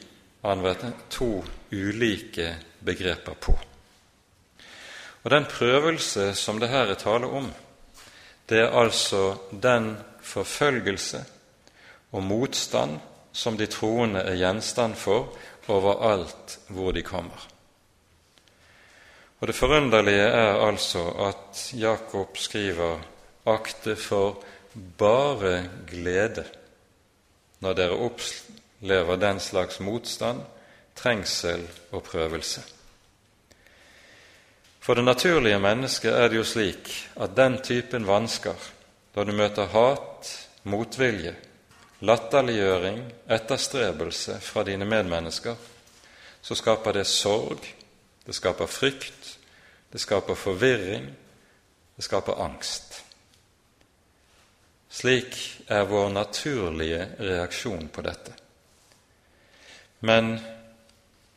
anvender 0.43 0.93
to 1.11 1.45
ulike 1.73 2.55
begreper 2.81 3.35
på. 3.35 3.59
Og 5.23 5.31
Den 5.31 5.45
prøvelse 5.45 6.35
som 6.35 6.59
det 6.61 6.69
her 6.69 6.91
er 6.91 6.99
tale 6.99 7.27
om, 7.27 7.53
det 8.49 8.59
er 8.59 8.81
altså 8.81 9.37
den 9.53 9.97
forfølgelse 10.23 11.25
og 12.13 12.23
motstand 12.23 12.99
som 13.33 13.57
de 13.57 13.67
troende 13.67 14.21
er 14.21 14.37
gjenstand 14.37 14.95
for 14.95 15.37
overalt 15.69 16.59
hvor 16.69 16.93
de 16.93 17.03
kommer. 17.03 17.49
Og 19.41 19.47
Det 19.47 19.55
forunderlige 19.55 20.23
er 20.23 20.67
altså 20.67 21.09
at 21.29 21.73
Jakob 21.75 22.37
skriver 22.37 22.99
akte 23.47 23.97
for 23.97 24.43
bare 24.75 25.69
glede 25.89 26.45
når 27.63 27.77
dere 27.79 27.99
opplever 28.09 29.17
den 29.21 29.41
slags 29.41 29.81
motstand, 29.81 30.41
trengsel 30.99 31.63
og 31.93 32.03
prøvelse. 32.03 32.63
For 34.83 34.99
det 34.99 35.05
naturlige 35.05 35.61
mennesket 35.63 36.11
er 36.11 36.29
det 36.29 36.41
jo 36.41 36.45
slik 36.45 36.91
at 37.23 37.37
den 37.37 37.61
typen 37.63 38.07
vansker, 38.07 38.57
da 39.15 39.25
du 39.25 39.31
møter 39.33 39.71
hat, 39.71 40.31
motvilje, 40.65 41.37
latterliggjøring, 42.03 43.05
etterstrebelse 43.31 44.41
fra 44.43 44.65
dine 44.67 44.89
medmennesker, 44.89 45.55
så 46.43 46.59
skaper 46.59 46.99
det 46.99 47.07
sorg, 47.07 47.63
det 48.27 48.35
skaper 48.35 48.67
frykt, 48.67 49.37
det 49.93 50.01
skaper 50.03 50.35
forvirring, 50.35 51.07
det 51.97 52.05
skaper 52.05 52.43
angst. 52.43 52.92
Slik 54.93 55.63
er 55.73 55.87
vår 55.89 56.11
naturlige 56.13 57.07
reaksjon 57.19 57.89
på 57.89 58.03
dette. 58.05 58.35
Men 60.05 60.35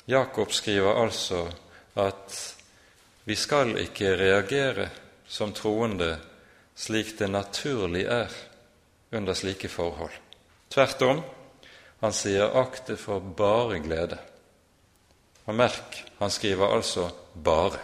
Jakob 0.05 0.51
skriver 0.53 0.99
altså 0.99 1.45
at 1.95 2.35
vi 3.23 3.37
skal 3.39 3.77
ikke 3.79 4.17
reagere 4.19 4.89
som 5.27 5.53
troende 5.55 6.17
slik 6.75 7.15
det 7.17 7.29
naturlig 7.31 8.03
er 8.11 8.33
under 9.15 9.33
slike 9.33 9.71
forhold. 9.71 10.13
Tvert 10.69 11.01
om, 11.07 11.21
han 12.03 12.13
sier 12.13 12.51
'akt 12.51 12.87
det 12.87 12.99
for 12.99 13.19
bare 13.19 13.79
glede'. 13.79 14.19
Og 15.45 15.55
merk, 15.55 16.03
han 16.19 16.29
skriver 16.29 16.75
altså 16.75 17.09
'bare'. 17.35 17.79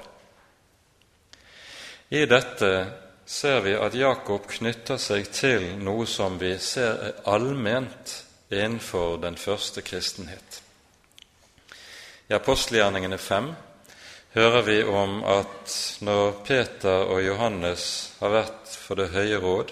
I 2.09 2.25
dette 2.25 2.91
ser 3.31 3.61
vi 3.63 3.71
at 3.79 3.95
Jakob 3.95 4.43
knytter 4.51 4.97
seg 4.99 5.29
til 5.31 5.63
noe 5.79 6.03
som 6.09 6.35
vi 6.39 6.51
ser 6.59 6.97
er 6.99 7.19
allment 7.31 8.15
innenfor 8.51 9.21
den 9.23 9.37
første 9.39 9.79
kristenhet. 9.87 10.57
I 12.27 12.35
apostelgjerningene 12.35 13.15
5 13.17 13.47
hører 14.35 14.65
vi 14.67 14.75
om 14.83 15.21
at 15.23 15.75
når 16.03 16.41
Peter 16.43 17.05
og 17.07 17.21
Johannes 17.23 17.85
har 18.19 18.35
vært 18.35 18.75
for 18.75 18.99
Det 18.99 19.07
høye 19.15 19.39
råd, 19.39 19.71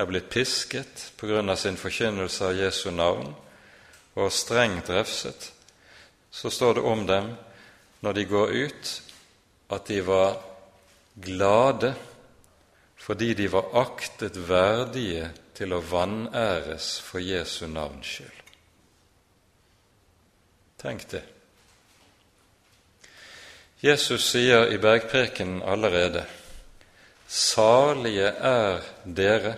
er 0.00 0.08
blitt 0.08 0.32
pisket 0.32 1.04
på 1.20 1.28
grunn 1.28 1.52
av 1.52 1.60
sin 1.60 1.76
forkynnelse 1.76 2.48
av 2.48 2.56
Jesu 2.56 2.88
navn 2.90 3.28
og 4.16 4.32
strengt 4.32 4.88
refset, 4.88 5.50
så 6.32 6.50
står 6.50 6.80
det 6.80 6.88
om 6.88 7.04
dem 7.06 7.30
når 8.00 8.16
de 8.16 8.26
går 8.32 8.56
ut, 8.56 8.96
at 9.68 9.86
de 9.92 10.00
var 10.00 10.40
glade 11.14 11.92
fordi 13.04 13.34
de 13.34 13.48
var 13.52 13.66
aktet 13.76 14.36
verdige 14.48 15.26
til 15.52 15.74
å 15.76 15.82
vanæres 15.84 16.86
for 17.04 17.20
Jesu 17.20 17.66
navns 17.68 18.08
skyld. 18.16 18.40
Tenk 20.80 21.04
det. 21.10 21.20
Jesus 23.84 24.24
sier 24.30 24.72
i 24.72 24.80
bergprekenen 24.80 25.60
allerede:" 25.62 26.24
Salige 27.28 28.30
er 28.40 28.80
dere 29.04 29.54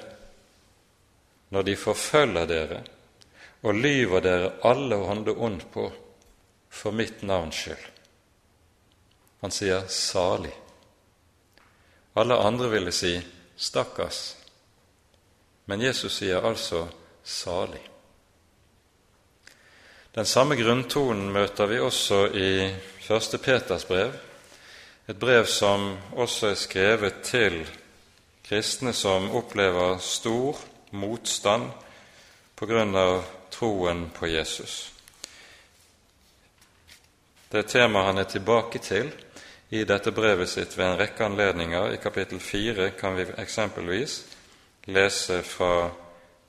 når 1.51 1.62
de 1.62 1.76
forfølger 1.76 2.47
dere 2.47 2.80
og 3.62 3.74
lyver 3.74 4.20
dere 4.20 4.53
alle 4.64 4.97
hånde 4.97 5.34
ondt 5.34 5.66
på 5.70 5.86
for 6.70 6.90
mitt 6.90 7.22
navns 7.22 7.62
skyld. 7.62 7.86
Han 9.40 9.51
sier 9.51 9.86
'salig'. 9.86 10.62
Alle 12.16 12.38
andre 12.38 12.70
ville 12.70 12.92
si 12.92 13.14
'stakkars', 13.57 14.37
men 15.67 15.81
Jesus 15.81 16.17
sier 16.17 16.41
altså 16.41 16.89
'salig'. 17.25 17.91
Den 20.15 20.27
samme 20.27 20.57
grunntonen 20.57 21.33
møter 21.33 21.67
vi 21.67 21.81
også 21.81 22.27
i 22.27 22.75
1. 23.11 23.41
Peters 23.43 23.85
brev, 23.85 24.13
et 25.09 25.19
brev 25.19 25.47
som 25.47 25.99
også 26.13 26.47
er 26.47 26.55
skrevet 26.55 27.21
til 27.23 27.67
kristne 28.49 28.93
som 28.93 29.31
opplever 29.31 29.99
stor 29.99 30.57
motstand 30.91 31.71
av 32.97 33.25
troen 33.51 34.11
på 34.11 34.27
Jesus. 34.27 34.93
Det 37.51 37.59
er 37.59 37.69
temaet 37.69 38.07
han 38.07 38.19
er 38.19 38.31
tilbake 38.31 38.79
til 38.79 39.13
i 39.71 39.85
dette 39.85 40.12
brevet 40.14 40.49
sitt 40.49 40.77
ved 40.79 40.87
en 40.87 40.99
rekke 41.01 41.25
anledninger. 41.27 41.93
I 41.95 42.03
kapittel 42.03 42.41
4 42.41 42.91
kan 42.99 43.17
vi 43.17 43.27
eksempelvis 43.39 44.21
lese 44.87 45.41
fra 45.43 45.91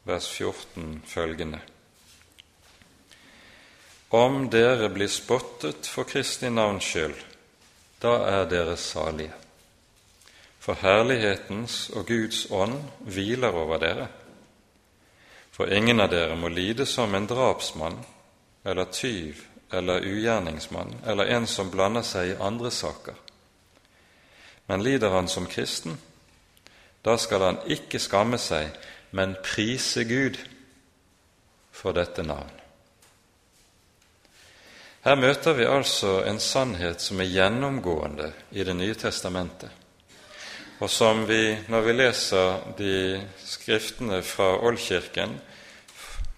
vers 0.06 0.28
14 0.30 1.02
følgende. 1.06 1.60
Om 4.10 4.50
dere 4.50 4.90
blir 4.90 5.10
spottet 5.12 5.88
for 5.88 6.08
Kristi 6.08 6.50
navns 6.50 6.86
skyld, 6.88 7.18
da 8.02 8.14
er 8.30 8.46
dere 8.48 8.78
salige. 8.78 9.34
For 10.60 10.78
herlighetens 10.80 11.90
og 11.96 12.08
Guds 12.08 12.46
ånd 12.52 12.78
hviler 13.08 13.56
over 13.56 13.82
dere. 13.82 14.08
For 15.52 15.74
ingen 15.74 16.00
av 16.00 16.12
dere 16.12 16.36
må 16.38 16.52
lide 16.54 16.86
som 16.86 17.16
en 17.16 17.28
drapsmann 17.28 17.98
eller 18.68 18.92
tyv 18.92 19.47
eller 19.72 20.06
ugjerningsmann 20.06 20.96
eller 21.06 21.26
en 21.26 21.48
som 21.48 21.70
blander 21.70 22.06
seg 22.06 22.30
i 22.30 22.38
andre 22.40 22.72
saker. 22.72 23.16
Men 24.68 24.84
lider 24.84 25.10
han 25.10 25.28
som 25.28 25.48
kristen, 25.48 25.98
da 27.02 27.18
skal 27.18 27.42
han 27.42 27.60
ikke 27.72 28.00
skamme 28.04 28.40
seg, 28.42 28.72
men 29.16 29.38
prise 29.44 30.04
Gud 30.04 30.40
for 31.72 31.96
dette 31.96 32.24
navn. 32.24 32.52
Her 35.08 35.16
møter 35.16 35.56
vi 35.56 35.68
altså 35.70 36.18
en 36.28 36.40
sannhet 36.44 37.00
som 37.00 37.22
er 37.24 37.32
gjennomgående 37.32 38.32
i 38.52 38.64
Det 38.68 38.76
nye 38.76 38.96
testamentet, 38.96 39.70
og 40.80 40.90
som 40.92 41.24
vi, 41.30 41.56
når 41.72 41.82
vi 41.82 41.94
leser 41.94 42.74
de 42.78 42.98
skriftene 43.40 44.20
fra 44.22 44.58
Oldkirken 44.68 45.38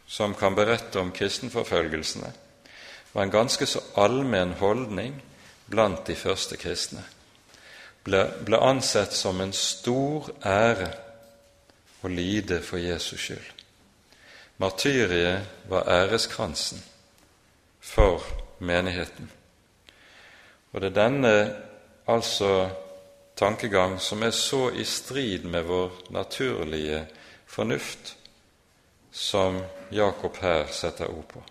som 0.07 0.35
kan 0.37 0.55
berette 0.55 0.99
om 1.01 1.11
kristenforfølgelsene, 1.11 2.29
var 3.13 3.23
en 3.23 3.33
ganske 3.33 3.65
så 3.65 3.81
allmenn 3.95 4.53
holdning 4.59 5.15
blant 5.69 6.05
de 6.07 6.15
første 6.15 6.57
kristne. 6.57 7.03
Ble, 8.03 8.23
ble 8.45 8.59
ansett 8.63 9.13
som 9.13 9.41
en 9.41 9.53
stor 9.53 10.29
ære 10.45 10.91
å 12.01 12.11
lide 12.11 12.61
for 12.63 12.81
Jesus 12.81 13.19
skyld. 13.19 13.49
Martyriet 14.59 15.67
var 15.71 15.87
æreskransen 15.87 16.81
for 17.79 18.23
menigheten. 18.59 19.29
Og 20.71 20.81
det 20.81 20.91
er 20.91 20.97
denne 20.97 21.33
altså 22.09 22.69
tankegang 23.39 23.99
som 24.03 24.23
er 24.23 24.35
så 24.35 24.67
i 24.75 24.83
strid 24.83 25.47
med 25.47 25.63
vår 25.63 26.11
naturlige 26.11 27.05
fornuft, 27.47 28.15
som 29.11 29.61
Jakob 29.91 30.37
her 30.43 30.67
setter 30.71 31.07
ord 31.07 31.25
på. 31.31 31.43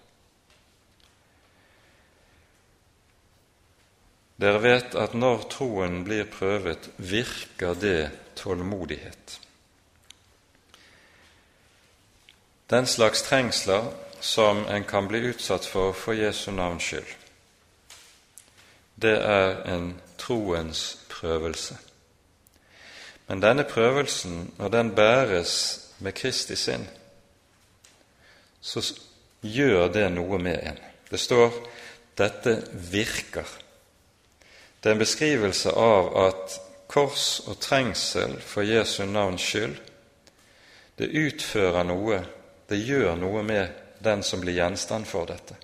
Dere 4.38 4.62
vet 4.62 4.94
at 4.94 5.14
når 5.18 5.48
troen 5.50 6.04
blir 6.06 6.28
prøvet, 6.30 6.90
virker 6.96 7.74
det 7.74 8.10
tålmodighet. 8.38 9.40
Den 12.70 12.86
slags 12.86 13.22
trengsler 13.22 13.90
som 14.20 14.66
en 14.68 14.84
kan 14.84 15.08
bli 15.08 15.18
utsatt 15.30 15.66
for 15.66 15.92
for 15.92 16.12
Jesu 16.12 16.50
navns 16.50 16.82
skyld, 16.82 17.14
det 19.02 19.16
er 19.22 19.62
en 19.74 19.92
troens 20.18 20.98
prøvelse. 21.08 21.76
Men 23.28 23.42
denne 23.42 23.64
prøvelsen, 23.64 24.54
når 24.58 24.68
den 24.68 24.94
bæres 24.94 25.54
med 25.98 26.12
Kristi 26.12 26.56
sinn, 26.56 26.88
så 28.60 28.82
gjør 29.42 29.88
det 29.92 30.10
noe 30.12 30.38
med 30.38 30.58
en. 30.62 30.78
Det 31.10 31.20
står 31.20 31.52
'dette 32.18 32.64
virker'. 32.92 33.67
Det 34.80 34.88
er 34.90 34.94
en 34.94 35.02
beskrivelse 35.02 35.72
av 35.74 36.10
at 36.22 36.58
kors 36.88 37.40
og 37.46 37.58
trengsel 37.60 38.38
for 38.40 38.66
Jesu 38.66 39.04
navns 39.06 39.44
skyld, 39.44 39.76
det 40.98 41.10
utfører 41.14 41.86
noe, 41.86 42.22
det 42.68 42.78
gjør 42.82 43.16
noe 43.18 43.42
med 43.46 43.74
den 44.02 44.22
som 44.22 44.40
blir 44.42 44.56
gjenstand 44.58 45.06
for 45.06 45.26
dette. 45.30 45.56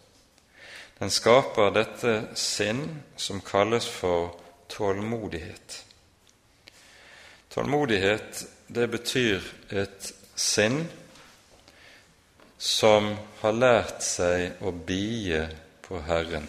Den 0.98 1.10
skaper 1.10 1.72
dette 1.74 2.12
sinn 2.38 2.84
som 3.16 3.42
kalles 3.42 3.86
for 3.90 4.34
tålmodighet. 4.70 5.80
Tålmodighet, 7.54 8.44
det 8.66 8.86
betyr 8.90 9.42
et 9.70 10.12
sinn 10.34 10.84
som 12.58 13.10
har 13.42 13.58
lært 13.58 14.02
seg 14.02 14.62
å 14.64 14.72
bie 14.74 15.44
på 15.84 16.00
Herren 16.06 16.46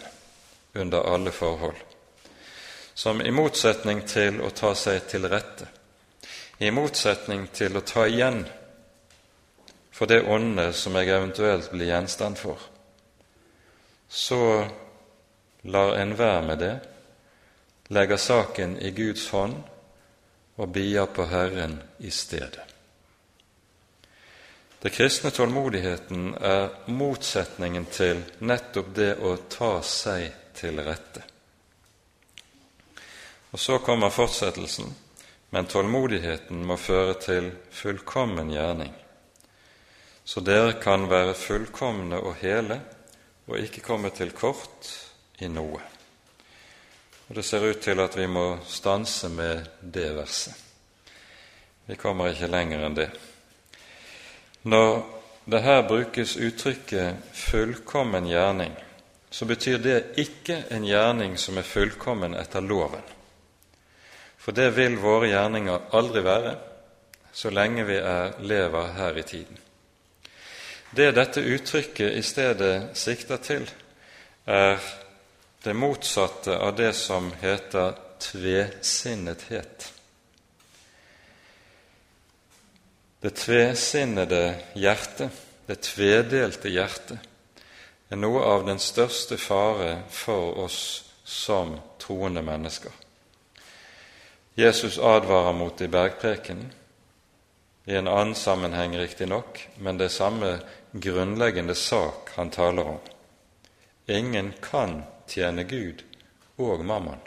under 0.74 1.06
alle 1.10 1.34
forhold, 1.34 1.78
som 2.96 3.20
i 3.20 3.30
motsetning 3.30 4.00
til 4.08 4.38
å 4.40 4.48
ta 4.56 4.70
seg 4.74 5.02
til 5.10 5.28
rette, 5.28 5.66
i 6.64 6.70
motsetning 6.72 7.42
til 7.52 7.76
å 7.76 7.82
ta 7.84 8.06
igjen 8.08 8.38
for 9.92 10.08
det 10.08 10.22
åndene 10.24 10.72
som 10.72 10.96
jeg 10.96 11.12
eventuelt 11.12 11.68
blir 11.74 11.90
gjenstand 11.90 12.40
for, 12.40 12.56
så 14.08 14.40
lar 15.68 15.92
en 16.00 16.16
være 16.16 16.40
med 16.48 16.62
det, 16.64 16.72
legger 17.92 18.16
saken 18.16 18.78
i 18.80 18.94
Guds 18.96 19.28
hånd 19.28 19.60
og 20.56 20.72
bier 20.72 21.12
på 21.12 21.28
Herren 21.28 21.76
i 22.00 22.10
stedet. 22.10 22.64
Det 24.80 24.96
kristne 24.96 25.36
tålmodigheten 25.36 26.34
er 26.40 26.68
motsetningen 26.96 27.92
til 27.92 28.24
nettopp 28.40 28.92
det 28.96 29.14
å 29.20 29.36
ta 29.52 29.74
seg 29.84 30.30
til 30.56 30.80
rette. 30.80 31.35
Og 33.56 33.60
så 33.62 33.80
kommer 33.80 34.12
fortsettelsen, 34.12 34.92
men 35.50 35.72
tålmodigheten 35.72 36.60
må 36.68 36.76
føre 36.76 37.16
til 37.24 37.50
fullkommen 37.72 38.52
gjerning 38.52 38.92
så 40.26 40.40
dere 40.42 40.72
kan 40.82 41.04
være 41.06 41.36
fullkomne 41.38 42.18
og 42.18 42.40
hele 42.40 42.80
og 43.46 43.60
ikke 43.62 43.84
komme 43.86 44.10
til 44.10 44.32
kort 44.34 44.88
i 45.38 45.46
noe. 45.46 45.78
Og 47.28 47.34
Det 47.34 47.44
ser 47.44 47.62
ut 47.62 47.78
til 47.78 48.00
at 48.02 48.16
vi 48.18 48.26
må 48.26 48.58
stanse 48.66 49.28
med 49.28 49.68
det 49.80 50.16
verset. 50.16 50.54
Vi 51.86 51.94
kommer 51.94 52.32
ikke 52.32 52.50
lenger 52.50 52.82
enn 52.86 52.96
det. 52.98 53.10
Når 54.62 55.06
det 55.46 55.62
her 55.62 55.86
brukes 55.88 56.36
uttrykket 56.36 57.16
'fullkommen 57.32 58.26
gjerning', 58.26 58.82
så 59.30 59.44
betyr 59.44 59.78
det 59.78 60.04
ikke 60.16 60.64
en 60.70 60.84
gjerning 60.84 61.38
som 61.38 61.58
er 61.58 61.62
fullkommen 61.62 62.34
etter 62.34 62.60
loven. 62.60 63.02
For 64.46 64.54
det 64.54 64.76
vil 64.76 64.94
våre 65.02 65.26
gjerninger 65.26 65.88
aldri 65.98 66.20
være 66.22 66.52
så 67.34 67.50
lenge 67.50 67.82
vi 67.88 67.96
er, 67.98 68.36
lever 68.46 68.92
her 68.94 69.16
i 69.18 69.22
tiden. 69.26 69.56
Det 70.94 71.08
dette 71.16 71.42
uttrykket 71.42 72.14
i 72.14 72.22
stedet 72.22 72.94
sikter 72.94 73.40
til, 73.42 73.64
er 74.46 74.78
det 75.64 75.74
motsatte 75.74 76.54
av 76.62 76.76
det 76.78 76.92
som 76.94 77.26
heter 77.42 77.96
tvesinnethet. 78.22 79.88
Det 83.26 83.32
tvesinnede 83.42 84.44
hjertet, 84.78 85.42
det 85.66 85.80
tvedelte 85.88 86.70
hjertet, 86.70 87.18
er 88.14 88.22
noe 88.22 88.46
av 88.46 88.62
den 88.70 88.78
største 88.78 89.40
fare 89.42 90.04
for 90.14 90.62
oss 90.68 90.78
som 91.26 91.74
troende 91.98 92.46
mennesker. 92.46 92.94
Jesus 94.58 94.98
advarer 94.98 95.52
mot 95.52 95.80
i 95.80 95.88
bergprekenen, 95.88 96.72
i 97.84 97.96
en 97.96 98.08
annen 98.08 98.34
sammenheng 98.34 98.96
riktignok, 98.96 99.68
men 99.78 99.98
det 99.98 100.08
er 100.08 100.14
samme 100.14 100.52
grunnleggende 100.92 101.74
sak 101.76 102.32
han 102.34 102.50
taler 102.50 102.88
om. 102.94 103.02
Ingen 104.06 104.54
kan 104.62 105.02
tjene 105.28 105.66
Gud 105.68 106.00
og 106.56 106.84
mammon. 106.88 107.20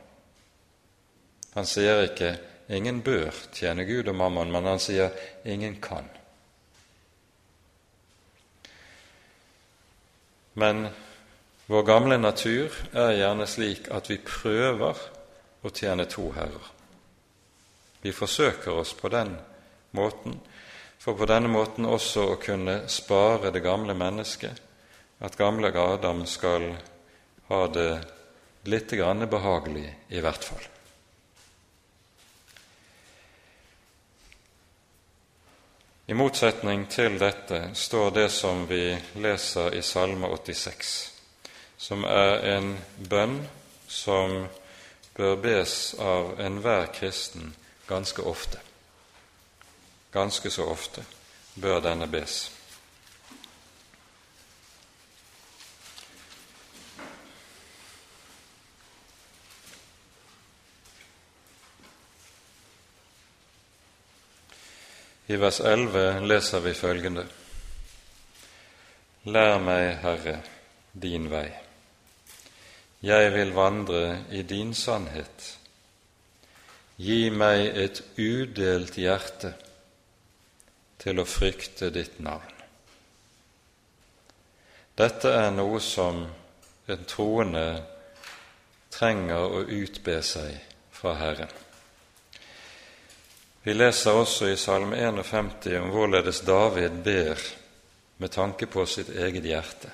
Han 1.53 1.65
sier 1.65 2.01
ikke 2.07 2.37
'ingen 2.69 3.01
bør 3.01 3.31
tjene 3.53 3.85
Gud 3.85 4.07
og 4.07 4.15
mammon', 4.15 4.51
men 4.51 4.65
han 4.65 4.79
sier 4.79 5.09
'ingen 5.45 5.77
kan'. 5.81 6.09
Men 10.53 10.87
vår 11.67 11.83
gamle 11.83 12.17
natur 12.17 12.73
er 12.93 13.11
gjerne 13.11 13.47
slik 13.47 13.87
at 13.91 14.09
vi 14.09 14.17
prøver 14.17 14.97
å 15.63 15.69
tjene 15.69 16.05
to 16.05 16.31
herrer. 16.31 16.78
Vi 18.01 18.13
forsøker 18.15 18.71
oss 18.71 18.93
på 18.93 19.09
den 19.09 19.35
måten, 19.91 20.39
for 20.99 21.13
på 21.19 21.27
denne 21.27 21.51
måten 21.51 21.87
også 21.87 22.25
å 22.31 22.39
kunne 22.39 22.81
spare 22.91 23.51
det 23.51 23.63
gamle 23.63 23.95
mennesket, 23.97 24.61
at 25.19 25.37
gamle 25.39 25.71
Adam 25.75 26.25
skal 26.27 26.71
ha 27.49 27.61
det 27.67 27.91
litt 28.71 28.91
grann 28.91 29.27
behagelig, 29.29 29.87
i 30.09 30.21
hvert 30.23 30.43
fall. 30.43 30.67
I 36.09 36.15
motsetning 36.17 36.87
til 36.89 37.19
dette 37.21 37.69
står 37.77 38.11
det 38.15 38.29
som 38.33 38.63
vi 38.65 38.95
leser 39.21 39.75
i 39.77 39.83
Salme 39.85 40.31
86, 40.31 40.93
som 41.77 42.05
er 42.07 42.47
en 42.55 42.71
bønn 42.97 43.37
som 43.85 44.47
bør 45.13 45.35
bes 45.43 45.75
av 46.01 46.39
enhver 46.41 46.89
kristen 46.95 47.53
ganske 47.89 48.21
ofte. 48.21 48.59
Ganske 50.11 50.49
så 50.49 50.65
ofte 50.69 51.05
bør 51.55 51.79
denne 51.81 52.07
bes. 52.07 52.51
I 65.29 65.37
vers 65.37 65.59
11 65.59 66.25
leser 66.25 66.59
vi 66.59 66.73
følgende.: 66.73 67.25
Lær 69.25 69.57
meg, 69.61 69.97
Herre, 70.01 70.39
din 70.93 71.29
vei. 71.29 71.49
Jeg 73.01 73.33
vil 73.33 73.53
vandre 73.53 74.23
i 74.31 74.41
din 74.41 74.73
sannhet. 74.73 75.58
Gi 76.99 77.29
meg 77.31 77.77
et 77.79 78.01
udelt 78.19 78.97
hjerte 78.99 79.53
til 80.99 81.21
å 81.21 81.27
frykte 81.27 81.87
ditt 81.95 82.17
navn. 82.19 82.55
Dette 84.99 85.31
er 85.31 85.53
noe 85.55 85.79
som 85.79 86.25
en 86.91 87.05
troende 87.07 87.63
trenger 88.91 89.45
å 89.47 89.61
utbe 89.63 90.17
seg 90.27 90.57
fra 90.91 91.13
Herren. 91.21 91.53
Vi 93.63 93.75
leser 93.75 94.19
også 94.19 94.49
i 94.51 94.57
Salme 94.59 94.99
51 94.99 95.77
om 95.79 95.93
hvorledes 95.93 96.41
David 96.47 96.99
ber 97.05 97.39
med 98.19 98.33
tanke 98.35 98.67
på 98.67 98.83
sitt 98.87 99.13
eget 99.15 99.47
hjerte. 99.47 99.91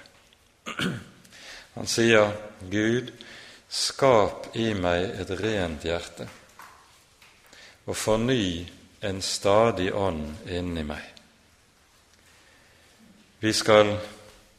Han 1.75 1.85
sier, 1.85 2.31
'Gud, 2.61 3.11
skap 3.69 4.49
i 4.55 4.71
meg 4.73 5.19
et 5.21 5.33
rent 5.37 5.85
hjerte, 5.85 6.29
og 7.85 7.97
forny 7.97 8.65
en 9.01 9.21
stadig 9.21 9.91
ånd 9.93 10.49
inni 10.49 10.83
meg.' 10.83 11.11
Vi 13.39 13.53
skal 13.53 13.97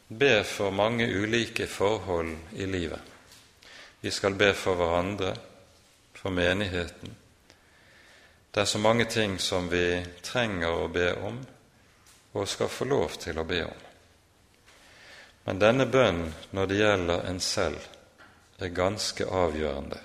be 0.09 0.45
for 0.45 0.70
mange 0.70 1.09
ulike 1.09 1.66
forhold 1.66 2.37
i 2.55 2.66
livet. 2.66 3.01
Vi 4.01 4.11
skal 4.11 4.35
be 4.35 4.53
for 4.55 4.74
hverandre, 4.79 5.37
for 6.14 6.31
menigheten, 6.31 7.16
det 8.57 8.62
er 8.62 8.64
så 8.64 8.79
mange 8.79 9.05
ting 9.05 9.39
som 9.39 9.66
vi 9.68 10.07
trenger 10.24 10.72
å 10.72 10.87
be 10.89 11.11
om, 11.29 11.43
og 12.33 12.47
skal 12.49 12.70
få 12.72 12.87
lov 12.89 13.18
til 13.20 13.37
å 13.37 13.43
be 13.45 13.59
om. 13.66 13.83
Men 15.45 15.61
denne 15.61 15.85
bønn 15.85 16.22
når 16.57 16.70
det 16.70 16.79
gjelder 16.79 17.27
en 17.29 17.41
selv, 17.45 17.85
er 18.57 18.72
ganske 18.72 19.27
avgjørende. 19.29 19.99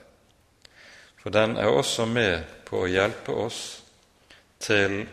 For 1.22 1.30
den 1.30 1.58
er 1.58 1.70
også 1.70 2.06
med 2.10 2.48
på 2.66 2.82
å 2.82 2.90
hjelpe 2.90 3.36
oss 3.44 3.62
til 4.62 5.04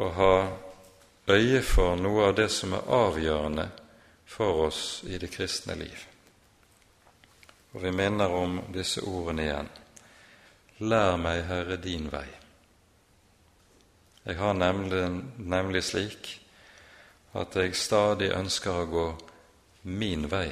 å 0.00 0.08
ha 0.16 0.34
øye 1.30 1.62
for 1.62 1.94
noe 2.00 2.30
av 2.30 2.34
det 2.38 2.48
som 2.50 2.74
er 2.74 2.88
avgjørende 2.96 3.68
for 4.26 4.66
oss 4.66 5.02
i 5.06 5.18
det 5.22 5.30
kristne 5.30 5.76
liv. 5.78 6.06
Og 7.72 7.84
vi 7.84 7.92
minner 7.94 8.34
om 8.34 8.58
disse 8.74 9.02
ordene 9.06 9.46
igjen. 9.46 9.70
Lær 10.82 11.16
meg, 11.20 11.44
Herre, 11.46 11.76
din 11.78 12.08
vei. 12.10 12.26
Jeg 14.24 14.36
har 14.36 14.54
nemlig, 14.54 15.04
nemlig 15.38 15.84
slik 15.84 16.30
at 17.38 17.54
jeg 17.56 17.76
stadig 17.78 18.32
ønsker 18.34 18.82
å 18.82 18.88
gå 18.90 19.06
min 19.82 20.26
vei, 20.32 20.48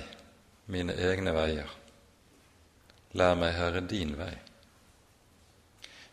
mine 0.71 0.95
egne 0.95 1.35
veier. 1.35 1.73
Lær 3.19 3.35
meg, 3.41 3.57
Herre, 3.59 3.83
din 3.83 4.15
vei. 4.19 4.35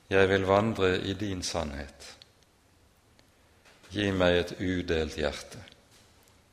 Jeg 0.10 0.30
vil 0.30 0.46
vandre 0.46 1.00
i 1.02 1.14
din 1.18 1.42
sannhet. 1.44 2.12
Gi 3.90 4.12
meg 4.12 4.38
et 4.38 4.54
udelt 4.60 5.18
hjerte 5.18 5.62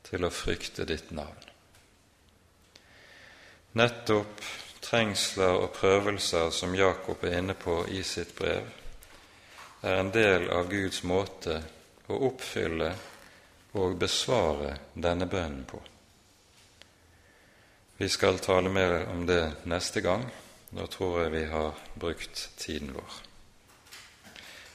til 0.07 0.25
å 0.25 0.31
frykte 0.33 0.85
ditt 0.89 1.11
navn. 1.13 1.49
Nettopp 3.77 4.41
trengsler 4.83 5.59
og 5.63 5.71
prøvelser 5.77 6.51
som 6.53 6.75
Jakob 6.77 7.23
er 7.25 7.39
inne 7.39 7.55
på 7.57 7.79
i 7.89 8.03
sitt 8.05 8.35
brev, 8.37 8.67
er 9.83 9.99
en 9.99 10.11
del 10.13 10.49
av 10.53 10.69
Guds 10.71 11.03
måte 11.07 11.57
å 12.07 12.19
oppfylle 12.29 12.91
og 13.79 13.97
besvare 13.99 14.77
denne 14.93 15.27
bønnen 15.29 15.65
på. 15.67 15.81
Vi 17.97 18.09
skal 18.09 18.39
tale 18.43 18.69
mer 18.69 19.05
om 19.11 19.25
det 19.29 19.43
neste 19.69 20.01
gang. 20.01 20.25
Nå 20.73 20.87
tror 20.89 21.21
jeg 21.23 21.31
vi 21.35 21.43
har 21.51 21.77
brukt 21.95 22.49
tiden 22.57 22.93
vår. 22.95 23.22